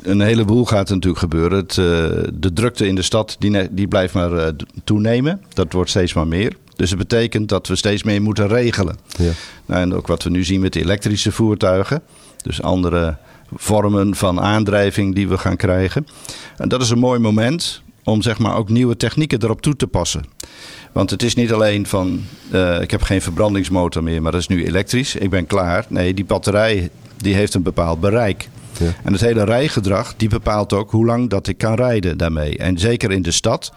een 0.03 0.21
heleboel 0.21 0.65
gaat 0.65 0.89
er 0.89 0.95
natuurlijk 0.95 1.21
gebeuren. 1.23 1.59
Het, 1.59 1.71
eh, 1.71 1.85
de 2.35 2.51
drukte 2.55 2.87
in 2.87 2.95
de 2.95 3.03
stad 3.03 3.37
die, 3.39 3.51
ne- 3.51 3.69
die 3.71 3.89
blijft 3.89 4.15
maar 4.15 4.33
eh, 4.33 4.53
toenemen. 4.85 5.43
Dat 5.55 5.73
wordt 5.73 5.91
steeds 5.91 6.13
maar 6.15 6.27
meer. 6.27 6.57
Dus 6.79 6.91
het 6.91 6.99
betekent 6.99 7.49
dat 7.49 7.67
we 7.67 7.77
steeds 7.77 8.03
meer 8.03 8.23
moeten 8.23 8.49
regelen. 8.49 8.99
Ja. 9.17 9.31
Nou, 9.67 9.81
en 9.81 9.95
ook 9.95 10.07
wat 10.07 10.23
we 10.23 10.31
nu 10.31 10.45
zien 10.45 10.61
met 10.61 10.73
de 10.73 10.81
elektrische 10.81 11.33
voertuigen. 11.33 12.03
Dus 12.43 12.63
andere 12.63 13.17
vormen 13.55 14.15
van 14.15 14.41
aandrijving 14.41 15.15
die 15.15 15.29
we 15.29 15.39
gaan 15.39 15.57
krijgen. 15.57 16.07
En 16.57 16.69
dat 16.69 16.83
is 16.83 16.91
een 16.91 16.99
mooi 16.99 17.19
moment 17.19 17.83
om 18.05 18.23
zeg 18.23 18.39
maar 18.39 18.57
ook 18.57 18.69
nieuwe 18.69 18.97
technieken 18.97 19.43
erop 19.43 19.63
toe 19.63 19.77
te 19.77 19.87
passen. 19.87 20.25
Want 20.93 21.11
het 21.11 21.23
is 21.23 21.35
niet 21.35 21.53
alleen 21.53 21.87
van 21.87 22.25
eh, 22.51 22.81
ik 22.81 22.91
heb 22.91 23.03
geen 23.03 23.23
verbrandingsmotor 23.23 24.03
meer, 24.03 24.23
maar 24.23 24.33
dat 24.33 24.41
is 24.41 24.47
nu 24.47 24.65
elektrisch. 24.65 25.15
Ik 25.15 25.31
ben 25.31 25.47
klaar. 25.47 25.87
Nee, 25.89 26.15
die 26.15 26.25
batterij 26.25 26.91
die 27.17 27.35
heeft 27.35 27.55
een 27.55 27.63
bepaald 27.63 28.01
bereik. 28.01 28.49
Ja. 28.79 28.95
En 29.05 29.13
het 29.13 29.21
hele 29.21 29.45
rijgedrag 29.45 30.15
die 30.17 30.29
bepaalt 30.29 30.73
ook 30.73 30.91
hoe 30.91 31.07
lang 31.07 31.31
dat 31.31 31.49
ik 31.49 31.59
kan 31.59 31.75
rijden 31.75 32.17
daarmee. 32.17 32.59
En 32.59 32.79
zeker 32.79 33.11
in 33.13 33.23
de 33.23 33.31
stad, 33.31 33.73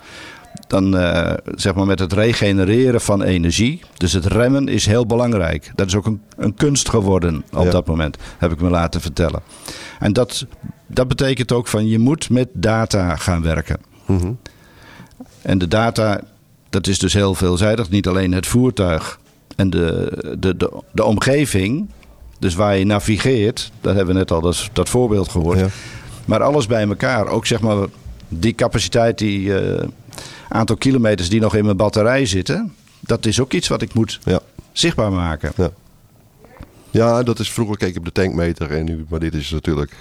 dan 0.68 0.98
eh, 0.98 1.34
zeg 1.56 1.74
maar 1.74 1.86
met 1.86 2.00
het 2.00 2.14
regenereren 2.14 3.02
van 3.02 3.24
energie. 3.24 3.82
Dus 3.98 4.14
het 4.14 4.26
remmen 4.26 4.68
is 4.68 4.86
heel 4.86 5.06
belangrijk. 5.06 5.72
Dat 5.76 5.88
is 5.88 5.96
ook 5.96 6.06
een, 6.06 6.22
een 6.38 6.54
kunst 6.54 6.90
geworden 6.90 7.44
op 7.54 7.64
Ja. 7.64 7.70
dat 7.72 7.88
moment, 7.88 8.18
heb 8.38 8.52
ik 8.52 8.62
me 8.62 8.70
laten 8.70 9.02
vertellen. 9.02 9.42
En 10.00 10.14
dat, 10.14 10.46
dat 10.88 11.08
betekent 11.08 11.52
ook 11.52 11.68
van 11.68 11.88
je 11.88 12.00
moet 12.00 12.30
met 12.30 12.48
data 12.54 13.16
gaan 13.16 13.42
werken. 13.42 13.78
Mhm. 14.06 14.32
En 15.42 15.58
de 15.58 15.68
data, 15.68 16.22
dat 16.70 16.88
is 16.88 17.00
dus 17.00 17.14
heel 17.14 17.34
veelzijdig. 17.36 17.90
Niet 17.90 18.08
alleen 18.08 18.32
het 18.32 18.48
voertuig 18.48 19.20
en 19.56 19.70
de, 19.70 20.12
de, 20.40 20.58
de, 20.58 20.72
de 20.92 21.04
omgeving. 21.04 21.90
Dus 22.40 22.56
waar 22.56 22.78
je 22.78 22.86
navigeert, 22.86 23.72
dat 23.82 23.96
hebben 23.96 24.14
we 24.14 24.20
net 24.20 24.32
al 24.32 24.42
dat, 24.42 24.70
dat 24.74 24.90
voorbeeld 24.90 25.30
gehoord. 25.30 25.60
Ja. 25.60 25.68
Maar 26.26 26.44
alles 26.44 26.66
bij 26.68 26.88
elkaar. 26.88 27.28
Ook 27.28 27.46
zeg 27.46 27.62
maar 27.62 27.86
die 28.28 28.54
capaciteit, 28.56 29.18
die 29.18 29.60
eh, 29.60 29.88
aantal 30.54 30.76
kilometers 30.76 31.30
die 31.30 31.40
nog 31.42 31.56
in 31.56 31.66
mijn 31.66 31.78
batterij 31.78 32.26
zitten. 32.26 32.74
Dat 33.00 33.26
is 33.26 33.40
ook 33.40 33.54
iets 33.54 33.68
wat 33.68 33.82
ik 33.82 33.94
moet 33.94 34.20
Ja. 34.24 34.40
zichtbaar 34.72 35.12
maken. 35.12 35.52
ja, 36.92 37.24
dat 37.24 37.40
is 37.40 37.52
vroeger 37.52 37.78
keek 37.78 37.94
je 37.94 38.00
op 38.00 38.06
de 38.06 38.12
tankmeter 38.12 38.72
en 38.72 38.86
nu, 38.86 39.06
maar 39.10 39.20
dit 39.20 39.34
is 39.34 39.50
natuurlijk, 39.50 39.92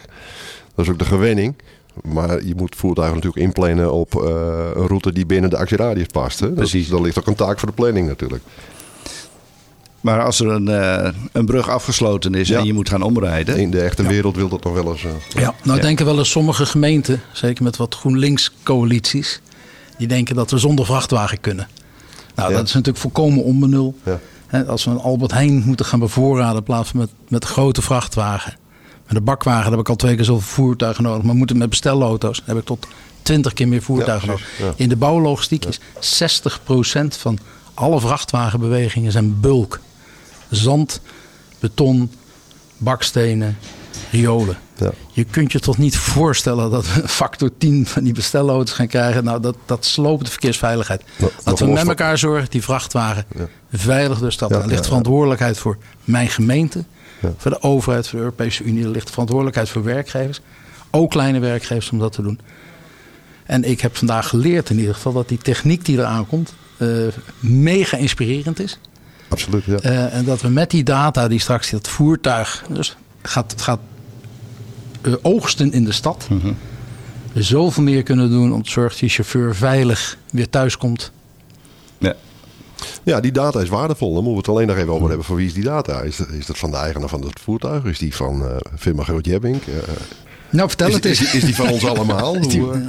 dat 0.75 0.85
is 0.85 0.91
ook 0.91 0.99
de 0.99 1.05
gewenning. 1.05 1.55
Maar 2.03 2.45
je 2.45 2.55
moet 2.57 2.77
voertuigen 2.77 3.17
natuurlijk 3.17 3.43
inplannen 3.45 3.93
op 3.93 4.15
eh, 4.15 4.29
een 4.75 4.87
route 4.87 5.13
die 5.13 5.27
binnen 5.27 5.51
de 5.51 5.57
actieradius 5.57 6.07
past. 6.07 6.41
Hè? 6.41 6.47
Dat- 6.47 6.55
Precies. 6.55 6.89
Dat, 6.89 7.01
ligt 7.01 7.19
ook 7.19 7.27
een 7.27 7.35
taak 7.35 7.59
voor 7.59 7.69
de 7.69 7.75
planning 7.75 8.07
natuurlijk. 8.09 8.43
Maar 10.01 10.25
als 10.25 10.41
er 10.41 10.47
een, 10.49 10.69
eh, 10.69 11.13
een 11.33 11.45
brug 11.47 11.69
afgesloten 11.69 12.35
is 12.35 12.49
Ja. 12.49 12.59
en 12.59 12.65
je 12.67 12.73
moet 12.73 12.89
gaan 12.89 13.03
omrijden. 13.03 13.57
In 13.59 13.71
de 13.71 13.81
echte 13.81 14.03
wereld 14.07 14.37
wil 14.37 14.49
dat 14.49 14.65
nog 14.65 14.73
wel 14.75 14.93
eens. 14.93 15.05
eh, 15.05 15.11
Ja, 15.43 15.55
nou 15.63 15.77
Ja. 15.77 15.83
denken 15.85 16.05
wel 16.07 16.19
eens 16.19 16.31
sommige 16.31 16.67
gemeenten, 16.67 17.21
zeker 17.33 17.65
met 17.65 17.77
wat 17.77 17.95
GroenLinks-coalities, 17.95 19.41
die 20.01 20.09
denken 20.09 20.35
dat 20.35 20.51
we 20.51 20.59
zonder 20.59 20.85
vrachtwagen 20.87 21.41
kunnen. 21.41 21.69
Nou, 22.35 22.51
Ja. 22.51 22.57
dat 22.57 22.67
is 22.67 22.73
natuurlijk 22.73 23.03
volkomen 23.03 23.45
onbenul. 23.45 23.95
Ja. 24.05 24.61
Als 24.67 24.85
we 24.85 24.91
een 24.91 24.99
Albert 24.99 25.33
Heijn 25.33 25.63
moeten 25.67 25.87
gaan 25.87 25.99
bevoorraden 25.99 26.57
in 26.57 26.63
plaats 26.63 26.89
van 26.91 27.01
met, 27.01 27.11
met 27.29 27.45
grote 27.45 27.83
vrachtwagen. 27.83 28.57
Met 29.07 29.17
een 29.17 29.25
bakwagen 29.25 29.71
heb 29.71 29.81
ik 29.81 29.89
al 29.89 29.97
twee 29.97 30.15
keer 30.17 30.25
zoveel 30.25 30.49
voertuigen 30.49 31.03
nodig. 31.03 31.23
Maar 31.23 31.35
moeten 31.35 31.59
met 31.59 31.69
bestelauto's 31.69 32.43
heb 32.45 32.57
ik 32.57 32.65
tot 32.65 32.87
twintig 33.23 33.53
keer 33.53 33.69
meer 33.69 33.83
voertuigen 33.83 34.29
Ja, 34.29 34.35
nodig. 34.61 34.77
In 34.79 34.89
de 34.89 34.97
bouwlogistiek 34.97 35.65
is 35.65 35.81
60% 36.01 37.17
van 37.19 37.39
alle 37.75 38.01
vrachtwagenbewegingen 38.01 39.13
zijn 39.13 39.41
bulk. 39.41 39.81
Zand, 40.51 41.01
beton, 41.59 42.11
bakstenen, 42.77 43.59
riolen. 44.11 44.59
Ja. 44.77 44.91
Je 45.13 45.25
kunt 45.25 45.53
je 45.53 45.61
toch 45.61 45.79
niet 45.79 45.97
voorstellen 45.97 46.71
dat 46.71 46.87
we 46.95 47.03
een 47.03 47.09
factor 47.23 47.51
10 47.59 47.87
van 47.87 48.03
die 48.05 48.13
bestelauto's 48.13 48.75
gaan 48.75 48.87
krijgen. 48.87 49.25
Nou, 49.25 49.41
dat, 49.41 49.57
dat 49.67 49.85
sloopt 49.85 50.25
de 50.25 50.31
verkeersveiligheid. 50.31 51.03
Laten 51.45 51.67
we 51.67 51.73
met 51.73 51.89
elkaar 51.89 52.19
zorgen, 52.19 52.51
die 52.51 52.63
vrachtwagen 52.63 53.25
Ja. 53.39 53.49
veilig 53.73 54.19
door 54.19 54.27
de 54.29 54.33
stad. 54.35 54.51
Ja, 54.51 54.57
Er 54.61 54.67
ligt 54.67 54.87
verantwoordelijkheid 54.87 55.59
voor 55.59 55.77
mijn 56.05 56.29
gemeente, 56.29 56.85
Ja. 57.21 57.33
voor 57.37 57.51
de 57.51 57.63
overheid, 57.63 58.09
voor 58.09 58.19
de 58.19 58.25
Europese 58.25 58.65
Unie. 58.65 58.85
Er 58.85 58.91
ligt 58.91 59.11
verantwoordelijkheid 59.11 59.69
voor 59.69 59.85
werkgevers. 59.85 60.41
Ook 60.91 61.11
kleine 61.11 61.39
werkgevers 61.39 61.91
om 61.91 61.99
dat 61.99 62.13
te 62.13 62.23
doen. 62.23 62.41
En 63.47 63.65
ik 63.65 63.81
heb 63.81 63.97
vandaag 63.97 64.29
geleerd 64.29 64.71
in 64.71 64.79
ieder 64.79 64.95
geval 64.95 65.13
dat 65.13 65.29
die 65.29 65.39
techniek 65.39 65.85
die 65.85 65.99
eraan 65.99 66.27
komt 66.27 66.55
eh, 66.77 66.89
mega 67.41 67.97
inspirerend 67.97 68.61
is. 68.61 68.79
Absoluut, 69.29 69.65
ja. 69.65 69.77
Eh, 69.79 70.15
en 70.15 70.25
dat 70.25 70.41
we 70.41 70.49
met 70.49 70.71
die 70.71 70.83
data 70.85 71.29
die 71.29 71.41
straks 71.41 71.71
dat 71.71 71.89
voertuig 71.89 72.65
dus 72.69 72.97
gaat, 73.23 73.55
gaat 73.57 73.79
oogsten 75.23 75.73
in 75.73 75.85
de 75.85 75.93
stad. 75.93 76.29
Zoveel 77.35 77.83
meer 77.83 78.03
kunnen 78.03 78.31
doen 78.31 78.53
om 78.53 78.63
te 78.63 78.71
zorgen 78.71 78.91
dat 78.93 79.01
die 79.01 79.09
chauffeur 79.09 79.55
veilig 79.57 80.19
weer 80.31 80.51
thuis 80.51 80.77
komt. 80.77 81.13
Ja. 81.99 82.15
Ja, 83.03 83.21
die 83.21 83.33
data 83.33 83.61
is 83.61 83.69
waardevol. 83.69 84.15
Dan 84.15 84.25
moeten 84.25 84.33
we 84.33 84.39
het 84.39 84.49
alleen 84.49 84.67
nog 84.67 84.77
even 84.77 84.93
over 84.93 85.09
hebben. 85.09 85.27
Van 85.27 85.37
wie 85.37 85.47
is 85.47 85.55
die 85.55 85.65
data? 85.65 86.01
Is 86.01 86.17
dat, 86.17 86.29
is 86.29 86.47
dat 86.47 86.59
van 86.59 86.71
de 86.71 86.77
eigenaar 86.77 87.09
van 87.09 87.23
het 87.23 87.41
voertuig? 87.41 87.85
Is 87.85 87.99
die 87.99 88.15
van 88.15 88.47
eh 88.47 88.57
firma 88.79 89.03
Groot 89.03 89.25
Jebbink? 89.27 89.63
Eh, 89.67 89.75
Nou, 90.51 90.69
vertel 90.69 90.89
is, 90.89 90.95
het 90.95 91.05
is, 91.05 91.21
eens. 91.21 91.31
die- 91.31 91.41
is 91.41 91.45
die 91.47 91.55
van 91.55 91.69
ons 91.69 91.85
allemaal? 91.97 92.35
Is 92.35 92.49
die- 92.49 92.61
Hoe, 92.61 92.73
eh, 92.73 92.81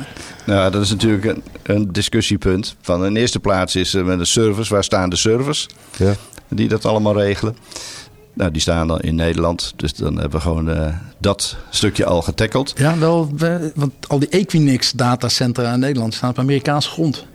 Nou, 0.45 0.72
dat 0.72 0.82
is 0.82 0.89
natuurlijk 0.89 1.26
een, 1.26 1.43
een 1.64 1.91
discussiepunt. 1.91 2.76
Van 2.82 3.05
in 3.05 3.16
eerste 3.16 3.39
plaats 3.39 3.76
is 3.76 3.93
er 3.93 4.05
met 4.05 4.20
een 4.20 4.26
service. 4.26 4.74
Waar 4.74 4.84
staan 4.84 5.09
de 5.09 5.16
servers 5.16 5.68
ja. 5.97 6.14
die 6.49 6.68
dat 6.68 6.86
allemaal 6.86 7.20
regelen? 7.20 7.55
Nou, 8.34 8.52
die 8.52 8.62
staan 8.62 8.88
dan 8.88 9.00
in 9.00 9.16
Nederland. 9.16 9.74
Dus 9.76 9.94
dan 9.94 10.14
hebben 10.14 10.32
we 10.32 10.40
gewoon 10.40 10.70
eh, 10.70 10.88
dat 11.18 11.56
stukje 11.70 12.06
al 12.06 12.22
getackeld. 12.22 12.74
Ja, 12.78 12.98
wel, 12.98 13.32
we- 13.38 13.72
want 13.76 13.92
al 14.08 14.20
die 14.20 14.30
Equinix 14.30 14.92
datacentra 14.92 15.74
in 15.74 15.80
Nederland 15.80 16.14
staan 16.14 16.30
op 16.30 16.40
Amerikaanse 16.40 16.90
grond. 16.90 17.26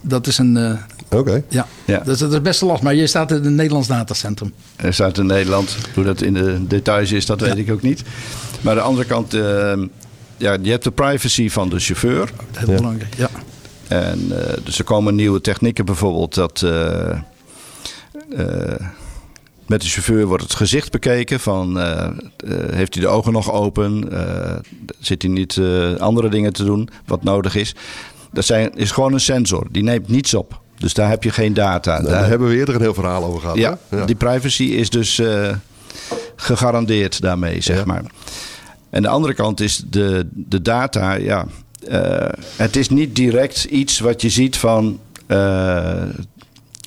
Dat 0.00 0.26
is 0.26 0.38
een, 0.38 0.56
eh, 0.56 1.18
Oké. 1.18 1.42
ja, 1.48 1.66
Ja. 1.84 1.98
Dat, 1.98 2.14
is, 2.14 2.18
dat 2.20 2.32
is 2.32 2.40
best 2.40 2.60
last. 2.60 2.82
Maar 2.82 2.94
je 2.94 3.06
staat 3.06 3.30
in 3.30 3.44
een 3.44 3.54
Nederlands 3.54 3.88
datacentrum. 3.88 4.52
Er 4.76 4.94
staat 4.94 5.18
in 5.18 5.26
Nederland. 5.26 5.76
Hoe 5.94 6.04
dat 6.04 6.20
in 6.20 6.34
de 6.34 6.66
details 6.66 7.12
is, 7.12 7.26
dat 7.26 7.40
weet 7.40 7.56
ik 7.58 7.70
ook 7.70 7.82
niet. 7.82 8.02
Maar 8.60 8.72
aan 8.72 8.78
de 8.78 8.84
andere 8.84 9.06
kant, 9.06 9.34
eh, 9.34 9.40
ja, 10.36 10.56
je 10.62 10.70
hebt 10.70 10.84
de 10.84 10.90
privacy 10.90 11.48
van 11.50 11.68
de 11.68 11.78
chauffeur. 11.78 12.30
Heel 12.56 12.74
belangrijk. 12.76 13.14
Ja. 13.16 13.28
En 13.88 14.46
eh, 14.48 14.56
dus 14.64 14.78
er 14.78 14.84
komen 14.84 15.14
nieuwe 15.14 15.40
technieken 15.40 15.84
bijvoorbeeld 15.84 16.34
dat 16.34 16.62
eh, 16.62 17.10
eh, 17.10 18.74
met 19.68 19.80
de 19.80 19.88
chauffeur 19.88 20.26
wordt 20.26 20.42
het 20.42 20.54
gezicht 20.54 20.90
bekeken 20.90 21.40
van 21.40 21.78
eh, 21.80 22.04
eh, 22.04 22.10
heeft 22.70 22.94
hij 22.94 23.02
de 23.02 23.08
ogen 23.08 23.32
nog 23.32 23.52
open, 23.52 24.12
Eh, 24.12 24.56
zit 24.98 25.22
hij 25.22 25.30
niet 25.30 25.60
andere 25.98 26.28
dingen 26.28 26.52
te 26.52 26.64
doen 26.64 26.88
wat 27.06 27.22
nodig 27.24 27.54
is. 27.54 27.74
Dat 28.32 28.44
zijn, 28.44 28.74
is 28.76 28.90
gewoon 28.90 29.12
een 29.12 29.20
sensor, 29.20 29.66
die 29.70 29.82
neemt 29.82 30.08
niets 30.08 30.34
op. 30.34 30.60
Dus 30.78 30.94
daar 30.94 31.08
heb 31.08 31.22
je 31.24 31.30
geen 31.30 31.54
data. 31.54 31.92
Nou, 31.92 32.04
Daar- 32.04 32.12
daar 32.20 32.28
hebben 32.28 32.48
we 32.48 32.56
eerder 32.56 32.74
een 32.74 32.80
heel 32.80 32.94
verhaal 32.94 33.24
over 33.24 33.40
gehad. 33.40 33.56
ja, 33.56 33.78
die 34.06 34.14
privacy 34.14 34.62
is 34.64 34.90
dus 34.90 35.20
gegarandeerd 36.36 37.20
daarmee, 37.20 37.60
zeg 37.60 37.76
Ja. 37.76 37.84
maar. 37.84 38.02
En 38.90 39.02
de 39.02 39.08
andere 39.08 39.34
kant 39.34 39.60
is 39.60 39.82
de, 39.86 40.28
de 40.32 40.62
data, 40.62 41.12
ja. 41.14 41.46
het 42.56 42.76
is 42.76 42.88
niet 42.88 43.16
direct 43.16 43.64
iets 43.64 43.98
wat 43.98 44.22
je 44.22 44.28
ziet 44.30 44.56
van. 44.56 44.98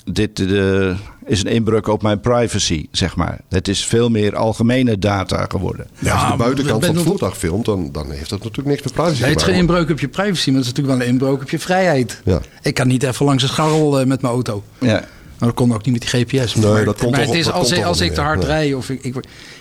Dit 0.03 0.39
eh, 0.39 0.97
is 1.25 1.43
een 1.43 1.51
inbreuk 1.51 1.87
op 1.87 2.01
mijn 2.01 2.19
privacy, 2.19 2.87
zeg 2.91 3.15
maar. 3.15 3.39
Het 3.49 3.67
is 3.67 3.85
veel 3.85 4.09
meer 4.09 4.35
algemene 4.35 4.97
data 4.99 5.45
geworden. 5.49 5.87
Ja, 5.99 6.13
als 6.13 6.21
je 6.23 6.31
de 6.31 6.37
buitenkant 6.37 6.85
van 6.85 6.95
het 6.95 7.03
voertuig 7.03 7.37
filmt, 7.37 7.65
dan, 7.65 7.89
dan 7.91 8.11
heeft 8.11 8.29
dat 8.29 8.39
natuurlijk 8.39 8.67
niks 8.67 8.81
met 8.83 8.93
privacy 8.93 9.21
Nee, 9.21 9.29
het 9.29 9.39
is 9.39 9.45
geen 9.45 9.55
inbreuk 9.55 9.89
op 9.89 9.99
je 9.99 10.07
privacy, 10.07 10.49
maar 10.49 10.59
het 10.59 10.67
is 10.67 10.73
natuurlijk 10.73 10.97
wel 10.97 11.07
een 11.07 11.13
inbreuk 11.13 11.41
op 11.41 11.49
je 11.49 11.59
vrijheid. 11.59 12.21
Ja. 12.25 12.41
Ik 12.61 12.73
kan 12.73 12.87
niet 12.87 13.03
even 13.03 13.25
langs 13.25 13.43
een 13.43 13.49
scharrel 13.49 13.99
eh, 13.99 14.05
met 14.05 14.21
mijn 14.21 14.33
auto. 14.33 14.63
Ja. 14.79 14.93
Maar 15.37 15.49
dat 15.49 15.53
kon 15.53 15.73
ook 15.73 15.85
niet 15.85 15.93
met 15.93 16.11
die 16.11 16.25
GPS. 16.25 16.55
Nee, 16.55 16.71
maar 16.71 16.85
dat 16.85 16.97
komt 16.97 17.11
maar 17.11 17.19
toch- 17.19 17.29
het 17.29 17.39
is 17.39 17.45
dat 17.45 17.53
als, 17.53 17.67
komt 17.67 17.79
ik, 17.79 17.85
als 17.85 18.01
ik 18.01 18.13
te 18.13 18.21
hard 18.21 18.41
ja. 18.41 18.47
rij 18.47 18.73
of 18.73 18.89
ik, 18.89 19.03
ik, 19.03 19.15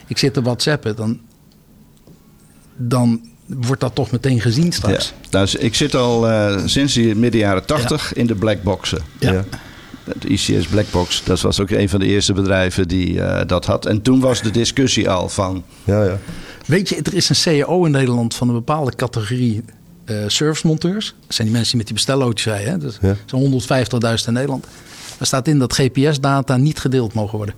ik 0.06 0.18
zit 0.18 0.34
te 0.34 0.42
whatsappen, 0.42 0.96
dan, 0.96 1.20
dan 2.76 3.20
wordt 3.46 3.80
dat 3.80 3.94
toch 3.94 4.10
meteen 4.10 4.40
gezien 4.40 4.64
Ja. 4.64 4.70
straks. 4.70 5.12
Dus 5.30 5.54
ik 5.54 5.74
zit 5.74 5.94
al 5.94 6.28
eh, 6.28 6.62
sinds 6.64 6.94
die 6.94 7.14
midden 7.14 7.40
jaren 7.40 7.64
tachtig 7.66 8.12
in 8.12 8.26
de 8.26 8.34
blackboxen. 8.34 9.02
Ja. 9.18 9.32
Ja. 9.32 9.44
De 10.18 10.28
ICS 10.28 10.66
Blackbox, 10.66 11.24
dat 11.24 11.40
was 11.40 11.60
ook 11.60 11.70
een 11.70 11.88
van 11.88 12.00
de 12.00 12.06
eerste 12.06 12.32
bedrijven 12.32 12.88
die 12.88 13.20
eh, 13.22 13.46
dat 13.46 13.66
had. 13.66 13.86
En 13.86 14.02
toen 14.02 14.20
was 14.20 14.42
de 14.42 14.50
discussie 14.50 15.10
al 15.10 15.28
van... 15.28 15.64
Ja, 15.84 16.04
ja. 16.04 16.18
Weet 16.66 16.88
je, 16.88 16.96
er 17.02 17.14
is 17.14 17.28
een 17.28 17.60
CAO 17.62 17.84
in 17.84 17.90
Nederland 17.90 18.34
van 18.34 18.48
een 18.48 18.54
bepaalde 18.54 18.94
categorie 18.96 19.62
eh 20.04 20.16
servicemonteurs. 20.26 21.14
Dat 21.26 21.34
zijn 21.34 21.46
die 21.46 21.56
mensen 21.56 21.68
die 21.70 21.76
met 21.76 21.86
die 21.86 21.94
bestellootjes 21.94 22.52
rijden. 22.52 22.72
Hè? 22.72 22.78
Dat 22.78 22.98
Ja. 23.00 23.16
zijn 23.26 23.42
150.000 24.20 24.26
in 24.26 24.32
Nederland. 24.32 24.66
Daar 25.18 25.26
staat 25.26 25.48
in 25.48 25.58
dat 25.58 25.72
GPS-data 25.74 26.56
niet 26.56 26.78
gedeeld 26.78 27.14
mogen 27.14 27.36
worden. 27.36 27.54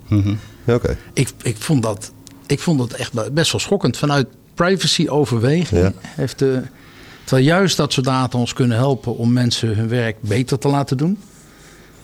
Ja, 0.64 0.74
Oké. 0.74 0.96
Ik, 1.12 1.28
ik, 1.42 1.56
vond 1.58 1.82
dat, 1.82 2.12
ik 2.46 2.60
vond 2.60 2.78
dat 2.78 2.92
echt 2.92 3.32
best 3.32 3.52
wel 3.52 3.60
schokkend. 3.60 3.96
Vanuit 3.96 4.26
privacy-overweging 4.54 5.80
Ja. 5.80 5.92
heeft 6.02 6.38
de. 6.38 6.62
Terwijl 7.24 7.46
juist 7.46 7.76
dat 7.76 7.92
soort 7.92 8.06
data 8.06 8.38
ons 8.38 8.52
kunnen 8.52 8.76
helpen 8.76 9.16
om 9.16 9.32
mensen 9.32 9.76
hun 9.76 9.88
werk 9.88 10.16
beter 10.20 10.58
te 10.58 10.68
laten 10.68 10.96
doen, 10.96 11.18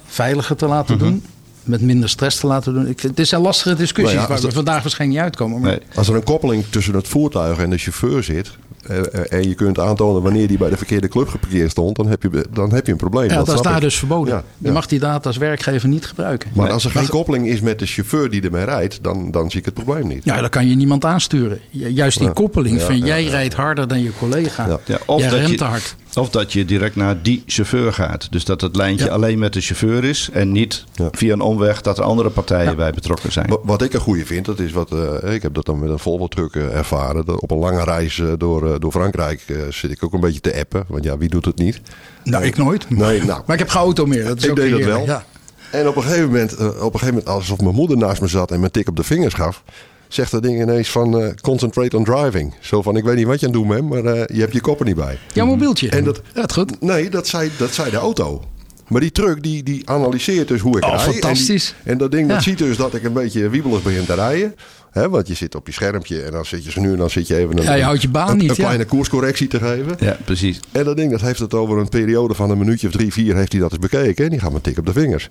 veiliger 0.09 0.57
te 0.57 0.67
laten 0.67 0.95
Mhm. 0.97 1.05
doen, 1.05 1.23
met 1.63 1.81
minder 1.81 2.09
stress 2.09 2.41
te 2.41 2.47
laten 2.47 2.75
doen. 2.75 2.87
Ik, 2.89 3.01
vind- 3.01 3.19
het 3.19 3.29
zijn 3.29 3.41
lastige 3.41 3.75
discussies 3.75 4.13
Nou 4.15 4.23
ja, 4.23 4.29
waar 4.29 4.37
we 4.37 4.43
dat- 4.45 4.55
vandaag 4.55 4.83
waarschijnlijk 4.83 5.21
niet 5.21 5.29
uitkomen. 5.31 5.61
Maar 5.61 5.71
Nee. 5.71 5.81
Als 5.95 6.09
er 6.09 6.15
een 6.15 6.23
koppeling 6.25 6.65
tussen 6.71 6.95
het 6.95 7.09
voertuig 7.09 7.59
en 7.59 7.71
de 7.71 7.79
chauffeur 7.79 8.23
zit. 8.23 8.51
eh, 8.87 8.99
eh, 8.99 9.33
en 9.33 9.49
je 9.49 9.55
kunt 9.55 9.79
aantonen 9.79 10.23
wanneer 10.23 10.49
die 10.49 10.59
bij 10.59 10.71
de 10.71 10.77
verkeerde 10.77 11.09
club 11.09 11.29
geparkeerd 11.29 11.71
stond. 11.71 11.97
dan 11.97 12.07
heb 12.09 12.23
je, 12.23 12.47
dan 12.53 12.73
heb 12.73 12.87
je 12.87 12.93
een 12.93 12.99
probleem. 12.99 13.29
ja, 13.31 13.37
dat, 13.37 13.55
is 13.55 13.61
daar 13.61 13.75
ik. 13.77 13.81
dus 13.81 13.97
verboden. 13.99 14.35
Ja, 14.35 14.43
Je 14.59 14.73
mag 14.73 14.87
die 14.87 14.99
data 14.99 15.29
als 15.29 15.37
werkgever 15.37 15.89
niet 15.89 16.07
gebruiken. 16.07 16.51
Maar 16.55 16.65
Nee. 16.65 16.75
als 16.75 16.85
er 16.85 16.91
geen 16.91 17.09
koppeling 17.09 17.47
is 17.49 17.61
met 17.61 17.79
de 17.79 17.87
chauffeur 17.87 18.31
die 18.31 18.43
ermee 18.43 18.65
rijdt. 18.65 18.99
dan, 19.03 19.31
dan 19.31 19.51
zie 19.51 19.59
ik 19.61 19.65
het 19.65 19.75
probleem 19.75 20.07
niet. 20.09 20.25
Ja, 20.25 20.41
dan 20.41 20.51
kan 20.51 20.69
je 20.69 20.75
niemand 20.75 21.05
aansturen. 21.05 21.61
Ju- 21.71 21.89
Juist 21.89 22.19
die 22.19 22.27
Ja. 22.27 22.33
koppeling 22.33 22.79
Ja, 22.81 22.85
van 22.87 22.99
ja, 22.99 23.05
jij 23.07 23.25
ja. 23.25 23.31
rijdt 23.31 23.55
harder 23.55 23.89
dan 23.89 24.03
je 24.03 24.11
collega. 24.19 24.67
Ja. 24.67 24.79
Ja, 24.85 24.99
of, 25.07 25.21
jij 25.21 25.29
dat 25.31 25.39
remt 25.39 25.51
je, 25.51 25.57
te 25.57 25.65
hard. 25.65 25.97
Of 26.19 26.31
dat 26.31 26.53
je 26.53 26.65
direct 26.65 26.97
naar 26.97 27.23
die 27.23 27.43
chauffeur 27.47 27.93
gaat. 27.93 28.33
Dus 28.33 28.45
dat 28.45 28.61
het 28.61 28.77
lijntje 28.77 29.05
Ja. 29.05 29.11
alleen 29.13 29.39
met 29.39 29.53
de 29.53 29.61
chauffeur 29.61 30.05
is. 30.05 30.29
En 30.33 30.53
niet 30.53 30.85
Ja. 30.95 31.09
via 31.13 31.33
een 31.33 31.41
omweg 31.41 31.81
dat 31.81 31.99
er 31.99 32.05
andere 32.05 32.31
partijen 32.31 32.77
bij 32.77 32.93
betrokken 32.93 33.33
zijn. 33.33 33.47
Wa- 33.49 33.57
Wat 33.63 33.83
ik 33.83 33.93
een 33.93 34.01
goede 34.01 34.27
vind, 34.27 34.45
dat 34.47 34.59
is 34.59 34.73
wat. 34.73 34.93
eh, 34.93 35.35
ik 35.35 35.43
heb 35.43 35.55
dat 35.55 35.67
dan 35.67 35.79
met 35.79 35.91
een 35.91 35.99
Volvo-truck 35.99 36.55
eh, 36.55 36.77
ervaren. 36.77 37.25
Dat 37.27 37.41
op 37.41 37.51
een 37.51 37.59
lange 37.59 37.85
reis 37.85 38.19
eh, 38.19 38.27
door, 38.39 38.81
door 38.81 38.91
Frankrijk 38.93 39.43
eh, 39.47 39.57
zit 39.71 39.91
ik 39.91 40.05
ook 40.05 40.13
een 40.13 40.21
beetje 40.21 40.41
te 40.41 40.59
appen. 40.61 40.85
Want 40.89 41.05
ja, 41.05 41.19
wie 41.19 41.29
doet 41.29 41.45
het 41.45 41.59
niet? 41.59 41.81
Nou, 42.25 42.45
ik 42.45 42.57
nooit. 42.57 42.91
Nee, 42.91 43.25
nou. 43.25 43.43
Maar 43.47 43.55
ik 43.57 43.63
heb 43.63 43.69
geen 43.69 43.83
auto 43.83 44.07
meer. 44.07 44.25
Dat 44.25 44.37
is 44.39 44.45
Ik 44.45 44.51
ook 44.51 44.57
deed 44.57 44.71
dat 44.71 44.81
wel. 44.85 45.05
Ja. 45.05 45.25
En 45.73 45.89
op 45.89 45.97
een 45.97 46.03
gegeven 46.03 46.27
moment, 46.27 46.53
op 46.57 46.67
een 46.69 46.81
gegeven 46.99 47.07
moment, 47.07 47.27
alsof 47.29 47.61
mijn 47.61 47.75
moeder 47.75 47.97
naast 47.97 48.21
me 48.21 48.27
zat 48.27 48.51
en 48.51 48.59
me 48.59 48.65
een 48.65 48.71
tik 48.71 48.89
op 48.89 48.97
de 48.97 49.03
vingers 49.05 49.35
gaf, 49.35 49.63
zegt 50.09 50.31
dat 50.31 50.43
ding 50.43 50.61
ineens 50.63 50.91
van 50.91 51.21
eh, 51.21 51.29
concentrate 51.41 51.97
on 51.97 52.05
driving. 52.05 52.55
Zo 52.61 52.83
van, 52.83 52.97
ik 52.97 53.05
weet 53.05 53.17
niet 53.17 53.27
wat 53.27 53.41
je 53.41 53.47
aan 53.47 53.53
het 53.53 53.61
doen 53.63 53.69
bent, 53.69 53.89
maar 53.89 54.15
eh, 54.15 54.37
je 54.37 54.41
hebt 54.41 54.53
je 54.53 54.61
kop 54.61 54.81
er 54.81 54.87
niet 54.87 54.97
bij. 54.97 55.19
Jouw 55.33 55.47
mobieltje. 55.47 55.89
En 55.89 56.05
dat- 56.05 56.21
ja, 56.35 56.41
het 56.41 56.53
goed. 56.53 56.81
Nee, 56.81 57.11
dat 57.11 57.27
zei, 57.29 57.51
dat 57.59 57.75
zei 57.75 57.91
de 57.91 57.97
auto. 57.97 58.45
Maar 58.89 59.01
die 59.01 59.13
truck 59.13 59.43
die, 59.43 59.63
die 59.63 59.89
analyseert 59.91 60.49
dus 60.49 60.61
hoe 60.61 60.77
ik 60.77 60.85
Oh, 60.85 60.91
rij. 60.91 60.99
En 61.05 61.11
die- 61.13 61.21
fantastisch. 61.21 61.75
En, 61.85 61.99
dat 61.99 62.11
ding 62.11 62.29
Ja. 62.29 62.35
dat 62.35 62.43
ziet 62.43 62.59
dus 62.59 62.77
dat 62.77 62.95
ik 62.95 63.05
een 63.05 63.13
beetje 63.13 63.49
wiebelig 63.49 63.83
begin 63.83 64.05
te 64.05 64.15
rijden. 64.15 64.55
Hè, 64.91 65.09
want 65.09 65.29
je 65.29 65.35
zit 65.35 65.55
op 65.55 65.67
je 65.67 65.73
schermpje 65.73 66.23
en 66.23 66.33
dan 66.33 66.45
zit 66.45 66.65
je 66.65 66.71
zo 66.71 66.81
nu 66.81 66.91
en 66.93 66.99
dan 66.99 67.11
zit 67.11 67.27
je 67.27 67.37
even 67.37 67.59
een, 67.59 67.63
Ja, 67.65 67.75
je 67.75 67.83
houdt 67.83 68.03
je 68.03 68.09
baan 68.09 68.29
een, 68.31 68.37
niet, 68.37 68.49
een 68.51 68.55
ja. 68.57 68.63
kleine 68.63 68.85
koerscorrectie 68.85 69.49
te 69.49 69.59
geven. 69.59 69.97
Ja, 69.99 70.17
precies. 70.25 70.61
En 70.73 70.85
dat 70.85 70.97
ding 70.97 71.11
dat 71.11 71.21
heeft 71.21 71.39
het 71.39 71.55
over 71.55 71.79
een 71.79 71.89
periode 71.89 72.35
van 72.35 72.51
een 72.51 72.59
minuutje 72.59 72.87
of 72.87 72.93
drie, 72.93 73.13
vier 73.13 73.37
heeft 73.37 73.53
hij 73.53 73.61
dat 73.61 73.71
eens 73.71 73.81
bekeken. 73.81 74.25
En 74.25 74.31
die 74.31 74.41
gaat 74.41 74.53
me 74.53 74.61
tik 74.61 74.79
op 74.79 74.87
de 74.87 74.93
vingers. 74.93 75.29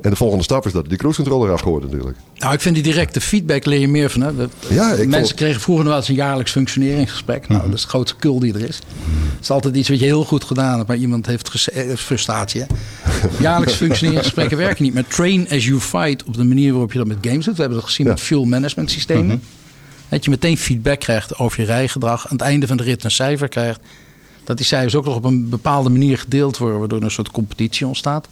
En 0.00 0.10
de 0.10 0.16
volgende 0.16 0.44
stap 0.44 0.66
is 0.66 0.72
dat 0.72 0.88
die 0.88 0.98
cruise 0.98 1.22
control 1.22 1.46
eraf 1.46 1.60
gooit 1.60 1.84
natuurlijk. 1.84 2.16
Nou, 2.38 2.54
ik 2.54 2.60
vind 2.60 2.74
die 2.74 2.84
directe 2.84 3.20
feedback 3.20 3.64
leer 3.64 3.80
je 3.80 3.88
meer 3.88 4.10
van. 4.10 4.20
Hè. 4.20 4.28
Ja, 4.28 4.92
ik 4.92 4.98
Mensen 4.98 5.20
vond- 5.20 5.34
kregen 5.34 5.60
vroeger 5.60 5.84
nog 5.84 5.92
wel 5.92 6.02
eens 6.02 6.10
een 6.10 6.14
jaarlijks 6.14 6.50
functioneringsgesprek. 6.50 7.48
Nou, 7.48 7.62
dat 7.64 7.74
is 7.74 7.82
de 7.82 7.88
grootste 7.88 8.16
kul 8.16 8.38
die 8.38 8.54
er 8.54 8.68
is. 8.68 8.76
Het 8.76 9.42
is 9.42 9.50
altijd 9.50 9.76
iets 9.76 9.88
wat 9.88 9.98
je 9.98 10.04
heel 10.04 10.24
goed 10.24 10.44
gedaan 10.44 10.76
hebt, 10.76 10.88
maar 10.88 10.96
iemand 10.96 11.26
heeft 11.26 11.68
eh, 11.68 11.94
frustratie. 11.96 12.60
Hè. 12.60 12.66
Jaarlijks 13.40 13.74
functioneringsgesprekken 13.84 14.56
werken 14.56 14.84
niet. 14.84 14.94
Maar 14.94 15.06
train 15.06 15.46
as 15.50 15.64
you 15.64 15.80
fight 15.80 16.24
op 16.24 16.34
de 16.36 16.44
manier 16.44 16.70
waarop 16.72 16.92
je 16.92 16.98
dat 16.98 17.06
met 17.06 17.18
games 17.20 17.44
doet. 17.44 17.54
We 17.54 17.60
hebben 17.60 17.78
dat 17.78 17.88
gezien 17.88 18.06
Ja. 18.06 18.12
met 18.12 18.20
fuel 18.22 18.44
management 18.44 18.90
systemen. 18.90 19.42
Dat 20.08 20.24
je 20.24 20.30
meteen 20.30 20.56
feedback 20.58 21.00
krijgt 21.00 21.38
over 21.38 21.60
je 21.60 21.66
rijgedrag. 21.66 22.24
Aan 22.28 22.36
het 22.36 22.40
einde 22.46 22.66
van 22.66 22.76
de 22.76 22.82
rit 22.82 23.04
een 23.04 23.10
cijfer 23.10 23.48
krijgt. 23.48 23.80
Dat 24.44 24.56
die 24.56 24.66
cijfers 24.66 24.94
ook 24.94 25.04
nog 25.04 25.16
op 25.16 25.24
een 25.24 25.48
bepaalde 25.48 25.88
manier 25.90 26.18
gedeeld 26.18 26.58
worden, 26.58 26.78
waardoor 26.78 26.98
er 26.98 27.04
een 27.04 27.10
soort 27.10 27.30
competitie 27.30 27.86
ontstaat. 27.86 28.28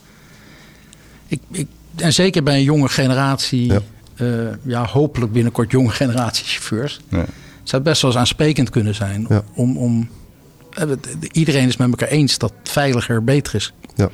Ik, 1.33 1.41
ik, 1.51 1.67
en 1.97 2.13
zeker 2.13 2.43
bij 2.43 2.55
een 2.57 2.63
jonge 2.63 2.89
generatie, 2.89 3.67
Ja. 3.67 3.81
ja. 4.17 4.59
ja, 4.63 4.85
hopelijk 4.87 5.33
binnenkort 5.33 5.71
jonge 5.71 5.91
generatie 5.91 6.47
chauffeurs, 6.47 7.01
Ja. 7.09 7.17
zou 7.63 7.83
het 7.83 7.83
best 7.83 8.03
wel 8.03 8.11
eens 8.11 8.21
aansprekend 8.21 8.71
kunnen 8.71 8.95
zijn. 8.95 9.27
Ja. 9.29 9.43
Om, 9.55 9.77
om, 9.77 10.09
eh, 10.71 10.85
iedereen 11.33 11.69
is 11.69 11.77
met 11.77 11.89
elkaar 11.89 12.09
eens 12.09 12.39
dat 12.39 12.53
veiliger 12.63 13.25
beter 13.25 13.55
is. 13.55 13.73
Ja. 13.95 14.11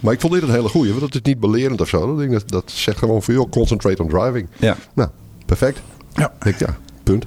Maar 0.00 0.12
ik 0.12 0.20
vond 0.20 0.32
dit 0.32 0.42
een 0.42 0.50
hele 0.50 0.68
goeie, 0.68 0.90
want 0.90 1.00
dat 1.00 1.14
is 1.14 1.20
niet 1.22 1.40
belerend 1.40 1.80
of 1.80 1.88
zo. 1.88 2.06
Dat, 2.06 2.18
ding, 2.18 2.32
dat, 2.32 2.48
dat 2.48 2.70
zegt 2.74 2.98
gewoon 2.98 3.22
voor 3.22 3.34
joh, 3.34 3.50
concentrate 3.50 4.02
on 4.02 4.08
driving. 4.08 4.48
Ja. 4.58 4.76
Nou, 4.94 5.08
perfect. 5.46 5.80
Ja. 6.14 6.32
Ik, 6.42 6.58
ja, 6.58 6.76
punt. 7.02 7.24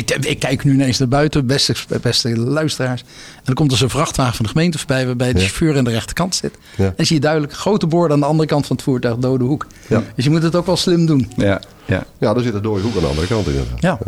Ik, 0.00 0.10
ik 0.26 0.38
kijk 0.38 0.64
nu 0.64 0.72
ineens 0.72 0.98
naar 0.98 1.08
buiten, 1.08 1.46
beste, 1.46 1.74
beste 2.02 2.38
luisteraars. 2.38 3.00
En 3.36 3.42
dan 3.44 3.54
komt 3.54 3.72
er 3.72 3.76
zo'n 3.78 3.90
vrachtwagen 3.90 4.34
van 4.34 4.44
de 4.44 4.50
gemeente 4.50 4.78
voorbij... 4.78 5.06
waarbij 5.06 5.32
de 5.32 5.38
Ja. 5.38 5.44
chauffeur 5.44 5.76
aan 5.78 5.84
de 5.84 5.90
rechterkant 5.90 6.34
zit. 6.34 6.54
Ja. 6.76 6.84
En 6.84 6.92
dan 6.96 7.06
zie 7.06 7.14
je 7.16 7.20
duidelijk 7.22 7.52
grote 7.52 7.86
borden 7.86 8.12
aan 8.14 8.20
de 8.20 8.26
andere 8.26 8.48
kant 8.48 8.66
van 8.66 8.76
het 8.76 8.84
voertuig, 8.84 9.16
dode 9.16 9.44
hoek. 9.44 9.66
Ja. 9.88 10.02
Dus 10.14 10.24
je 10.24 10.30
moet 10.30 10.42
het 10.42 10.56
ook 10.56 10.66
wel 10.66 10.76
slim 10.76 11.06
doen. 11.06 11.30
Ja, 11.36 11.60
ja. 11.84 12.04
Ja, 12.18 12.34
daar 12.34 12.42
zit 12.42 12.54
een 12.54 12.62
dode 12.62 12.80
hoek 12.82 12.94
aan 12.94 13.00
de 13.00 13.06
andere 13.06 13.26
kant 13.26 13.46
in. 13.46 13.64
Ja. 13.78 13.98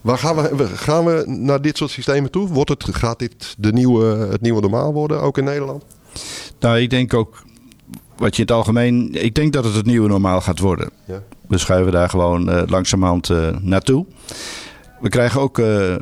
Waar 0.00 0.18
gaan 0.18 0.36
we, 0.36 0.56
we- 0.56 0.66
gaan 0.76 1.04
we 1.04 1.24
naar 1.26 1.60
dit 1.62 1.76
soort 1.76 1.90
systemen 1.90 2.30
toe? 2.30 2.48
Wordt 2.48 2.70
het, 2.70 2.84
gaat 2.90 3.18
dit 3.18 3.54
de 3.58 3.72
nieuwe, 3.72 4.04
het 4.30 4.40
nieuwe 4.40 4.60
normaal 4.60 4.92
worden, 4.92 5.20
ook 5.20 5.38
in 5.38 5.44
Nederland? 5.44 5.84
Nou, 6.60 6.78
ik 6.78 6.90
denk 6.90 7.14
ook, 7.14 7.42
wat 8.16 8.36
je 8.36 8.42
in 8.42 8.48
het 8.48 8.56
algemeen, 8.56 9.24
ik 9.24 9.34
denk 9.34 9.52
dat 9.52 9.64
het 9.64 9.74
het 9.74 9.86
nieuwe 9.86 10.08
normaal 10.08 10.40
gaat 10.40 10.58
worden. 10.58 10.90
Ja. 11.04 11.22
We 11.48 11.58
schuiven 11.58 11.92
daar 11.92 12.08
gewoon 12.08 12.50
eh, 12.50 12.62
langzamerhand 12.66 13.30
eh, 13.30 13.48
naartoe. 13.60 14.06
We 15.00 15.08
krijgen 15.08 15.40
ook 15.40 15.58
eh, 15.58 15.96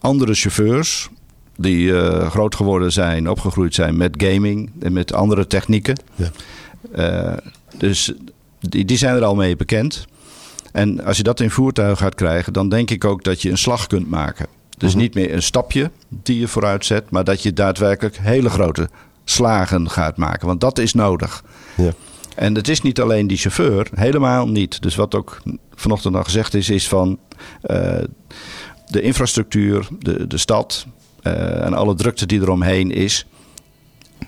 andere 0.00 0.34
chauffeurs 0.34 1.08
die 1.56 1.92
groot 2.30 2.54
geworden 2.54 2.92
zijn, 2.92 3.30
opgegroeid 3.30 3.74
zijn 3.74 3.96
met 3.96 4.14
gaming 4.18 4.70
en 4.80 4.92
met 4.92 5.12
andere 5.12 5.46
technieken. 5.46 6.00
Ja. 6.14 6.30
Dus 7.78 8.12
die, 8.60 8.84
die 8.84 8.96
zijn 8.96 9.16
er 9.16 9.24
al 9.24 9.34
mee 9.34 9.56
bekend. 9.56 10.06
En 10.72 11.04
als 11.04 11.16
je 11.16 11.22
dat 11.22 11.40
in 11.40 11.50
voertuig 11.50 11.98
gaat 11.98 12.14
krijgen, 12.14 12.52
dan 12.52 12.68
denk 12.68 12.90
ik 12.90 13.04
ook 13.04 13.24
dat 13.24 13.42
je 13.42 13.50
een 13.50 13.58
slag 13.58 13.86
kunt 13.86 14.10
maken. 14.10 14.46
Dus 14.78 14.90
Mhm. 14.92 15.00
niet 15.00 15.14
meer 15.14 15.34
een 15.34 15.42
stapje 15.42 15.90
die 16.08 16.38
je 16.38 16.48
vooruit 16.48 16.84
zet, 16.84 17.10
maar 17.10 17.24
dat 17.24 17.42
je 17.42 17.52
daadwerkelijk 17.52 18.16
hele 18.20 18.50
grote 18.50 18.88
slagen 19.24 19.90
gaat 19.90 20.16
maken. 20.16 20.46
Want 20.46 20.60
dat 20.60 20.78
is 20.78 20.94
nodig. 20.94 21.44
Ja. 21.76 21.92
En 22.36 22.54
het 22.54 22.68
is 22.68 22.80
niet 22.82 23.00
alleen 23.00 23.26
die 23.26 23.36
chauffeur, 23.36 23.88
helemaal 23.94 24.48
niet. 24.48 24.82
Dus 24.82 24.94
wat 24.94 25.14
ook 25.14 25.42
vanochtend 25.74 26.14
al 26.16 26.24
gezegd 26.24 26.54
is, 26.54 26.68
is 26.70 26.88
van 26.88 27.18
eh, 27.62 27.96
de 28.88 29.00
infrastructuur, 29.00 29.88
de, 29.98 30.26
de 30.26 30.38
stad 30.38 30.86
eh, 31.22 31.64
en 31.64 31.74
alle 31.74 31.94
drukte 31.94 32.26
die 32.26 32.40
eromheen 32.40 32.90
is. 32.90 33.26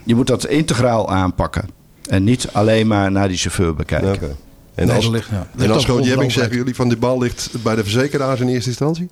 Je 0.05 0.15
moet 0.15 0.27
dat 0.27 0.47
integraal 0.47 1.09
aanpakken. 1.11 1.69
En 2.09 2.25
niet 2.25 2.49
alleen 2.53 2.87
maar 2.87 3.13
naar 3.13 3.29
die 3.29 3.37
chauffeur 3.37 3.75
bekijken. 3.75 4.13
Oké. 4.15 4.37
En 4.75 4.87
Nee, 4.87 4.97
als, 4.97 5.09
ligt- 5.09 5.29
ja. 5.31 5.47
en 5.59 5.71
als 5.71 5.87
Jebbing 5.87 6.33
zeggen 6.33 6.57
jullie 6.57 6.75
van 6.75 6.89
de 6.89 6.97
bal 6.97 7.19
ligt 7.19 7.63
bij 7.63 7.75
de 7.75 7.83
verzekeraars 7.83 8.41
in 8.41 8.49
eerste 8.49 8.69
instantie? 8.69 9.09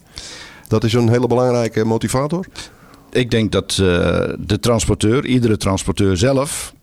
Dat 0.68 0.84
is 0.84 0.92
een 0.92 1.08
hele 1.08 1.26
belangrijke 1.26 1.84
motivator. 1.84 2.46
Ik 3.10 3.30
denk 3.30 3.52
dat 3.52 3.70
eh, 3.70 3.78
de 4.38 4.58
transporteur, 4.60 5.26
iedere 5.26 5.56
transporteur 5.56 6.16
zelf, 6.16 6.74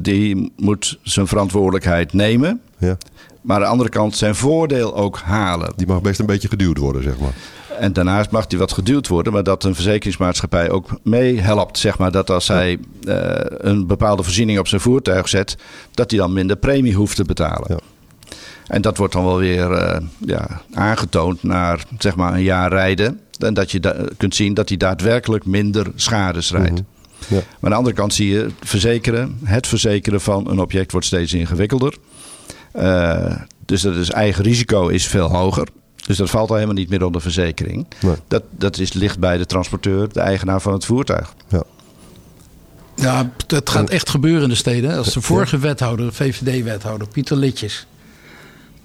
die 0.00 0.52
moet 0.56 0.98
zijn 1.02 1.26
verantwoordelijkheid 1.26 2.12
nemen. 2.12 2.60
Ja. 2.78 2.96
Maar 3.42 3.56
aan 3.56 3.62
de 3.62 3.68
andere 3.68 3.88
kant 3.88 4.16
zijn 4.16 4.34
voordeel 4.34 4.94
ook 4.96 5.18
halen. 5.18 5.72
Die 5.76 5.86
mag 5.86 6.00
best 6.00 6.20
een 6.20 6.26
beetje 6.26 6.48
geduwd 6.48 6.78
worden, 6.78 7.02
zeg 7.02 7.18
maar. 7.18 7.32
En 7.78 7.92
daarnaast 7.92 8.30
mag 8.30 8.46
die 8.46 8.58
wat 8.58 8.72
geduwd 8.72 9.08
worden, 9.08 9.32
maar 9.32 9.42
dat 9.42 9.64
een 9.64 9.74
verzekeringsmaatschappij 9.74 10.70
ook 10.70 10.88
meehelpt. 11.02 11.78
Zeg 11.78 11.98
maar 11.98 12.10
dat 12.12 12.30
als 12.30 12.48
hij 12.48 12.78
eh, 13.04 13.16
een 13.58 13.86
bepaalde 13.86 14.22
voorziening 14.22 14.58
op 14.58 14.68
zijn 14.68 14.80
voertuig 14.80 15.28
zet, 15.28 15.56
dat 15.90 16.10
hij 16.10 16.20
dan 16.20 16.32
minder 16.32 16.56
premie 16.56 16.94
hoeft 16.94 17.16
te 17.16 17.24
betalen. 17.24 17.66
Ja. 17.68 17.78
En 18.66 18.82
dat 18.82 18.96
wordt 18.96 19.12
dan 19.12 19.24
wel 19.24 19.38
weer 19.38 19.72
eh, 19.72 20.00
ja, 20.18 20.60
aangetoond 20.74 21.42
naar 21.42 21.84
zeg 21.98 22.16
maar 22.16 22.32
een 22.34 22.42
jaar 22.42 22.70
rijden. 22.70 23.20
En 23.38 23.54
dat 23.54 23.70
je 23.70 23.80
da- 23.80 24.04
kunt 24.16 24.34
zien 24.34 24.54
dat 24.54 24.68
hij 24.68 24.76
daadwerkelijk 24.78 25.46
minder 25.46 25.86
schades 25.94 26.50
rijdt. 26.50 26.70
Mhm. 26.70 26.80
Ja. 27.28 27.36
Maar 27.36 27.44
aan 27.60 27.70
de 27.70 27.76
andere 27.76 27.94
kant 27.94 28.14
zie 28.14 28.28
je 28.28 28.50
verzekeren, 28.60 29.38
het 29.44 29.66
verzekeren 29.66 30.20
van 30.20 30.50
een 30.50 30.60
object 30.60 30.92
wordt 30.92 31.06
steeds 31.06 31.32
ingewikkelder. 31.32 31.96
Eh, 32.72 33.36
dus 33.66 33.82
dat 33.82 33.94
is 33.94 34.10
eigen 34.10 34.44
risico 34.44 34.88
is 34.88 35.06
veel 35.06 35.30
hoger. 35.30 35.68
Dus 36.06 36.16
dat 36.16 36.30
valt 36.30 36.48
al 36.48 36.54
helemaal 36.54 36.76
niet 36.76 36.88
meer 36.88 37.04
onder 37.04 37.20
verzekering. 37.20 37.86
Nee. 38.00 38.14
Dat, 38.28 38.42
dat 38.50 38.78
is, 38.78 38.92
ligt 38.92 39.18
bij 39.18 39.38
de 39.38 39.46
transporteur, 39.46 40.12
de 40.12 40.20
eigenaar 40.20 40.60
van 40.60 40.72
het 40.72 40.84
voertuig. 40.84 41.34
Ja. 41.48 41.62
Ja, 42.96 43.30
het 43.46 43.70
gaat 43.70 43.90
echt 43.90 44.10
gebeuren 44.10 44.42
in 44.42 44.48
de 44.48 44.54
steden. 44.54 44.96
Als 44.96 45.12
de 45.12 45.20
vorige 45.20 45.58
wethouder, 45.58 46.12
VVD-wethouder, 46.12 47.08
Pieter 47.08 47.36
Litjes, 47.36 47.86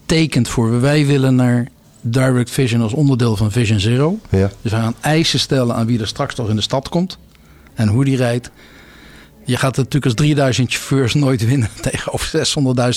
tekent 0.05 0.47
voor 0.47 0.81
wij 0.81 1.05
willen 1.05 1.35
naar 1.35 1.67
Direct 2.01 2.49
Vision 2.49 2.81
als 2.81 2.93
onderdeel 2.93 3.35
van 3.35 3.51
Vision 3.51 3.79
Zero. 3.79 4.19
Ja. 4.29 4.51
Dus 4.61 4.71
we 4.71 4.77
gaan 4.77 4.95
eisen 5.01 5.39
stellen 5.39 5.75
aan 5.75 5.85
wie 5.85 5.99
er 5.99 6.07
straks 6.07 6.35
nog 6.35 6.49
in 6.49 6.55
de 6.55 6.61
stad 6.61 6.89
komt 6.89 7.17
en 7.77 7.87
hoe 7.87 8.05
die 8.05 8.17
rijdt. 8.17 8.49
Je 9.45 9.57
gaat 9.57 9.75
natuurlijk 9.77 10.05
als 10.05 10.13
3000 10.13 10.69
chauffeurs 10.71 11.13
nooit 11.13 11.45
winnen 11.45 11.69
tegenover 11.81 12.47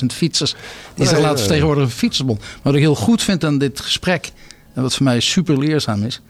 600.000 0.00 0.06
fietsers. 0.06 0.54
Die 0.94 1.04
zich 1.06 1.12
Nee, 1.12 1.22
laten 1.22 1.22
nee. 1.22 1.36
vertegenwoordigen 1.36 1.74
door 1.74 1.82
een 1.82 1.90
fietsersbond. 1.90 2.38
Maar 2.40 2.58
wat 2.62 2.74
ik 2.74 2.80
heel 2.80 2.94
goed 2.94 3.22
vind 3.22 3.44
aan 3.44 3.58
dit 3.58 3.80
gesprek, 3.80 4.30
en 4.74 4.82
wat 4.82 4.94
voor 4.94 5.04
mij 5.04 5.20
super 5.20 5.58
leerzaam 5.58 6.02
is, 6.04 6.20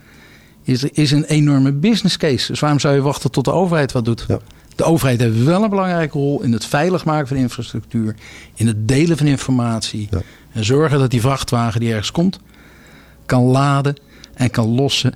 is 0.65 0.83
er 0.83 0.91
is 0.93 1.11
een 1.11 1.25
enorme 1.25 1.73
business 1.73 2.17
case. 2.17 2.47
Dus 2.47 2.61
waarom 2.61 2.81
zou 2.81 2.95
je 2.95 3.01
wachten 3.01 3.31
tot 3.31 3.45
de 3.45 3.53
overheid 3.53 3.93
wat 3.93 4.05
doet? 4.05 4.25
Ja. 4.29 4.39
De 4.77 4.85
overheid 4.85 5.21
heeft 5.21 5.43
wel 5.43 5.63
een 5.63 5.71
belangrijke 5.71 6.19
rol 6.19 6.43
in 6.43 6.53
het 6.53 6.65
veilig 6.65 7.05
maken 7.05 7.29
van 7.29 7.37
infrastructuur, 7.37 8.15
in 8.55 8.67
het 8.67 8.89
delen 8.89 9.17
van 9.17 9.27
informatie 9.27 10.09
Ja. 10.11 10.21
en 10.53 10.65
zorgen 10.65 10.99
dat 10.99 11.11
die 11.11 11.21
vrachtwagen 11.21 11.81
die 11.81 11.91
ergens 11.91 12.11
komt, 12.11 12.39
kan 13.27 13.43
laden 13.43 13.97
en 14.35 14.51
kan 14.51 14.69
lossen 14.69 15.15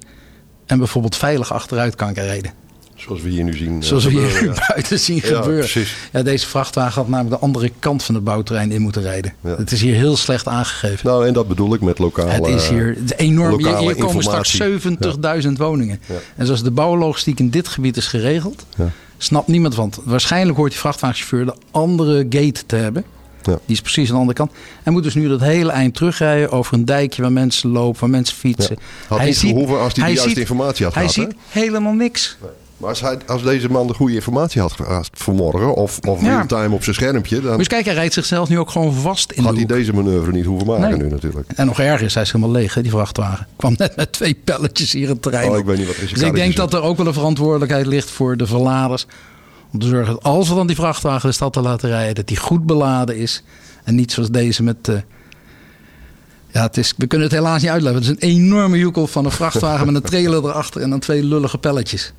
en 0.66 0.78
bijvoorbeeld 0.78 1.16
veilig 1.16 1.52
achteruit 1.52 1.94
kan 1.94 2.12
rijden. 2.12 2.52
Zoals 2.94 3.22
we 3.22 3.28
hier 3.28 3.44
nu 3.44 3.56
zien. 3.56 3.80
eh, 3.80 3.86
Zoals 3.86 4.04
we 4.04 4.10
hier 4.10 4.44
ja. 4.44 4.64
buiten 4.68 4.98
zien 4.98 5.16
Ja, 5.16 5.22
gebeuren. 5.22 5.58
precies. 5.58 5.94
Ja, 6.12 6.22
deze 6.22 6.46
vrachtwagen 6.46 6.92
had 6.94 7.08
namelijk 7.08 7.34
de 7.36 7.40
andere 7.46 7.70
kant 7.78 8.02
van 8.02 8.14
het 8.14 8.24
bouwterrein 8.24 8.72
in 8.72 8.80
moeten 8.82 9.02
rijden. 9.02 9.34
Ja. 9.40 9.56
Het 9.56 9.72
is 9.72 9.80
hier 9.80 9.94
heel 9.94 10.16
slecht 10.16 10.48
aangegeven. 10.48 11.06
Nou, 11.06 11.26
en 11.26 11.32
dat 11.32 11.48
bedoel 11.48 11.74
ik 11.74 11.80
met 11.80 11.98
lokale... 11.98 12.30
het 12.30 12.46
is 12.46 12.68
hier 12.68 12.96
enorm. 13.16 13.58
Hier, 13.58 13.96
komen 13.96 14.22
straks 14.22 14.58
informatie. 14.60 15.42
70.000 15.46 15.52
woningen. 15.56 16.00
En 16.36 16.46
zoals 16.46 16.62
de 16.62 16.70
bouwlogistiek 16.70 17.38
in 17.38 17.50
dit 17.50 17.68
gebied 17.68 17.96
is 17.96 18.06
geregeld, 18.06 18.66
Ja. 18.76 18.90
snapt 19.18 19.46
niemand 19.48 19.74
van. 19.74 19.92
Waarschijnlijk 20.04 20.56
hoort 20.56 20.70
die 20.70 20.80
vrachtwagenchauffeur 20.80 21.44
de 21.44 21.54
andere 21.70 22.26
gate 22.30 22.66
te 22.66 22.76
hebben. 22.76 23.04
Ja. 23.42 23.58
Die 23.66 23.74
is 23.74 23.80
precies 23.80 24.06
aan 24.08 24.14
de 24.14 24.20
andere 24.20 24.38
kant. 24.38 24.50
Hij 24.82 24.92
moet 24.92 25.02
dus 25.02 25.14
nu 25.14 25.28
dat 25.28 25.40
hele 25.40 25.70
eind 25.70 25.94
terugrijden 25.94 26.50
over 26.50 26.74
een 26.74 26.84
dijkje 26.84 27.22
waar 27.22 27.32
mensen 27.32 27.70
lopen, 27.70 28.00
waar 28.00 28.10
mensen 28.10 28.36
fietsen. 28.36 28.76
Had 29.08 29.22
niet 29.24 29.36
gehoeven 29.38 29.80
als 29.80 29.94
hij 29.94 30.08
de 30.08 30.14
juiste 30.14 30.40
informatie 30.40 30.84
had 30.84 30.94
Hij 30.94 31.08
ziet 31.08 31.34
helemaal 31.48 31.92
niks. 31.92 32.36
Maar 32.76 32.88
als, 32.88 33.00
hij, 33.00 33.18
als 33.26 33.42
deze 33.42 33.70
man 33.70 33.86
de 33.86 33.94
goede 33.94 34.14
informatie 34.14 34.60
had 34.60 34.72
gehad 34.72 35.08
vanmorgen... 35.12 35.74
of, 35.74 35.98
of 36.08 36.20
Ja. 36.22 36.28
real-time 36.28 36.74
op 36.74 36.82
zijn 36.82 36.94
schermpje... 36.94 37.40
dan 37.40 37.58
Dus 37.58 37.66
kijk, 37.68 37.84
hij 37.84 37.94
rijdt 37.94 38.14
zichzelf 38.14 38.48
nu 38.48 38.58
ook 38.58 38.70
gewoon 38.70 38.94
vast 38.94 39.32
in 39.32 39.42
had 39.42 39.52
de 39.52 39.58
hij 39.58 39.66
hoek. 39.68 39.76
deze 39.78 39.92
manoeuvre 39.92 40.32
niet 40.32 40.44
hoeven 40.44 40.66
maken 40.66 40.88
Nee. 40.88 40.98
nu 40.98 41.08
natuurlijk. 41.08 41.50
En 41.56 41.66
nog 41.66 41.80
erger 41.80 42.06
is, 42.06 42.14
hij 42.14 42.22
is 42.22 42.32
helemaal 42.32 42.54
leeg, 42.54 42.74
hè, 42.74 42.82
die 42.82 42.90
vrachtwagen. 42.90 43.46
Kwam 43.56 43.74
net 43.76 43.96
met 43.96 44.12
twee 44.12 44.34
pelletjes 44.44 44.92
hier 44.92 45.08
het 45.08 45.22
terrein 45.22 45.50
Oh, 45.50 45.58
ik 45.58 45.64
weet 45.64 45.76
niet 45.78 45.86
wat 45.86 45.96
zijn 45.96 46.08
Dus 46.08 46.22
ik 46.22 46.34
denk 46.34 46.56
dat 46.56 46.72
er 46.74 46.82
ook 46.82 46.96
wel 46.96 47.06
een 47.06 47.12
verantwoordelijkheid 47.14 47.86
ligt 47.86 48.10
voor 48.10 48.36
de 48.36 48.46
verladers. 48.46 49.06
Om 49.72 49.78
te 49.78 49.86
zorgen 49.86 50.14
dat 50.14 50.22
als 50.22 50.48
we 50.48 50.54
dan 50.54 50.66
die 50.66 50.76
vrachtwagen 50.76 51.28
de 51.28 51.34
stad 51.34 51.52
te 51.52 51.60
laten 51.60 51.88
rijden, 51.88 52.14
dat 52.14 52.26
die 52.28 52.36
goed 52.36 52.66
beladen 52.66 53.16
is. 53.16 53.42
En 53.84 53.94
niet 53.94 54.12
zoals 54.12 54.30
deze 54.30 54.62
met. 54.62 54.88
eh, 54.88 54.94
ja, 56.52 56.62
het 56.62 56.76
is, 56.76 56.94
we 56.96 57.06
kunnen 57.06 57.26
het 57.28 57.36
helaas 57.36 57.62
niet 57.62 57.70
uitleggen. 57.70 58.02
Het 58.02 58.10
is 58.10 58.28
een 58.28 58.30
enorme 58.36 58.78
joekel 58.78 59.06
van 59.06 59.24
een 59.24 59.30
vrachtwagen 59.30 59.86
met 59.86 59.94
een 59.94 60.02
trailer 60.02 60.44
erachter 60.44 60.80
en 60.82 60.90
dan 60.90 60.98
twee 60.98 61.22
lullige 61.24 61.58
pelletjes. 61.58 62.12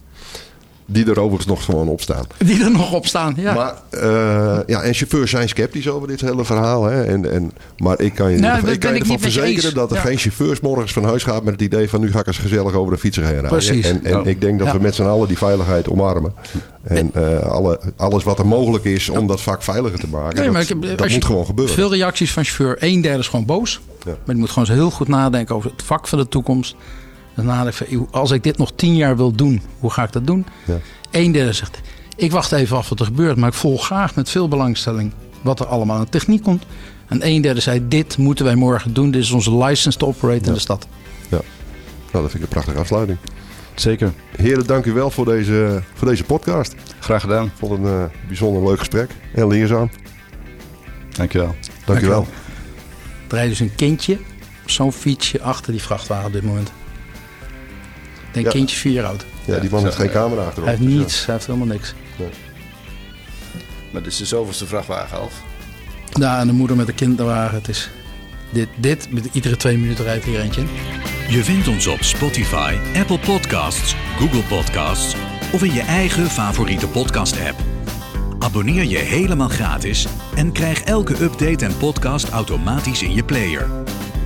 Die 0.88 1.06
er 1.06 1.20
overigens 1.20 1.46
nog 1.46 1.66
gewoon 1.66 1.88
op 1.88 2.02
staan. 2.02 2.26
Die 2.38 2.64
er 2.64 2.72
nog 2.72 2.94
op 2.94 3.06
staan. 3.08 3.34
Ja. 3.38 3.54
Maar, 3.54 3.74
eh, 3.90 4.60
ja, 4.68 4.82
en 4.82 4.94
chauffeurs 4.94 5.32
zijn 5.32 5.50
sceptisch 5.50 5.90
over 5.90 6.08
dit 6.08 6.22
hele 6.22 6.46
verhaal. 6.46 6.84
Hè? 6.84 7.04
En, 7.04 7.32
en, 7.32 7.52
maar 7.78 8.00
ik 8.02 8.16
kan 8.16 8.32
je, 8.32 8.38
Nou, 8.40 8.70
ik 8.72 8.80
kan 8.80 8.94
je 8.94 9.00
ervan 9.00 9.16
je 9.16 9.22
verzekeren 9.22 9.74
dat 9.74 9.90
er 9.92 9.96
Ja. 9.96 10.02
geen 10.02 10.18
chauffeurs 10.18 10.60
morgens 10.60 10.94
van 10.94 11.04
huis 11.04 11.24
gaat 11.24 11.44
met 11.44 11.54
het 11.54 11.62
idee 11.62 11.90
van 11.90 12.02
nu 12.02 12.12
ga 12.12 12.20
ik 12.20 12.28
eens 12.28 12.38
gezellig 12.38 12.74
over 12.74 12.94
de 12.94 13.00
fietser 13.00 13.24
heen 13.24 13.32
rijden. 13.32 13.50
Precies. 13.50 13.86
En, 13.86 14.04
en 14.04 14.12
Ja. 14.12 14.24
ik 14.24 14.42
denk 14.42 14.60
dat 14.60 14.68
Ja. 14.68 14.74
we 14.74 14.80
met 14.80 14.96
z'n 14.96 15.04
allen 15.04 15.28
die 15.28 15.38
veiligheid 15.38 15.90
omarmen. 15.90 16.34
En 16.84 17.10
eh, 17.14 17.40
alle, 17.40 17.80
alles 17.98 18.24
wat 18.24 18.40
er 18.40 18.48
mogelijk 18.48 18.84
is 18.84 19.10
om 19.10 19.28
dat 19.28 19.42
vak 19.42 19.64
veiliger 19.64 20.00
te 20.00 20.08
maken, 20.08 20.40
Nee, 20.42 20.52
maar 20.52 20.66
dat, 20.68 20.78
ik 20.92 21.08
je- 21.08 21.14
moet 21.14 21.26
gewoon 21.26 21.46
gebeuren. 21.46 21.74
Veel 21.76 21.92
reacties 21.94 22.32
van 22.32 22.44
chauffeur. 22.44 22.78
Een 22.90 23.02
derde 23.02 23.20
is 23.20 23.28
gewoon 23.28 23.46
boos. 23.46 23.80
Ja. 24.06 24.12
Maar 24.12 24.18
die 24.26 24.36
moet 24.36 24.50
gewoon 24.50 24.76
heel 24.78 24.92
goed 24.92 25.08
nadenken 25.08 25.56
over 25.56 25.72
het 25.72 25.84
vak 25.84 26.08
van 26.08 26.20
de 26.20 26.28
toekomst. 26.28 26.76
Dan 27.36 27.46
nadenken 27.46 27.88
van, 27.88 28.08
als 28.12 28.32
ik 28.32 28.44
dit 28.44 28.58
nog 28.58 28.72
tien 28.76 28.96
jaar 28.96 29.18
wil 29.18 29.32
doen, 29.32 29.62
hoe 29.80 29.92
ga 29.92 30.04
ik 30.04 30.12
dat 30.12 30.28
doen? 30.28 30.46
Ja. 30.66 30.78
Een 31.12 31.32
derde 31.32 31.54
zegt, 31.54 31.82
ik 32.16 32.32
wacht 32.32 32.52
even 32.52 32.78
af 32.78 32.90
wat 32.90 33.00
er 33.00 33.06
gebeurt. 33.06 33.38
Maar 33.38 33.50
ik 33.50 33.56
volg 33.56 33.86
graag 33.86 34.16
met 34.16 34.30
veel 34.30 34.48
belangstelling 34.48 35.12
wat 35.42 35.60
er 35.60 35.66
allemaal 35.66 35.98
aan 35.98 36.10
techniek 36.10 36.44
komt. 36.44 36.64
En 37.08 37.26
een 37.28 37.42
derde 37.42 37.60
zei, 37.60 37.88
dit 37.88 38.18
moeten 38.18 38.46
wij 38.46 38.56
morgen 38.56 38.94
doen. 38.94 39.12
Dit 39.12 39.22
is 39.22 39.32
onze 39.32 39.58
license 39.58 39.98
to 39.98 40.08
operate 40.08 40.48
in 40.48 40.54
de 40.54 40.60
stad. 40.60 40.88
Ja. 41.30 41.42
Nou, 42.12 42.24
dat 42.24 42.32
vind 42.32 42.34
ik 42.34 42.42
een 42.42 42.48
prachtige 42.48 42.78
afsluiting. 42.78 43.18
Zeker. 43.76 44.14
Heren, 44.38 44.68
dank 44.68 44.86
u 44.86 44.94
wel 44.94 45.12
voor 45.12 45.26
deze, 45.26 45.84
voor 45.94 46.08
deze 46.08 46.24
podcast. 46.24 46.76
Graag 47.00 47.22
gedaan. 47.22 47.46
Ik 47.46 47.52
vond 47.56 47.72
het 47.72 47.82
een 47.82 48.02
eh, 48.02 48.28
bijzonder 48.28 48.64
leuk 48.64 48.80
gesprek. 48.80 49.10
En 49.34 49.48
leerzaam. 49.48 49.90
Dankjewel. 51.12 51.56
Dank 51.86 52.02
u 52.02 52.08
wel. 52.08 52.26
Dankjewel. 52.26 52.28
Er 53.28 53.36
rijdt 53.36 53.50
dus 53.50 53.60
een 53.60 53.76
kindje 53.76 54.14
op 54.64 54.70
zo'n 54.70 54.92
fietsje 54.92 55.42
achter 55.42 55.72
die 55.72 55.82
vrachtwagen 55.82 56.26
op 56.26 56.34
dit 56.34 56.44
moment. 56.44 56.72
Denk 58.36 58.46
Ja. 58.46 58.52
kindje 58.52 58.78
vier 58.78 58.92
jaar 58.92 59.06
oud. 59.06 59.26
Ja, 59.46 59.60
die 59.60 59.70
man 59.70 59.84
heeft 59.84 59.96
geen 59.96 60.10
camera 60.10 60.42
achterop. 60.42 60.64
Hij 60.68 60.74
heeft 60.76 60.86
dus 60.88 60.94
ja. 60.94 61.00
niets, 61.00 61.26
hij 61.26 61.34
heeft 61.36 61.48
helemaal 61.48 61.68
niks. 61.68 61.94
Maar 63.92 64.04
dit 64.04 64.12
is 64.12 64.18
de 64.18 64.26
zoveelste 64.26 64.66
vrachtwagen, 64.66 65.18
Alf. 65.18 65.34
Ja, 66.20 66.40
en 66.40 66.48
de 66.48 66.54
moeder 66.54 66.78
met 66.78 66.86
de 66.86 66.94
kinderwagen. 66.94 67.56
Het 67.58 67.68
is 67.68 67.90
dit, 68.50 68.68
dit, 68.78 69.12
met 69.12 69.26
iedere 69.32 69.58
twee 69.58 69.78
minuten 69.78 70.04
rijdt 70.04 70.26
hier 70.26 70.40
eentje 70.40 70.62
in. 70.62 70.68
Je 71.30 71.44
vindt 71.44 71.68
ons 71.68 71.88
op 71.88 72.02
Spotify, 72.02 72.76
Apple 72.96 73.20
Podcasts, 73.20 73.96
Google 74.20 74.44
Podcasts 74.44 75.16
of 75.54 75.64
in 75.64 75.74
je 75.74 75.82
eigen 75.82 76.26
favoriete 76.26 76.88
podcast-app. 76.88 77.60
Abonneer 78.40 78.84
je 78.84 78.98
helemaal 78.98 79.50
gratis 79.50 80.08
en 80.36 80.52
krijg 80.52 80.82
elke 80.84 81.24
update 81.24 81.66
en 81.66 81.78
podcast 81.78 82.30
automatisch 82.30 83.04
in 83.04 83.14
je 83.14 83.24
player. 83.24 83.70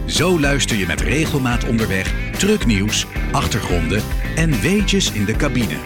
Zo 0.09 0.39
luister 0.39 0.77
je 0.77 0.85
met 0.85 1.01
regelmaat 1.01 1.65
onderweg 1.67 2.13
trucknieuws, 2.37 3.05
achtergronden 3.31 4.03
en 4.35 4.61
weetjes 4.61 5.11
in 5.11 5.25
de 5.25 5.35
cabine. 5.35 5.77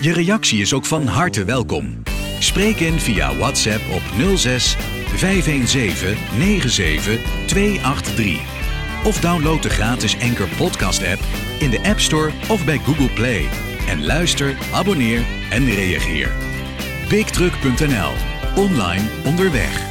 Je 0.00 0.12
reactie 0.12 0.60
is 0.60 0.72
ook 0.72 0.86
van 0.86 1.06
harte 1.06 1.44
welkom. 1.44 2.02
Spreek 2.38 2.76
in 2.76 3.00
via 3.00 3.36
WhatsApp 3.36 3.80
op 3.90 4.02
06 4.36 4.76
517 5.16 6.16
97 6.38 7.18
283. 7.46 8.40
Of 9.04 9.20
download 9.20 9.62
de 9.62 9.70
gratis 9.70 10.20
Anchor 10.20 10.48
Podcast 10.56 11.06
app 11.06 11.20
in 11.58 11.70
de 11.70 11.80
App 11.82 12.00
Store 12.00 12.32
of 12.48 12.64
bij 12.64 12.78
Google 12.78 13.10
Play. 13.10 13.48
En 13.88 14.04
luister, 14.04 14.56
abonneer 14.72 15.22
en 15.50 15.64
reageer. 15.64 16.32
BigTruck.nl. 17.08 18.12
Online 18.54 19.04
onderweg. 19.24 19.89